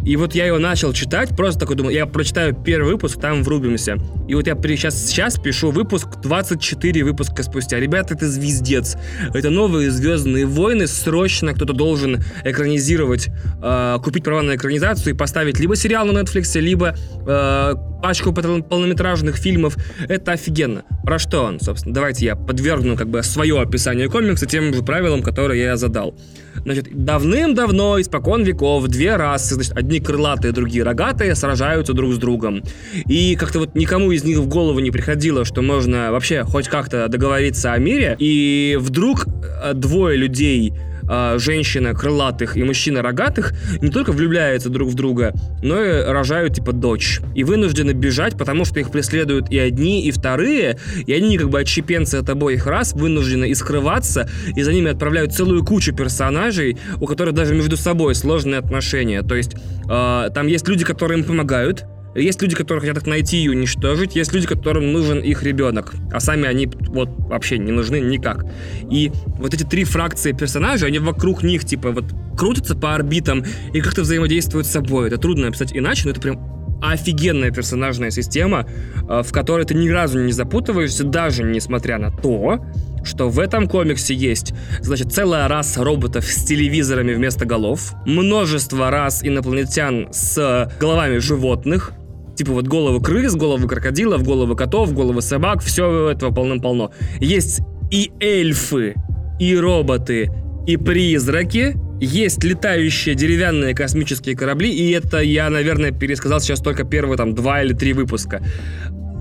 И 0.06 0.16
вот 0.18 0.36
я 0.36 0.46
его 0.46 0.60
начал 0.60 0.94
читать, 0.94 1.36
просто 1.36 1.60
такой 1.60 1.76
думал, 1.76 1.90
я 1.90 2.06
прочитаю 2.06 2.54
первый 2.54 2.94
выпуск, 2.94 3.20
там 3.20 3.44
врубимся. 3.44 3.98
И 4.28 4.36
вот 4.36 4.48
я 4.48 4.56
сейчас, 4.56 5.08
сейчас 5.08 5.40
пишу 5.40 5.72
выпуск 5.72 6.08
24 6.22 7.04
выпуска 7.04 7.44
спустя. 7.44 7.80
Ребята, 7.80 8.14
это 8.14 8.30
звездец. 8.30 8.98
Это 9.34 9.50
новые 9.50 9.92
Звездные 9.92 10.46
войны. 10.46 10.88
Срочно 10.88 11.54
кто-то 11.54 11.74
должен 11.74 12.24
экранизировать, 12.44 13.30
э, 13.62 13.98
купить 14.04 14.24
права 14.24 14.42
на 14.42 14.56
экранизацию 14.56 15.14
и 15.14 15.18
поставить 15.18 15.60
либо 15.60 15.76
сериал 15.76 16.06
на 16.06 16.20
Netflix, 16.20 16.60
либо 16.60 16.96
э, 17.28 17.76
пачку 18.02 18.34
полнометражных 18.34 19.38
фильмов. 19.38 19.78
Это 20.08 20.34
офигенно. 20.34 20.84
Про 21.04 21.20
что 21.20 21.44
он, 21.44 21.60
собственно? 21.60 21.94
Давайте 21.94 22.26
я 22.26 22.36
подвергну 22.36 22.96
как 22.96 23.10
бы 23.10 23.24
свое 23.24 23.60
описание 23.62 24.10
комикса 24.10 24.46
тем 24.46 24.74
же 24.74 24.82
правилам, 24.82 25.22
которые 25.22 25.64
я 25.64 25.78
задал. 25.78 26.16
Значит, 26.56 26.88
давным-давно, 26.92 28.02
испокон 28.02 28.44
веков, 28.44 28.88
две 28.88 29.16
расы, 29.16 29.56
значит, 29.56 29.78
одни 29.78 30.00
крылатые, 30.00 30.52
другие 30.52 30.84
рогатые, 30.84 31.36
сражаются 31.36 31.94
друг 31.94 32.14
с 32.14 32.18
другом. 32.18 32.64
И 33.06 33.36
как-то 33.36 33.60
вот 33.60 33.76
никому 33.76 34.12
из 34.12 34.24
них 34.24 34.40
в 34.40 34.48
голову 34.48 34.80
не 34.80 34.92
приходило, 34.92 35.46
что 35.46 35.62
можно 35.62 36.12
вообще 36.12 36.44
хоть 36.44 36.68
как-то 36.68 37.08
договориться 37.08 37.74
о 37.74 37.78
мире. 37.78 38.16
И 38.20 38.78
вдруг 38.80 39.26
э, 39.28 39.74
двое 39.74 40.18
людей 40.18 40.74
э, 41.08 41.38
женщина 41.40 41.94
крылатых 41.94 42.58
и 42.58 42.64
мужчина 42.64 43.02
рогатых 43.02 43.54
не 43.82 43.90
только 43.90 44.12
влюбляются 44.12 44.70
друг 44.70 44.90
в 44.90 44.96
друга, 44.96 45.34
но 45.64 45.82
и 45.82 46.04
рожают 46.04 46.56
типа 46.56 46.72
дочь. 46.74 47.22
И 47.34 47.44
вынуждены 47.44 47.92
бежать, 47.92 48.38
потому 48.38 48.66
что 48.66 48.80
их 48.80 48.92
преследуют 48.92 49.50
и 49.50 49.58
одни, 49.58 50.06
и 50.06 50.12
вторые, 50.12 50.78
и 51.06 51.14
они 51.14 51.38
как 51.38 51.50
бы 51.50 51.60
отщепенцы 51.60 52.16
от 52.16 52.30
обоих 52.30 52.66
раз 52.66 52.94
вынуждены 52.94 53.50
и 53.50 53.56
скрываться, 53.56 54.30
и 54.56 54.62
за 54.62 54.74
ними 54.74 54.92
отправляют 54.92 55.34
целую 55.34 55.64
кучу 55.64 55.94
персонажей, 55.94 56.78
у 57.00 57.06
которых 57.06 57.34
даже 57.34 57.54
между 57.54 57.78
собой 57.78 58.16
сложные 58.16 58.60
отношения. 58.60 59.22
То 59.22 59.36
есть 59.36 59.56
э, 59.90 60.30
там 60.34 60.48
есть 60.48 60.68
люди, 60.68 60.84
которые 60.84 61.20
им 61.20 61.26
помогают, 61.26 61.86
есть 62.16 62.42
люди, 62.42 62.56
которые 62.56 62.82
хотят 62.82 62.98
их 62.98 63.08
найти 63.08 63.44
и 63.44 63.50
уничтожить, 63.50 64.16
есть 64.16 64.34
люди, 64.34 64.48
которым 64.48 64.92
нужен 64.94 65.20
их 65.20 65.44
ребенок, 65.44 65.94
а 66.12 66.20
сами 66.20 66.48
они 66.48 66.68
вот 66.68 67.10
вообще 67.30 67.58
не 67.58 67.72
нужны 67.72 68.00
никак. 68.00 68.46
И 68.90 69.12
вот 69.38 69.54
эти 69.54 69.64
три 69.64 69.84
фракции 69.84 70.32
персонажей, 70.32 70.88
они 70.88 71.00
вокруг 71.00 71.44
них 71.44 71.66
типа 71.66 71.92
вот 71.92 72.06
крутятся 72.38 72.76
по 72.76 72.96
орбитам 72.96 73.44
и 73.74 73.82
как-то 73.82 74.02
взаимодействуют 74.02 74.68
с 74.68 74.72
собой. 74.72 75.08
Это 75.08 75.18
трудно 75.18 75.48
описать 75.48 75.76
иначе, 75.76 76.04
но 76.06 76.12
это 76.12 76.22
прям 76.22 76.56
офигенная 76.82 77.52
персонажная 77.52 78.12
система, 78.12 78.66
э, 79.10 79.24
в 79.24 79.32
которой 79.32 79.66
ты 79.66 79.74
ни 79.74 79.90
разу 79.90 80.22
не 80.22 80.32
запутываешься, 80.32 81.04
даже 81.04 81.44
несмотря 81.44 81.98
на 81.98 82.12
то, 82.12 82.66
что 83.04 83.30
в 83.30 83.40
этом 83.40 83.68
комиксе 83.68 84.14
есть, 84.14 84.54
значит, 84.82 85.14
целая 85.14 85.48
раса 85.48 85.84
роботов 85.84 86.26
с 86.26 86.44
телевизорами 86.44 87.14
вместо 87.14 87.46
голов, 87.46 87.94
множество 88.06 88.90
рас 88.90 89.24
инопланетян 89.24 90.08
с 90.12 90.72
головами 90.80 91.18
животных, 91.18 91.92
Типа 92.36 92.52
вот 92.52 92.68
головы 92.68 93.02
крыс, 93.02 93.36
головы 93.36 93.68
крокодилов, 93.68 94.24
головы 94.24 94.56
котов, 94.56 94.94
головы 94.94 95.22
собак, 95.22 95.62
все 95.62 96.10
этого 96.10 96.34
полным-полно. 96.34 96.92
Есть 97.20 97.62
и 97.92 98.12
эльфы, 98.20 98.96
и 99.40 99.56
роботы, 99.56 100.32
и 100.68 100.78
призраки, 100.78 101.76
есть 102.02 102.44
летающие 102.44 103.16
деревянные 103.16 103.74
космические 103.74 104.36
корабли, 104.36 104.70
и 104.70 104.92
это 104.92 105.20
я, 105.20 105.50
наверное, 105.50 105.92
пересказал 105.92 106.40
сейчас 106.42 106.60
только 106.60 106.84
первые 106.84 107.18
там 107.18 107.34
два 107.34 107.62
или 107.64 107.74
три 107.74 107.94
выпуска. 107.94 108.42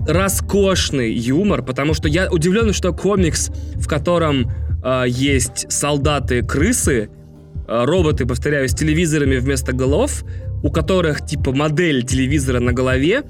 Роскошный 0.08 1.12
юмор, 1.12 1.62
потому 1.62 1.94
что 1.94 2.08
я 2.08 2.30
удивлен, 2.30 2.72
что 2.72 2.92
комикс, 2.92 3.50
в 3.76 3.86
котором 3.86 4.50
э, 4.84 5.04
есть 5.06 5.70
солдаты-крысы, 5.70 7.08
э, 7.66 7.84
роботы, 7.84 8.26
повторяю, 8.26 8.68
с 8.68 8.74
телевизорами 8.74 9.36
вместо 9.36 9.72
голов, 9.72 10.24
у 10.64 10.70
которых 10.70 11.26
типа 11.26 11.52
модель 11.52 12.04
телевизора 12.04 12.58
на 12.58 12.72
голове, 12.72 13.22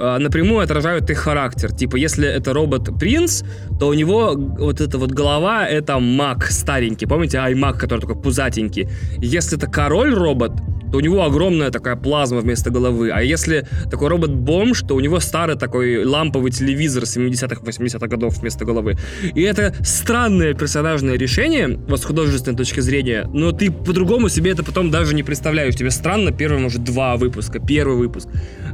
э, 0.00 0.18
напрямую 0.18 0.60
отражают 0.60 1.10
их 1.10 1.18
характер. 1.18 1.70
Типа, 1.70 1.96
если 1.96 2.26
это 2.26 2.54
робот-принц, 2.54 3.42
то 3.78 3.88
у 3.88 3.94
него 3.94 4.32
вот 4.34 4.80
эта 4.80 4.96
вот 4.96 5.12
голова— 5.12 5.68
это 5.68 5.98
маг 5.98 6.46
старенький. 6.50 7.06
Помните, 7.06 7.36
iMac, 7.36 7.78
который 7.78 8.00
такой 8.00 8.16
пузатенький? 8.16 8.88
Если 9.18 9.58
это 9.58 9.66
король-робот, 9.66 10.52
то 10.90 10.98
у 10.98 11.00
него 11.00 11.24
огромная 11.24 11.70
такая 11.70 11.96
плазма 11.96 12.40
вместо 12.40 12.70
головы. 12.70 13.10
А 13.10 13.22
если 13.22 13.66
такой 13.90 14.08
робот-бомж, 14.08 14.82
то 14.82 14.94
у 14.94 15.00
него 15.00 15.20
старый 15.20 15.56
такой 15.56 16.04
ламповый 16.04 16.50
телевизор 16.50 17.04
70-х, 17.04 17.62
80-х 17.62 18.06
годов 18.06 18.38
вместо 18.38 18.64
головы. 18.64 18.96
И 19.34 19.42
это 19.42 19.74
странное 19.82 20.54
персонажное 20.54 21.16
решение, 21.16 21.78
вот 21.88 22.00
с 22.00 22.04
художественной 22.04 22.56
точки 22.56 22.80
зрения, 22.80 23.28
но 23.32 23.52
ты 23.52 23.70
по-другому 23.70 24.28
себе 24.28 24.52
это 24.52 24.62
потом 24.64 24.90
даже 24.90 25.14
не 25.14 25.22
представляешь. 25.22 25.74
Тебе 25.74 25.90
странно 25.90 26.32
первые, 26.32 26.62
может, 26.62 26.84
два 26.84 27.16
выпуска, 27.16 27.58
первый 27.58 27.96
выпуск. 27.96 28.28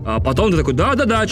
А 0.07 0.21
потом 0.21 0.51
ты 0.51 0.57
такой, 0.57 0.75
да-да-да, 0.75 1.27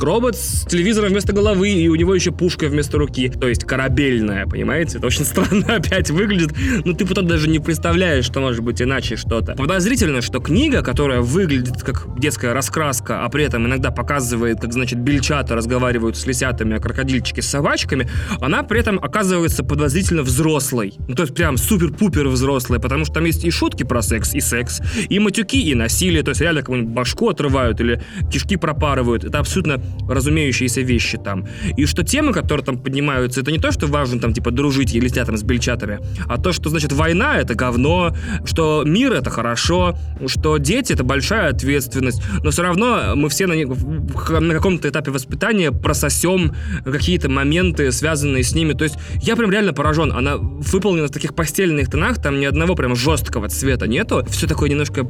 робот 0.00 0.36
с 0.36 0.66
телевизором 0.66 1.10
вместо 1.10 1.32
головы, 1.32 1.70
и 1.70 1.88
у 1.88 1.94
него 1.94 2.14
еще 2.14 2.32
пушка 2.32 2.66
вместо 2.68 2.98
руки. 2.98 3.28
То 3.28 3.48
есть 3.48 3.64
корабельная, 3.64 4.46
понимаете? 4.46 4.98
Это 4.98 5.06
очень 5.06 5.24
странно 5.24 5.76
опять 5.76 6.10
выглядит. 6.10 6.50
Но 6.84 6.92
ты 6.92 7.06
потом 7.06 7.26
даже 7.26 7.48
не 7.48 7.58
представляешь, 7.58 8.24
что 8.24 8.40
может 8.40 8.62
быть 8.62 8.82
иначе 8.82 9.16
что-то. 9.16 9.54
Подозрительно, 9.54 10.20
что 10.26 10.40
книга, 10.40 10.82
которая 10.82 11.20
выглядит 11.20 11.82
как 11.82 12.18
детская 12.18 12.52
раскраска, 12.52 13.24
а 13.24 13.28
при 13.28 13.44
этом 13.44 13.66
иногда 13.66 13.90
показывает, 13.90 14.60
как, 14.60 14.72
значит, 14.72 14.98
бельчата 14.98 15.54
разговаривают 15.54 16.16
с 16.16 16.26
лисятами, 16.26 16.76
а 16.76 16.80
крокодильчики 16.80 17.40
с 17.40 17.48
собачками, 17.48 18.08
она 18.40 18.62
при 18.64 18.80
этом 18.80 18.98
оказывается 18.98 19.62
подозрительно 19.62 20.22
взрослой. 20.22 20.94
Ну, 21.08 21.14
то 21.14 21.22
есть 21.22 21.34
прям 21.34 21.56
супер-пупер 21.56 22.28
взрослая, 22.28 22.80
потому 22.80 23.04
что 23.04 23.14
там 23.14 23.24
есть 23.24 23.44
и 23.44 23.50
шутки 23.50 23.84
про 23.84 24.02
секс, 24.02 24.34
и 24.34 24.40
секс, 24.40 24.80
и 25.08 25.18
матюки, 25.18 25.62
и 25.62 25.74
насилие, 25.74 26.22
то 26.22 26.30
есть 26.30 26.40
реально 26.40 26.62
кому-нибудь 26.62 26.92
башку 26.92 27.28
отрывают 27.28 27.80
или 27.80 28.02
кишки 28.30 28.56
пропарывают. 28.56 29.24
Это 29.24 29.38
абсолютно 29.38 29.80
разумеющиеся 30.08 30.80
вещи 30.80 31.18
там. 31.18 31.46
И 31.76 31.86
что 31.86 32.02
темы, 32.02 32.32
которые 32.32 32.64
там 32.64 32.78
поднимаются, 32.78 33.40
это 33.40 33.52
не 33.52 33.58
то, 33.58 33.70
что 33.70 33.86
важно 33.86 34.20
там, 34.20 34.32
типа, 34.32 34.50
дружить 34.50 34.94
или 34.94 35.08
там 35.08 35.36
с 35.36 35.42
бельчатами, 35.42 36.00
а 36.26 36.36
то, 36.36 36.52
что, 36.52 36.68
значит, 36.68 36.92
война— 36.92 37.36
это 37.38 37.54
говно, 37.54 38.14
что 38.44 38.82
мир— 38.84 39.12
это 39.14 39.30
хорошо, 39.30 39.96
что 40.26 40.56
дети— 40.58 40.92
это 40.94 41.04
большая 41.04 41.50
ответственность, 41.50 42.22
но 42.42 42.50
все 42.50 42.62
равно 42.62 43.14
мы 43.14 43.28
все 43.28 43.46
на, 43.46 43.54
на 43.54 44.54
каком-то 44.54 44.88
этапе 44.88 45.10
воспитания 45.10 45.72
прососем 45.72 46.54
какие-то 46.84 47.28
моменты, 47.28 47.92
связанные 47.92 48.42
с 48.42 48.54
ними. 48.54 48.72
То 48.72 48.84
есть 48.84 48.96
я 49.22 49.36
прям 49.36 49.50
реально 49.50 49.72
поражен. 49.72 50.12
Она 50.12 50.36
выполнена 50.36 51.08
в 51.08 51.10
таких 51.10 51.34
постельных 51.34 51.90
тонах, 51.90 52.20
там 52.20 52.40
ни 52.40 52.44
одного 52.44 52.74
прям 52.74 52.96
жесткого 52.96 53.48
цвета 53.48 53.86
нету. 53.86 54.24
Все 54.30 54.46
такое 54.46 54.70
немножко 54.70 55.04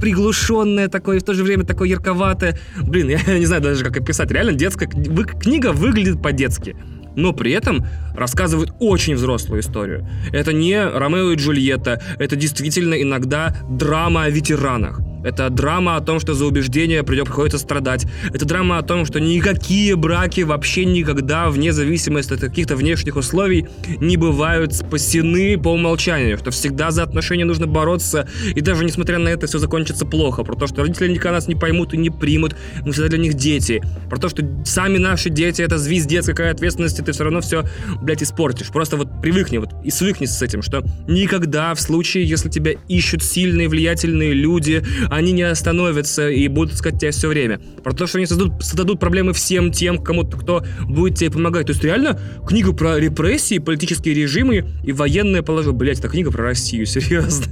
приглушенное 0.00 0.88
такое, 0.88 1.16
и 1.16 1.20
в 1.20 1.24
то 1.24 1.34
же 1.34 1.44
время 1.44 1.64
такое 1.64 1.88
ярковатое. 1.88 2.58
Блин, 2.82 3.08
я 3.26 3.38
не 3.38 3.46
знаю 3.46 3.62
даже, 3.62 3.84
как 3.84 3.96
описать. 3.96 4.30
Реально 4.30 4.52
детская 4.52 4.86
книга 4.86 5.72
выглядит 5.72 6.22
по-детски 6.22 6.76
но 7.16 7.32
при 7.32 7.52
этом 7.52 7.86
рассказывает 8.14 8.72
очень 8.78 9.14
взрослую 9.14 9.60
историю. 9.60 10.06
Это 10.32 10.52
не 10.52 10.82
Ромео 10.82 11.32
и 11.32 11.36
Джульетта, 11.36 12.02
это 12.18 12.36
действительно 12.36 12.94
иногда 12.94 13.54
драма 13.68 14.24
о 14.24 14.30
ветеранах. 14.30 15.00
Это 15.24 15.48
драма 15.48 15.96
о 15.96 16.00
том, 16.00 16.20
что 16.20 16.34
за 16.34 16.44
убеждения 16.44 17.02
приходится 17.02 17.58
страдать. 17.58 18.06
Это 18.32 18.44
драма 18.44 18.78
о 18.78 18.82
том, 18.82 19.06
что 19.06 19.20
никакие 19.20 19.96
браки 19.96 20.42
вообще 20.42 20.84
никогда, 20.84 21.48
вне 21.48 21.72
зависимости 21.72 22.34
от 22.34 22.40
каких-то 22.40 22.76
внешних 22.76 23.16
условий, 23.16 23.66
не 24.00 24.16
бывают 24.16 24.74
спасены 24.74 25.58
по 25.58 25.68
умолчанию. 25.68 26.36
Что 26.38 26.50
всегда 26.50 26.90
за 26.90 27.02
отношения 27.02 27.44
нужно 27.44 27.66
бороться, 27.66 28.28
и 28.54 28.60
даже 28.60 28.84
несмотря 28.84 29.18
на 29.18 29.28
это 29.28 29.46
все 29.46 29.58
закончится 29.58 30.04
плохо. 30.04 30.44
Про 30.44 30.56
то, 30.56 30.66
что 30.66 30.82
родители 30.82 31.08
никогда 31.08 31.32
нас 31.32 31.48
не 31.48 31.54
поймут 31.54 31.94
и 31.94 31.96
не 31.96 32.10
примут, 32.10 32.54
мы 32.84 32.92
всегда 32.92 33.08
для 33.08 33.18
них 33.18 33.34
дети. 33.34 33.82
Про 34.10 34.18
то, 34.18 34.28
что 34.28 34.42
сами 34.64 34.98
наши 34.98 35.30
дети 35.30 35.62
это 35.62 35.78
звездец, 35.78 36.26
какая 36.26 36.52
ответственность, 36.52 36.98
и 37.00 37.02
ты 37.02 37.12
все 37.12 37.24
равно 37.24 37.40
все, 37.40 37.64
блядь, 38.02 38.22
испортишь. 38.22 38.68
Просто 38.68 38.98
вот 38.98 39.08
привыкни 39.22 39.56
вот 39.56 39.70
и 39.82 39.90
свыкнись 39.90 40.30
с 40.30 40.42
этим, 40.42 40.60
что 40.60 40.84
никогда 41.08 41.74
в 41.74 41.80
случае, 41.80 42.24
если 42.24 42.50
тебя 42.50 42.72
ищут 42.88 43.22
сильные, 43.22 43.68
влиятельные 43.68 44.34
люди, 44.34 44.84
они 45.14 45.32
не 45.32 45.42
остановятся 45.42 46.28
и 46.28 46.48
будут 46.48 46.74
искать 46.74 46.98
тебя 46.98 47.10
все 47.10 47.28
время. 47.28 47.60
Про 47.82 47.92
то, 47.92 48.06
что 48.06 48.18
они 48.18 48.26
создадут, 48.26 48.64
создадут 48.64 49.00
проблемы 49.00 49.32
всем 49.32 49.70
тем, 49.70 50.02
кому-то, 50.02 50.36
кто 50.36 50.64
будет 50.82 51.18
тебе 51.18 51.30
помогать. 51.30 51.66
То 51.66 51.72
есть 51.72 51.84
реально 51.84 52.18
книга 52.46 52.72
про 52.72 52.98
репрессии, 52.98 53.58
политические 53.58 54.14
режимы 54.14 54.64
и 54.82 54.92
военное 54.92 55.42
положение. 55.42 55.78
Блять, 55.78 55.98
это 55.98 56.08
книга 56.08 56.30
про 56.30 56.44
Россию, 56.44 56.86
серьезно. 56.86 57.46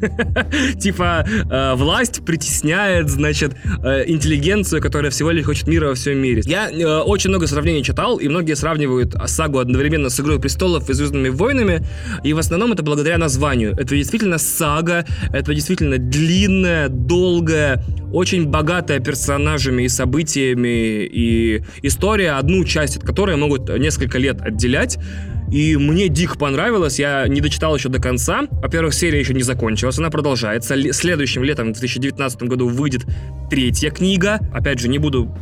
Типа 0.79 1.27
э, 1.29 1.75
власть 1.75 2.25
притесняет, 2.25 3.09
значит, 3.09 3.53
э, 3.85 4.05
интеллигенцию, 4.07 4.83
которая 4.83 5.11
всего 5.11 5.31
лишь 5.31 5.45
хочет 5.45 5.69
мира 5.69 5.89
во 5.89 5.95
всем 5.95 6.19
мире. 6.19 6.43
Я 6.45 6.71
э, 6.71 7.01
очень 7.01 7.31
много 7.31 7.47
сравнений 7.47 7.83
читал, 7.85 8.19
и 8.19 8.29
многие 8.29 8.55
сравнивают 8.55 9.15
сагу 9.27 9.59
одновременно 9.59 10.09
с 10.09 10.19
Игрой 10.21 10.41
престолов 10.41 10.89
и 10.91 10.95
Звездными 10.95 11.29
войнами, 11.29 11.87
и 12.25 12.33
в 12.33 12.39
основном 12.39 12.73
это 12.73 12.83
благодаря 12.83 13.19
названию. 13.19 13.73
Это 13.73 13.97
действительно 13.97 14.39
сага, 14.39 15.05
это 15.33 15.55
действительно 15.55 15.99
длинная, 15.99 16.89
долгая, 16.89 17.52
долгая, 17.53 17.83
очень 18.13 18.47
богатая 18.47 19.01
персонажами 19.01 19.85
и 19.85 19.89
событиями 19.89 21.05
и 21.05 21.63
история, 21.83 22.33
одну 22.33 22.65
часть 22.65 22.97
от 22.97 23.05
которой 23.05 23.37
могут 23.37 23.69
несколько 23.79 24.19
лет 24.19 24.41
отделять. 24.41 24.99
И 25.51 25.77
мне 25.77 26.09
дико 26.09 26.39
понравилось, 26.39 26.99
я 26.99 27.29
не 27.29 27.43
дочитал 27.43 27.77
еще 27.77 27.91
до 27.91 28.01
конца. 28.01 28.43
Во-первых, 28.51 28.95
серия 28.95 29.21
еще 29.21 29.35
не 29.35 29.43
закончилась, 29.43 29.99
она 29.99 30.09
продолжается. 30.09 30.75
Следующим 30.93 31.45
летом, 31.45 31.69
в 31.69 31.73
2019 31.73 32.43
году, 32.45 32.69
выйдет 32.69 33.05
третья 33.51 33.91
книга. 33.91 34.41
Опять 34.55 34.79
же, 34.79 34.89
не 34.89 34.99
буду 34.99 35.35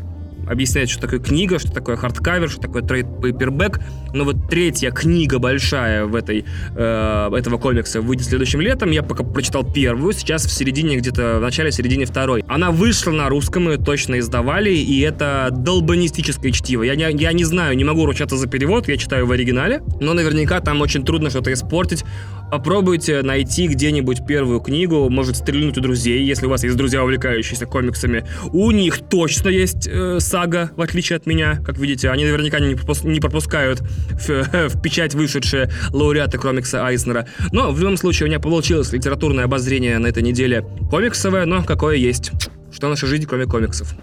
объяснять, 0.50 0.90
что 0.90 1.02
такое 1.02 1.20
книга, 1.20 1.58
что 1.58 1.72
такое 1.72 1.96
hardcover, 1.96 2.50
что 2.50 2.60
такое 2.60 2.82
trade 2.82 3.06
paperback. 3.22 3.80
Но 4.12 4.24
вот 4.24 4.48
третья 4.50 4.90
книга 4.90 5.38
большая 5.38 6.06
в 6.06 6.14
этой, 6.14 6.44
э, 6.74 7.30
этого 7.32 7.58
комикса 7.58 8.00
выйдет 8.00 8.26
следующим 8.26 8.60
летом. 8.60 8.90
Я 8.90 9.02
пока 9.02 9.22
прочитал 9.24 9.64
первую, 9.64 10.12
сейчас 10.12 10.44
в 10.44 10.50
середине, 10.50 10.96
где-то 10.96 11.38
в 11.38 11.42
начале, 11.42 11.70
середине 11.70 12.06
второй. 12.06 12.44
Она 12.48 12.70
вышла 12.70 13.12
на 13.12 13.28
русском, 13.28 13.68
ее 13.68 13.78
точно 13.78 14.18
издавали, 14.18 14.70
и 14.70 15.00
это 15.00 15.48
долбанистическое 15.52 16.50
чтиво. 16.50 16.82
Я 16.82 16.96
не, 16.96 17.22
я 17.22 17.32
не 17.32 17.44
знаю, 17.44 17.76
не 17.76 17.84
могу 17.84 18.04
ручаться 18.04 18.36
за 18.36 18.48
перевод, 18.48 18.88
я 18.88 18.96
читаю 18.96 19.26
в 19.26 19.32
оригинале, 19.32 19.82
но 20.00 20.14
наверняка 20.14 20.60
там 20.60 20.80
очень 20.80 21.04
трудно 21.04 21.30
что-то 21.30 21.52
испортить. 21.52 22.04
Попробуйте 22.50 23.22
найти 23.22 23.68
где-нибудь 23.68 24.26
первую 24.26 24.58
книгу, 24.60 25.08
может 25.08 25.36
стрельнуть 25.36 25.78
у 25.78 25.80
друзей, 25.80 26.24
если 26.24 26.46
у 26.46 26.50
вас 26.50 26.64
есть 26.64 26.76
друзья, 26.76 27.04
увлекающиеся 27.04 27.66
комиксами. 27.66 28.24
У 28.52 28.72
них 28.72 28.98
точно 29.08 29.48
есть 29.48 29.86
э, 29.86 30.18
сага, 30.40 30.70
в 30.76 30.80
отличие 30.80 31.16
от 31.16 31.26
меня, 31.26 31.56
как 31.64 31.78
видите. 31.78 32.08
Они 32.08 32.24
наверняка 32.24 32.60
не, 32.60 32.74
пропуск- 32.74 33.06
не 33.06 33.20
пропускают 33.20 33.80
в, 33.80 34.28
в 34.68 34.80
печать 34.80 35.14
вышедшие 35.14 35.70
лауреаты 35.90 36.38
комикса 36.38 36.86
Айзнера. 36.86 37.26
Но 37.52 37.72
в 37.72 37.78
любом 37.78 37.96
случае 37.96 38.26
у 38.26 38.28
меня 38.28 38.40
получилось 38.40 38.92
литературное 38.92 39.44
обозрение 39.44 39.98
на 39.98 40.06
этой 40.06 40.22
неделе 40.22 40.64
комиксовое, 40.90 41.44
но 41.44 41.62
какое 41.62 41.96
есть. 41.96 42.32
Что 42.72 42.88
наша 42.88 43.06
жизнь, 43.06 43.26
кроме 43.26 43.44
комиксов. 43.44 43.94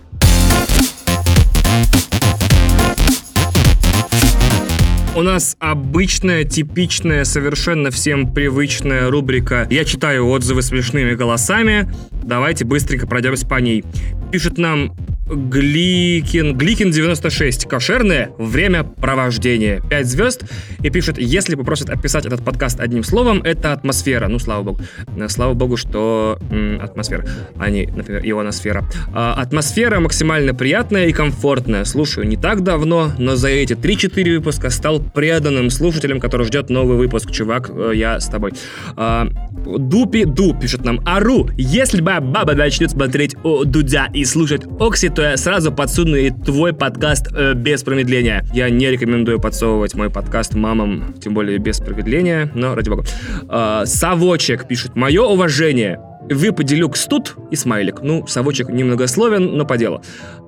У 5.18 5.24
нас 5.24 5.58
обычная, 5.58 6.44
типичная, 6.44 7.24
совершенно 7.24 7.90
всем 7.90 8.32
привычная 8.32 9.10
рубрика 9.10 9.66
«Я 9.72 9.84
читаю 9.84 10.28
отзывы 10.28 10.62
смешными 10.62 11.16
голосами». 11.16 11.92
Давайте 12.22 12.66
быстренько 12.66 13.08
пройдемся 13.08 13.48
по 13.48 13.56
ней. 13.56 13.84
Пишет 14.32 14.58
нам 14.58 14.94
Гликин, 15.30 16.58
Гликин 16.58 16.92
96. 16.92 17.66
Кошерное 17.66 18.32
время 18.38 18.84
провождения. 18.84 19.82
5 19.90 20.08
звезд. 20.08 20.44
И 20.82 20.90
пишет, 20.90 21.18
если 21.18 21.56
попросят 21.56 21.90
описать 21.90 22.26
этот 22.26 22.44
подкаст 22.44 22.80
одним 22.80 23.04
словом, 23.04 23.42
это 23.44 23.74
атмосфера. 23.74 24.28
Ну, 24.28 24.40
слава 24.40 24.64
богу. 24.64 24.80
Слава 25.28 25.54
богу, 25.54 25.76
что 25.76 26.40
м, 26.50 26.80
атмосфера, 26.82 27.26
а 27.58 27.70
не, 27.70 27.88
например, 27.88 28.22
ионосфера. 28.24 28.86
А, 29.14 29.34
атмосфера 29.34 30.00
максимально 30.00 30.54
приятная 30.54 31.08
и 31.08 31.14
комфортная. 31.14 31.84
Слушаю 31.84 32.28
не 32.28 32.38
так 32.38 32.64
давно, 32.64 33.12
но 33.18 33.36
за 33.36 33.50
эти 33.50 33.74
3-4 33.74 34.38
выпуска 34.38 34.70
стал 34.70 35.02
преданным 35.02 35.70
слушателем, 35.70 36.20
который 36.20 36.46
ждет 36.46 36.70
новый 36.70 36.98
выпуск. 36.98 37.32
Чувак, 37.32 37.70
э, 37.70 37.92
я 37.96 38.20
с 38.20 38.28
тобой. 38.28 38.54
А, 38.96 39.28
Дупи 39.66 40.24
Ду 40.24 40.58
пишет 40.58 40.86
нам, 40.86 41.02
Ару, 41.06 41.50
если 41.58 42.00
бы 42.00 42.18
баба 42.22 42.54
начнет 42.54 42.92
смотреть 42.92 43.36
о 43.44 43.66
Дудя 43.66 44.08
и 44.18 44.26
слушать 44.26 44.64
Окси, 44.80 45.10
то 45.10 45.22
я 45.22 45.38
сразу 45.38 45.72
подсуну 45.72 46.16
и 46.16 46.32
твой 46.32 46.74
подкаст 46.74 47.28
э, 47.34 47.54
без 47.54 47.84
промедления. 47.84 48.44
Я 48.52 48.70
не 48.70 48.90
рекомендую 48.90 49.40
подсовывать 49.40 49.94
мой 49.94 50.10
подкаст 50.10 50.56
мамам, 50.56 51.14
тем 51.22 51.36
более 51.36 51.60
без 51.60 51.78
промедления, 51.78 52.52
но 52.56 52.74
ради 52.74 52.90
бога. 52.90 53.06
Э, 53.48 53.84
Савочек 53.86 54.68
пишет, 54.68 54.96
мое 54.96 55.22
уважение. 55.22 56.00
Вы 56.30 56.52
поделюкс 56.52 57.06
тут 57.06 57.36
и 57.52 57.56
смайлик. 57.56 58.02
Ну, 58.02 58.26
совочек 58.28 58.70
немногословен, 58.70 59.56
но 59.56 59.66
по 59.66 59.78
делу. 59.78 60.02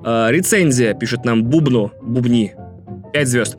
Э, 0.03 0.27
рецензия 0.31 0.95
пишет 0.95 1.23
нам 1.23 1.43
Бубну, 1.43 1.91
Бубни. 2.01 2.55
5 3.11 3.27
звезд. 3.27 3.57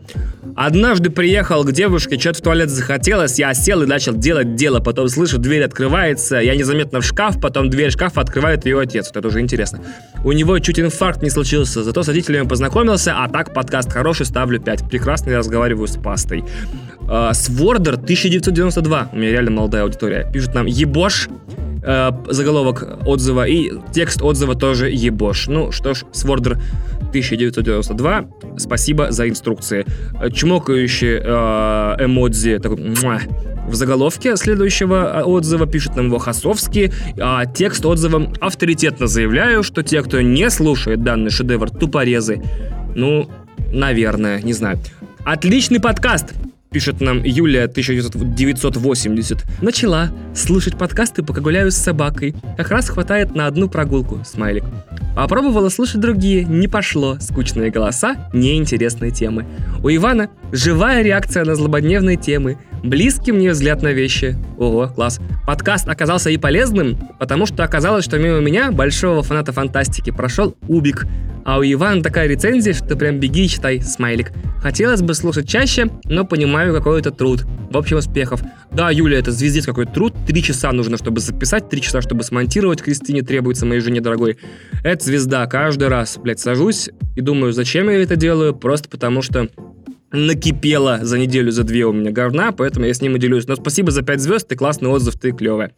Однажды 0.57 1.11
приехал 1.11 1.65
к 1.65 1.73
девушке, 1.73 2.19
что-то 2.19 2.39
в 2.39 2.43
туалет 2.43 2.71
захотелось, 2.71 3.39
я 3.39 3.55
сел 3.55 3.83
и 3.83 3.87
начал 3.87 4.15
делать 4.15 4.55
дело, 4.55 4.81
потом 4.81 5.09
слышу, 5.09 5.39
дверь 5.39 5.65
открывается, 5.65 6.37
я 6.37 6.55
незаметно 6.55 7.01
в 7.01 7.05
шкаф, 7.05 7.41
потом 7.41 7.71
дверь 7.71 7.91
шкафа 7.91 8.21
открывает 8.21 8.65
ее 8.65 8.81
отец, 8.81 9.07
вот 9.09 9.17
это 9.17 9.29
уже 9.29 9.41
интересно. 9.41 9.81
У 10.25 10.33
него 10.33 10.59
чуть 10.59 10.81
инфаркт 10.81 11.23
не 11.23 11.31
случился, 11.31 11.83
зато 11.83 12.03
с 12.03 12.09
родителями 12.09 12.47
познакомился, 12.47 13.15
а 13.17 13.29
так 13.29 13.55
подкаст 13.55 13.93
хороший, 13.93 14.27
ставлю 14.27 14.61
5. 14.61 14.89
Прекрасно 14.91 15.31
я 15.31 15.39
разговариваю 15.39 15.87
с 15.87 15.97
пастой. 15.97 16.45
А, 17.09 17.33
Свордер 17.33 17.95
1992, 17.95 19.11
у 19.13 19.17
меня 19.17 19.31
реально 19.31 19.51
молодая 19.51 19.83
аудитория, 19.83 20.31
пишет 20.33 20.55
нам 20.55 20.67
«Ебош», 20.67 21.29
э, 21.83 22.11
заголовок 22.29 22.87
отзыва, 23.07 23.47
и 23.47 23.73
текст 23.93 24.23
отзыва 24.23 24.55
тоже 24.55 24.91
«Ебош». 24.91 25.49
Ну 25.49 25.73
что 25.73 25.95
ж, 25.95 26.05
Свордер 26.13 26.59
1992, 27.11 28.29
спасибо 28.59 29.11
за 29.11 29.29
инструкции. 29.41 29.87
Чмокающий 30.33 31.19
э, 31.23 32.05
эмодзи, 32.05 32.59
такой 32.59 32.95
в 33.67 33.75
заголовке 33.75 34.37
следующего 34.37 35.21
а, 35.21 35.25
отзыва 35.25 35.67
пишет 35.67 35.95
нам 35.95 36.07
его 36.07 36.19
Хасовский, 36.19 36.93
а 37.21 37.47
текст 37.47 37.87
отзыва 37.87 38.33
авторитетно 38.41 39.07
заявляю, 39.07 39.63
что 39.63 39.83
те, 39.83 40.03
кто 40.03 40.21
не 40.21 40.51
слушает 40.51 41.05
данный 41.05 41.31
шедевр, 41.31 41.71
тупорезы. 41.71 42.43
Ну, 42.97 43.31
наверное, 43.73 44.43
не 44.43 44.55
знаю. 44.55 44.79
Отличный 45.25 45.81
подкаст! 45.81 46.35
Пишет 46.71 47.01
нам 47.01 47.25
Юлия 47.25 47.65
1980. 47.65 49.45
Начала 49.61 50.13
слушать 50.37 50.79
подкасты, 50.79 51.25
пока 51.25 51.41
гуляю 51.41 51.73
с 51.73 51.75
собакой. 51.75 52.37
Как 52.57 52.71
раз 52.71 52.89
хватает 52.89 53.35
на 53.35 53.49
одну 53.49 53.69
прогулку. 53.69 54.21
Смайлик. 54.25 54.63
Попробовала 55.17 55.69
слушать 55.69 56.01
другие. 56.01 56.45
Не 56.45 56.69
пошло. 56.69 57.19
Скучные 57.19 57.73
голоса, 57.73 58.31
неинтересные 58.33 59.11
темы. 59.11 59.47
У 59.83 59.89
Ивана 59.89 60.31
живая 60.53 61.03
реакция 61.03 61.45
на 61.45 61.57
злободневные 61.57 62.17
темы. 62.17 62.57
Близкий 62.83 63.33
мне 63.33 63.51
взгляд 63.51 63.83
на 63.83 63.93
вещи. 63.93 64.37
Ого, 64.57 64.89
класс. 64.89 65.21
Подкаст 65.47 65.89
оказался 65.89 66.31
и 66.31 66.39
полезным, 66.39 66.97
потому 67.19 67.45
что 67.45 67.63
оказалось, 67.63 68.05
что 68.05 68.19
мимо 68.19 68.41
меня, 68.41 68.73
большого 68.73 69.23
фаната 69.23 69.53
фантастики, 69.53 70.11
прошел 70.11 70.57
Убик. 70.67 71.07
А 71.45 71.59
у 71.59 71.63
Ивана 71.63 72.03
такая 72.03 72.27
рецензия, 72.29 72.73
что 72.73 72.97
прям 72.97 73.19
беги 73.19 73.45
и 73.45 73.49
читай, 73.49 73.81
смайлик. 73.81 74.33
Хотелось 74.63 75.03
бы 75.03 75.15
слушать 75.15 75.49
чаще, 75.49 75.91
но 76.05 76.25
понимаю, 76.25 76.75
какой 76.75 77.01
это 77.01 77.11
труд. 77.11 77.45
В 77.71 77.77
общем, 77.77 77.99
успехов. 77.99 78.43
Да, 78.73 78.91
Юля, 78.91 79.19
это 79.19 79.31
звездец 79.31 79.65
какой 79.65 79.87
труд. 79.87 80.15
Три 80.27 80.43
часа 80.43 80.73
нужно, 80.73 80.97
чтобы 80.97 81.21
записать, 81.21 81.69
три 81.69 81.81
часа, 81.81 82.03
чтобы 82.03 82.25
смонтировать. 82.25 82.83
Кристине 82.83 83.23
требуется, 83.23 83.65
моей 83.67 83.81
жене 83.81 84.01
дорогой. 84.01 84.39
Это 84.85 85.05
звезда. 85.05 85.47
Каждый 85.47 85.89
раз, 85.89 86.19
блядь, 86.19 86.41
сажусь 86.41 86.91
и 87.17 87.21
думаю, 87.21 87.53
зачем 87.53 87.89
я 87.89 88.03
это 88.03 88.17
делаю? 88.17 88.55
Просто 88.55 88.89
потому 88.89 89.23
что 89.23 89.49
накипело 90.13 91.01
за 91.03 91.19
неделю, 91.19 91.51
за 91.53 91.65
две 91.65 91.85
у 91.87 91.93
меня 91.93 92.11
говна, 92.11 92.53
поэтому 92.53 92.87
я 92.87 92.95
с 92.95 93.01
ним 93.01 93.17
и 93.17 93.19
делюсь. 93.19 93.47
Но 93.47 93.57
спасибо 93.57 93.91
за 93.91 94.03
5 94.03 94.21
звезд, 94.21 94.49
ты 94.49 94.57
классный 94.57 94.89
отзыв, 94.89 95.15
ты 95.19 95.33
клевая. 95.33 95.73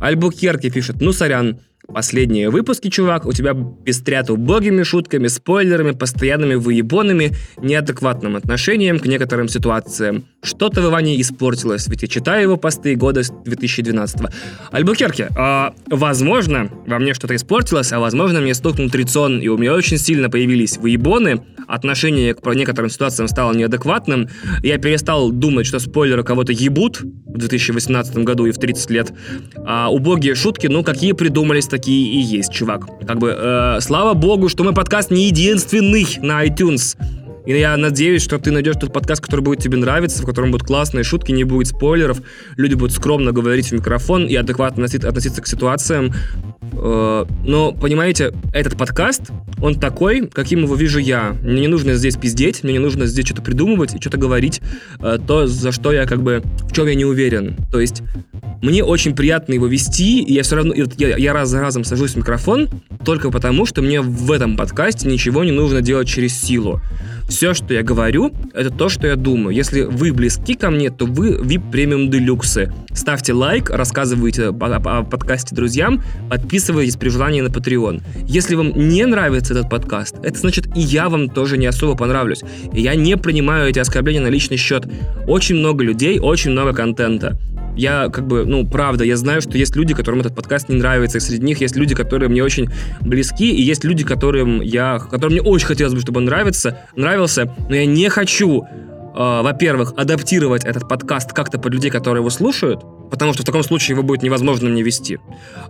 Альбукерки 0.00 0.70
пишет, 0.70 0.96
ну 1.00 1.12
сорян, 1.12 1.58
Последние 1.92 2.48
выпуски, 2.48 2.88
чувак, 2.88 3.26
у 3.26 3.32
тебя 3.32 3.54
пестрят 3.84 4.30
убогими 4.30 4.82
шутками, 4.82 5.26
спойлерами, 5.26 5.90
постоянными 5.92 6.54
выебонами, 6.54 7.32
неадекватным 7.60 8.36
отношением 8.36 8.98
к 8.98 9.06
некоторым 9.06 9.48
ситуациям. 9.48 10.24
Что-то 10.42 10.80
в 10.80 10.86
Иване 10.86 11.20
испортилось, 11.20 11.86
ведь 11.88 12.02
я 12.02 12.08
читаю 12.08 12.42
его 12.42 12.56
посты 12.56 12.94
года 12.94 13.20
2012-го. 13.20 14.28
Альбукерки, 14.70 15.28
а, 15.36 15.74
возможно, 15.86 16.70
во 16.86 16.98
мне 16.98 17.12
что-то 17.12 17.36
испортилось, 17.36 17.92
а 17.92 18.00
возможно, 18.00 18.40
мне 18.40 18.54
стукнул 18.54 18.88
трицон, 18.88 19.40
и 19.40 19.48
у 19.48 19.58
меня 19.58 19.74
очень 19.74 19.98
сильно 19.98 20.30
появились 20.30 20.78
выебоны, 20.78 21.42
отношение 21.68 22.34
к 22.34 22.54
некоторым 22.54 22.90
ситуациям 22.90 23.28
стало 23.28 23.52
неадекватным, 23.52 24.28
я 24.62 24.78
перестал 24.78 25.30
думать, 25.30 25.66
что 25.66 25.78
спойлеры 25.78 26.24
кого-то 26.24 26.52
ебут 26.52 27.00
в 27.00 27.38
2018 27.38 28.18
году 28.18 28.46
и 28.46 28.52
в 28.52 28.58
30 28.58 28.90
лет, 28.90 29.12
а 29.66 29.92
убогие 29.92 30.34
шутки, 30.34 30.66
ну, 30.66 30.82
какие 30.82 31.12
придумались, 31.12 31.66
такие 31.74 32.06
и 32.06 32.18
есть, 32.18 32.52
чувак. 32.52 32.86
Как 33.04 33.18
бы, 33.18 33.34
э, 33.36 33.80
слава 33.80 34.14
богу, 34.14 34.48
что 34.48 34.62
мой 34.62 34.74
подкаст 34.74 35.10
не 35.10 35.26
единственный 35.26 36.06
на 36.22 36.46
iTunes. 36.46 36.96
И 37.46 37.58
я 37.58 37.76
надеюсь, 37.76 38.22
что 38.22 38.38
ты 38.38 38.52
найдешь 38.52 38.76
тот 38.80 38.92
подкаст, 38.92 39.20
который 39.20 39.40
будет 39.40 39.58
тебе 39.58 39.76
нравиться, 39.76 40.22
в 40.22 40.26
котором 40.26 40.52
будут 40.52 40.66
классные 40.66 41.02
шутки, 41.02 41.32
не 41.32 41.44
будет 41.44 41.66
спойлеров, 41.66 42.22
люди 42.56 42.74
будут 42.74 42.92
скромно 42.92 43.32
говорить 43.32 43.70
в 43.70 43.72
микрофон 43.72 44.26
и 44.26 44.36
адекватно 44.36 44.84
относиться 44.84 45.42
к 45.42 45.46
ситуациям. 45.46 46.14
Э, 46.72 47.24
но, 47.44 47.72
понимаете, 47.72 48.32
этот 48.52 48.76
подкаст, 48.76 49.22
он 49.60 49.74
такой, 49.76 50.26
каким 50.26 50.62
его 50.62 50.74
вижу 50.74 50.98
я. 50.98 51.36
Мне 51.42 51.62
не 51.62 51.68
нужно 51.68 51.94
здесь 51.94 52.16
пиздеть, 52.16 52.64
мне 52.64 52.74
не 52.74 52.78
нужно 52.78 53.06
здесь 53.06 53.24
что-то 53.26 53.42
придумывать 53.42 53.94
и 53.94 54.00
что-то 54.00 54.18
говорить, 54.18 54.60
э, 55.00 55.18
то, 55.26 55.46
за 55.46 55.72
что 55.72 55.92
я 55.92 56.06
как 56.06 56.22
бы, 56.22 56.42
в 56.68 56.72
чем 56.72 56.86
я 56.86 56.94
не 56.94 57.04
уверен. 57.04 57.56
То 57.70 57.80
есть, 57.80 58.02
мне 58.62 58.82
очень 58.82 59.14
приятно 59.14 59.52
его 59.52 59.66
вести, 59.66 60.22
и 60.22 60.32
я 60.32 60.42
все 60.42 60.56
равно, 60.56 60.74
я, 60.74 61.16
я 61.16 61.32
раз 61.32 61.50
за 61.50 61.60
разом 61.60 61.84
сажусь 61.84 62.12
в 62.12 62.16
микрофон, 62.16 62.68
только 63.04 63.30
потому, 63.30 63.66
что 63.66 63.82
мне 63.82 64.00
в 64.00 64.32
этом 64.32 64.56
подкасте 64.56 65.08
ничего 65.08 65.44
не 65.44 65.52
нужно 65.52 65.82
делать 65.82 66.08
через 66.08 66.38
силу. 66.40 66.80
Все, 67.28 67.54
что 67.54 67.72
я 67.72 67.82
говорю, 67.82 68.32
это 68.52 68.70
то, 68.70 68.88
что 68.88 69.06
я 69.06 69.16
думаю. 69.16 69.56
Если 69.56 69.82
вы 69.82 70.12
близки 70.12 70.54
ко 70.54 70.70
мне, 70.70 70.90
то 70.90 71.06
вы 71.06 71.36
VIP 71.36 71.70
премиум 71.70 72.10
делюксы. 72.10 72.72
Ставьте 72.92 73.32
лайк, 73.32 73.70
рассказывайте 73.70 74.48
о, 74.48 74.50
о 74.50 75.02
подкасте 75.04 75.54
друзьям, 75.54 76.02
подписывайтесь 76.28 76.53
при 76.98 77.08
желании 77.08 77.40
на 77.40 77.48
Patreon. 77.48 78.02
Если 78.26 78.54
вам 78.54 78.72
не 78.74 79.04
нравится 79.06 79.54
этот 79.54 79.70
подкаст, 79.70 80.16
это 80.22 80.38
значит 80.38 80.66
и 80.76 80.80
я 80.80 81.08
вам 81.08 81.28
тоже 81.28 81.58
не 81.58 81.66
особо 81.66 81.96
понравлюсь. 81.96 82.42
И 82.72 82.80
я 82.80 82.94
не 82.94 83.16
принимаю 83.16 83.68
эти 83.68 83.78
оскорбления 83.78 84.22
на 84.22 84.28
личный 84.28 84.56
счет. 84.56 84.86
Очень 85.26 85.56
много 85.56 85.84
людей, 85.84 86.18
очень 86.20 86.50
много 86.50 86.72
контента 86.72 87.38
я 87.76 88.08
как 88.08 88.26
бы, 88.26 88.44
ну, 88.44 88.66
правда, 88.66 89.04
я 89.04 89.16
знаю, 89.16 89.40
что 89.40 89.58
есть 89.58 89.76
люди, 89.76 89.94
которым 89.94 90.20
этот 90.20 90.34
подкаст 90.34 90.68
не 90.68 90.76
нравится, 90.76 91.18
и 91.18 91.20
среди 91.20 91.44
них 91.44 91.60
есть 91.60 91.76
люди, 91.76 91.94
которые 91.94 92.28
мне 92.28 92.42
очень 92.42 92.68
близки, 93.00 93.50
и 93.50 93.60
есть 93.60 93.84
люди, 93.84 94.04
которым 94.04 94.60
я, 94.60 94.98
которым 94.98 95.32
мне 95.32 95.42
очень 95.42 95.66
хотелось 95.66 95.94
бы, 95.94 96.00
чтобы 96.00 96.18
он 96.18 96.26
нравится, 96.26 96.78
нравился, 96.96 97.52
но 97.68 97.74
я 97.74 97.86
не 97.86 98.08
хочу, 98.08 98.64
э, 99.14 99.42
во-первых, 99.42 99.94
адаптировать 99.96 100.64
этот 100.64 100.88
подкаст 100.88 101.32
как-то 101.32 101.58
под 101.58 101.72
людей, 101.72 101.90
которые 101.90 102.20
его 102.20 102.30
слушают, 102.30 102.80
потому 103.10 103.32
что 103.32 103.42
в 103.42 103.46
таком 103.46 103.62
случае 103.62 103.94
его 103.94 104.02
будет 104.02 104.22
невозможно 104.22 104.68
мне 104.68 104.82
вести. 104.82 105.18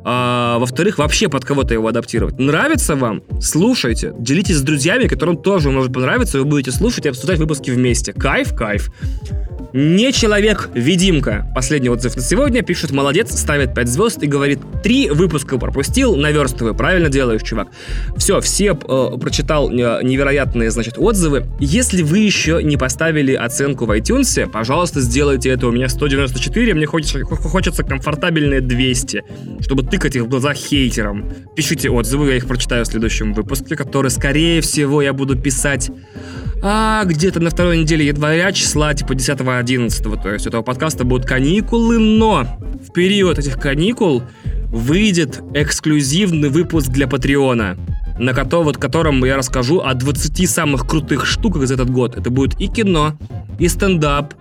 А, 0.05 0.59
во-вторых, 0.59 0.99
вообще 0.99 1.29
под 1.29 1.45
кого-то 1.45 1.75
его 1.75 1.89
адаптировать. 1.89 2.39
Нравится 2.39 2.97
вам? 2.97 3.23
Слушайте. 3.41 4.15
Делитесь 4.19 4.57
с 4.57 4.63
друзьями, 4.63 5.09
которым 5.09 5.37
тоже 5.37 5.71
может 5.71 5.93
понравиться, 5.93 6.39
вы 6.39 6.45
будете 6.45 6.71
слушать 6.71 7.07
и 7.07 7.09
обсуждать 7.09 7.39
выпуски 7.39 7.71
вместе. 7.71 8.13
Кайф, 8.13 8.55
кайф. 8.55 8.91
Не 9.77 10.13
человек-видимка. 10.13 11.51
Последний 11.53 11.89
отзыв 11.89 12.15
на 12.15 12.23
сегодня. 12.23 12.63
Пишет, 12.63 12.93
молодец, 12.93 13.37
ставит 13.37 13.75
5 13.75 13.89
звезд 13.89 14.23
и 14.23 14.29
говорит, 14.29 14.61
три 14.85 15.11
выпуска 15.11 15.59
пропустил, 15.59 16.15
наверстываю. 16.15 16.77
Правильно 16.77 17.09
делаешь, 17.09 17.43
чувак. 17.43 17.71
Все, 18.17 18.41
все 18.41 18.67
э, 18.67 19.19
прочитал 19.21 19.69
э, 19.73 20.01
невероятные, 20.05 20.71
значит, 20.71 20.95
отзывы. 20.97 21.49
Если 21.59 22.03
вы 22.03 22.19
еще 22.19 22.63
не 22.63 22.77
поставили 22.77 23.35
оценку 23.35 23.87
в 23.87 23.91
iTunes, 23.91 24.49
пожалуйста, 24.49 25.01
сделайте 25.01 25.51
это. 25.51 25.67
У 25.67 25.73
меня 25.73 25.89
194, 25.89 26.73
мне 26.73 26.87
хочется, 26.87 27.25
хочется 27.25 27.83
комфортабельные 27.83 28.61
200, 28.61 29.25
чтобы 29.59 29.83
тыкать 29.83 30.15
их 30.15 30.23
в 30.23 30.29
глаза 30.29 30.55
хейтерам. 30.55 31.29
Пишите 31.57 31.91
отзывы, 31.91 32.29
я 32.29 32.37
их 32.37 32.47
прочитаю 32.47 32.85
в 32.85 32.87
следующем 32.87 33.35
выпуске, 33.35 33.75
который, 33.75 34.13
скорее 34.13 34.61
всего, 34.61 35.03
я 35.03 35.13
буду 35.13 35.37
писать 35.37 35.91
а 36.67 37.05
где-то 37.05 37.41
на 37.41 37.51
второй 37.51 37.77
неделе 37.77 38.07
января 38.07 38.51
числа 38.51 38.95
типа 38.95 39.13
10-11, 39.13 40.23
то 40.23 40.33
есть 40.33 40.47
у 40.47 40.49
этого 40.49 40.63
подкаста 40.63 41.05
будут 41.05 41.27
каникулы, 41.27 41.99
но 41.99 42.59
в 42.89 42.91
период 42.91 43.39
этих 43.39 43.61
каникул 43.61 44.23
выйдет 44.69 45.43
эксклюзивный 45.53 46.49
выпуск 46.49 46.89
для 46.89 47.07
Патреона, 47.07 47.77
на 48.19 48.33
котором, 48.33 48.65
вот, 48.65 48.79
котором 48.79 49.23
я 49.27 49.37
расскажу 49.37 49.81
о 49.81 49.93
20 49.93 50.49
самых 50.49 50.87
крутых 50.87 51.27
штуках 51.27 51.67
за 51.67 51.75
этот 51.75 51.91
год. 51.91 52.17
Это 52.17 52.31
будет 52.31 52.59
и 52.59 52.69
кино, 52.69 53.19
и 53.59 53.69
стендап, 53.69 54.33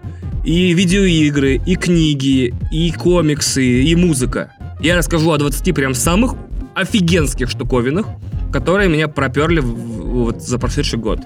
и 0.45 0.71
видеоигры, 0.73 1.61
и 1.65 1.75
книги, 1.75 2.53
и 2.71 2.91
комиксы, 2.91 3.83
и 3.83 3.95
музыка. 3.97 4.53
Я 4.79 4.95
расскажу 4.95 5.29
о 5.29 5.37
20 5.37 5.75
прям 5.75 5.93
самых 5.93 6.35
офигенских 6.75 7.49
штуковинах, 7.49 8.07
которые 8.51 8.89
меня 8.89 9.07
проперли 9.07 9.59
вот 9.59 10.41
за 10.41 10.59
прошедший 10.59 10.99
год. 10.99 11.19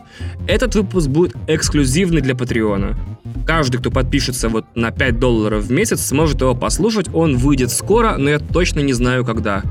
Этот 0.48 0.76
выпуск 0.76 1.08
будет 1.08 1.36
эксклюзивный 1.48 2.22
для 2.22 2.36
Патреона. 2.36 2.98
Каждый, 3.46 3.78
кто 3.78 3.92
подпишется 3.92 4.50
вот 4.50 4.66
на 4.76 4.92
5 4.92 5.20
долларов 5.20 5.64
в 5.64 5.72
месяц, 5.72 6.02
сможет 6.02 6.42
его 6.42 6.56
послушать. 6.56 7.08
Он 7.14 7.38
выйдет 7.38 7.72
скоро, 7.72 8.18
но 8.18 8.30
я 8.30 8.40
точно 8.40 8.80
не 8.80 8.94
знаю 8.94 9.26
когда. 9.26 9.64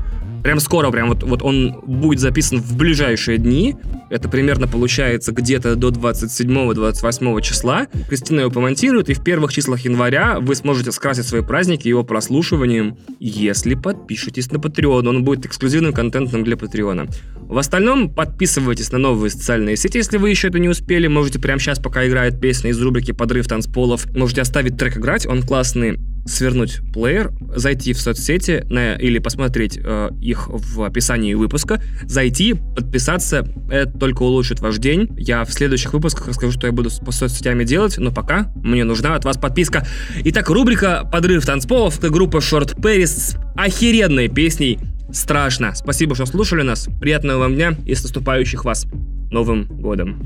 Прям 0.43 0.59
скоро, 0.59 0.91
прям 0.91 1.09
вот, 1.09 1.23
вот 1.23 1.43
он 1.43 1.79
будет 1.85 2.19
записан 2.19 2.59
в 2.61 2.75
ближайшие 2.77 3.37
дни. 3.37 3.75
Это 4.09 4.29
примерно 4.29 4.67
получается 4.67 5.31
где-то 5.31 5.75
до 5.75 5.89
27-28 5.89 7.41
числа. 7.41 7.87
Кристина 8.07 8.41
его 8.41 8.51
помонтирует, 8.51 9.09
и 9.09 9.13
в 9.13 9.23
первых 9.23 9.53
числах 9.53 9.81
января 9.81 10.39
вы 10.39 10.55
сможете 10.55 10.91
скрасить 10.91 11.25
свои 11.25 11.41
праздники 11.41 11.87
его 11.87 12.03
прослушиванием, 12.03 12.97
если 13.19 13.75
подпишетесь 13.75 14.51
на 14.51 14.57
Patreon. 14.57 15.07
Он 15.07 15.23
будет 15.23 15.45
эксклюзивным 15.45 15.93
контентом 15.93 16.43
для 16.43 16.55
Патреона. 16.55 17.07
В 17.35 17.57
остальном 17.57 18.13
подписывайтесь 18.13 18.91
на 18.91 18.97
новые 18.97 19.29
социальные 19.29 19.77
сети, 19.77 19.97
если 19.97 20.17
вы 20.17 20.29
еще 20.29 20.49
это 20.49 20.59
не 20.59 20.69
успели. 20.69 21.07
Можете 21.07 21.39
прямо 21.39 21.59
сейчас, 21.59 21.79
пока 21.79 22.05
играет 22.07 22.41
песня 22.41 22.71
из 22.71 22.81
рубрики 22.81 23.11
«Подрыв 23.11 23.47
танцполов», 23.47 24.05
можете 24.13 24.41
оставить 24.41 24.77
трек 24.77 24.97
играть, 24.97 25.25
он 25.25 25.41
классный. 25.43 25.97
Свернуть 26.27 26.81
плеер, 26.93 27.31
зайти 27.55 27.93
в 27.93 28.01
соцсети 28.01 28.63
на, 28.69 28.95
или 28.95 29.19
посмотреть 29.19 29.79
э, 29.81 30.09
их 30.21 30.47
в 30.49 30.83
описании 30.83 31.33
выпуска, 31.33 31.81
зайти, 32.03 32.53
подписаться. 32.53 33.47
Это 33.71 33.97
только 33.97 34.23
улучшит 34.23 34.59
ваш 34.59 34.77
день. 34.77 35.09
Я 35.17 35.43
в 35.45 35.51
следующих 35.51 35.93
выпусках 35.93 36.27
расскажу, 36.27 36.51
что 36.51 36.67
я 36.67 36.73
буду 36.73 36.89
по 37.05 37.11
соцсетями 37.11 37.63
делать, 37.63 37.97
но 37.97 38.11
пока 38.11 38.51
мне 38.55 38.83
нужна 38.83 39.15
от 39.15 39.25
вас 39.25 39.37
подписка. 39.37 39.85
Итак, 40.25 40.49
рубрика 40.49 41.07
«Подрыв 41.11 41.45
танцполов» 41.45 41.99
группа 41.99 42.37
Short 42.37 42.79
Paris 42.79 43.07
с 43.07 43.37
охеренной 43.55 44.27
песней 44.27 44.79
«Страшно». 45.11 45.73
Спасибо, 45.75 46.15
что 46.15 46.25
слушали 46.25 46.63
нас. 46.63 46.87
Приятного 46.99 47.39
вам 47.39 47.55
дня 47.55 47.73
и 47.85 47.95
с 47.95 48.03
наступающих 48.03 48.65
вас 48.65 48.85
Новым 49.31 49.65
годом. 49.65 50.21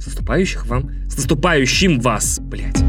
С 0.00 0.06
наступающих 0.06 0.66
вам... 0.66 0.90
С 1.08 1.16
наступающим 1.16 2.00
вас, 2.00 2.38
блядь. 2.40 2.82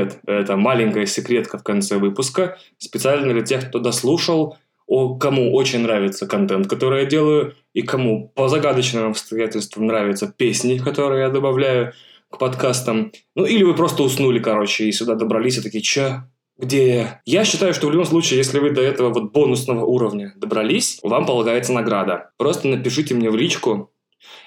Привет, 0.00 0.20
это 0.26 0.56
маленькая 0.56 1.04
секретка 1.04 1.58
в 1.58 1.62
конце 1.62 1.98
выпуска, 1.98 2.56
специально 2.78 3.30
для 3.34 3.42
тех, 3.42 3.68
кто 3.68 3.80
дослушал, 3.80 4.56
о, 4.86 5.16
кому 5.16 5.52
очень 5.52 5.80
нравится 5.80 6.26
контент, 6.26 6.68
который 6.68 7.00
я 7.00 7.06
делаю, 7.06 7.54
и 7.74 7.82
кому 7.82 8.32
по 8.34 8.48
загадочным 8.48 9.10
обстоятельствам 9.10 9.86
нравятся 9.86 10.32
песни, 10.34 10.78
которые 10.78 11.24
я 11.24 11.28
добавляю 11.28 11.92
к 12.30 12.38
подкастам. 12.38 13.12
Ну, 13.34 13.44
или 13.44 13.62
вы 13.62 13.74
просто 13.74 14.02
уснули, 14.02 14.38
короче, 14.38 14.86
и 14.86 14.92
сюда 14.92 15.16
добрались 15.16 15.58
и 15.58 15.62
такие, 15.62 15.82
чё? 15.82 16.22
где 16.56 17.20
я 17.26 17.44
считаю, 17.44 17.74
что 17.74 17.86
в 17.86 17.90
любом 17.90 18.06
случае, 18.06 18.38
если 18.38 18.58
вы 18.58 18.70
до 18.70 18.80
этого 18.80 19.12
вот 19.12 19.32
бонусного 19.32 19.84
уровня 19.84 20.32
добрались, 20.36 20.98
вам 21.02 21.26
полагается 21.26 21.74
награда. 21.74 22.30
Просто 22.38 22.68
напишите 22.68 23.14
мне 23.14 23.30
в 23.30 23.36
личку 23.36 23.92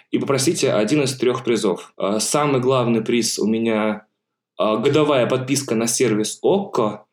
и 0.09 0.17
попросите 0.17 0.73
один 0.73 1.03
из 1.03 1.15
трех 1.15 1.43
призов. 1.43 1.93
А, 1.97 2.19
Самый 2.19 2.59
главный 2.59 3.01
приз 3.01 3.37
у 3.39 3.47
меня 3.47 4.05
годовая 4.57 5.27
подписка 5.27 5.75
на 5.75 5.87
сервис 5.87 6.39
ОККО 6.41 7.05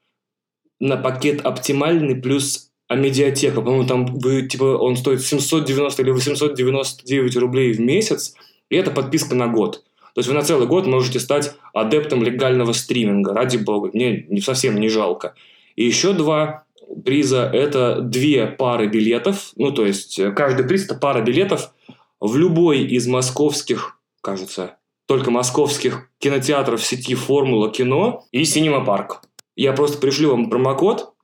на 0.81 0.97
пакет 0.97 1.45
оптимальный 1.45 2.17
плюс 2.17 2.71
Амедиатека. 2.89 3.61
По-моему, 3.61 3.87
там 3.87 4.07
вы, 4.07 4.43
типа, 4.49 4.65
он 4.65 4.97
стоит 4.97 5.23
790 5.23 6.03
или 6.03 6.11
899 6.11 7.37
рублей 7.37 7.73
в 7.73 7.81
месяц, 7.81 8.35
и 8.69 8.77
это 8.77 8.91
подписка 8.91 9.35
на 9.35 9.47
год. 9.47 9.85
То 10.15 10.19
есть 10.19 10.29
вы 10.29 10.35
на 10.35 10.43
целый 10.43 10.67
год 10.67 10.87
можете 10.87 11.21
стать 11.21 11.55
адептом 11.73 12.25
легального 12.25 12.73
стриминга, 12.73 13.33
ради 13.33 13.59
бога. 13.59 13.91
Мне 13.93 14.27
не, 14.29 14.41
совсем 14.41 14.81
не 14.81 14.89
жалко. 14.89 15.35
И 15.77 15.85
еще 15.85 16.13
два 16.15 16.65
приза– 17.05 17.49
это 17.53 18.01
две 18.01 18.47
пары 18.49 18.89
билетов. 18.89 19.53
Ну, 19.55 19.71
то 19.71 19.87
есть 19.87 20.19
э, 20.19 20.33
каждый 20.33 20.67
приз– 20.67 20.85
это 20.87 20.97
пара 20.97 21.21
билетов 21.21 21.73
в 22.19 22.37
любой 22.37 22.83
из 22.83 23.07
московских, 23.07 23.99
кажется, 24.21 24.77
только 25.11 25.33
московских 25.33 26.09
кинотеатров 26.21 26.87
сети 26.87 27.17
«Формула 27.17 27.69
кино» 27.73 28.27
и 28.31 28.45
«Синема 28.45 28.85
Парк». 28.85 29.23
Я 29.57 29.73
просто 29.73 29.99
пришлю 29.99 30.31
вам 30.31 30.49
промокод, 30.49 31.15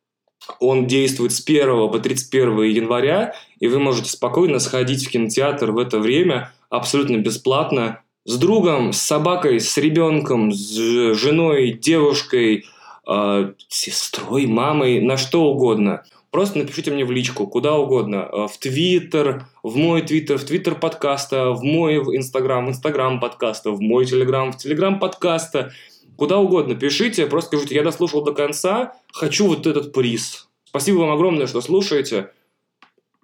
он 0.58 0.88
действует 0.88 1.30
с 1.30 1.40
1 1.40 1.88
по 1.92 1.96
31 2.00 2.62
января, 2.62 3.34
и 3.60 3.68
вы 3.68 3.78
можете 3.78 4.10
спокойно 4.10 4.58
сходить 4.58 5.06
в 5.06 5.10
кинотеатр 5.12 5.70
в 5.70 5.78
это 5.78 6.00
время 6.00 6.52
абсолютно 6.68 7.18
бесплатно 7.18 8.00
с 8.24 8.36
другом, 8.36 8.92
с 8.92 9.00
собакой, 9.00 9.60
с 9.60 9.76
ребенком, 9.76 10.50
с 10.50 11.14
женой, 11.14 11.70
девушкой, 11.70 12.64
э, 13.08 13.52
сестрой, 13.68 14.46
мамой, 14.46 15.00
на 15.00 15.16
что 15.16 15.44
угодно. 15.44 16.02
Просто 16.30 16.58
напишите 16.58 16.90
мне 16.90 17.04
в 17.04 17.10
личку, 17.10 17.46
куда 17.46 17.76
угодно. 17.76 18.28
Э, 18.30 18.46
в 18.46 18.58
Твиттер, 18.58 19.46
в 19.62 19.76
мой 19.76 20.02
Твиттер, 20.02 20.38
в 20.38 20.44
Твиттер 20.44 20.74
подкаста, 20.74 21.50
в 21.50 21.62
мой 21.62 21.96
Инстаграм, 21.96 22.66
в 22.66 22.68
Инстаграм 22.70 23.20
подкаста, 23.20 23.70
в 23.70 23.80
мой 23.80 24.06
Телеграм, 24.06 24.52
в 24.52 24.56
Телеграм 24.56 24.98
подкаста. 24.98 25.72
Куда 26.16 26.38
угодно 26.38 26.74
пишите, 26.74 27.26
просто 27.26 27.56
скажите, 27.56 27.74
я 27.74 27.82
дослушал 27.82 28.24
до 28.24 28.32
конца, 28.32 28.94
хочу 29.12 29.46
вот 29.46 29.66
этот 29.66 29.92
приз. 29.92 30.48
Спасибо 30.64 30.98
вам 30.98 31.10
огромное, 31.10 31.46
что 31.46 31.60
слушаете. 31.60 32.32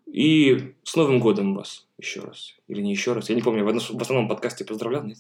И 0.07 0.75
с 0.83 0.95
Новым 0.95 1.21
годом 1.21 1.55
вас 1.55 1.87
еще 1.99 2.21
раз. 2.21 2.55
Или 2.69 2.83
не 2.83 2.91
еще 2.91 3.15
раз. 3.15 3.31
Я 3.31 3.35
не 3.35 3.43
помню, 3.43 3.65
в 3.65 4.03
основном 4.03 4.29
подкасте 4.29 4.65
поздравлял, 4.65 5.05
нет? 5.05 5.19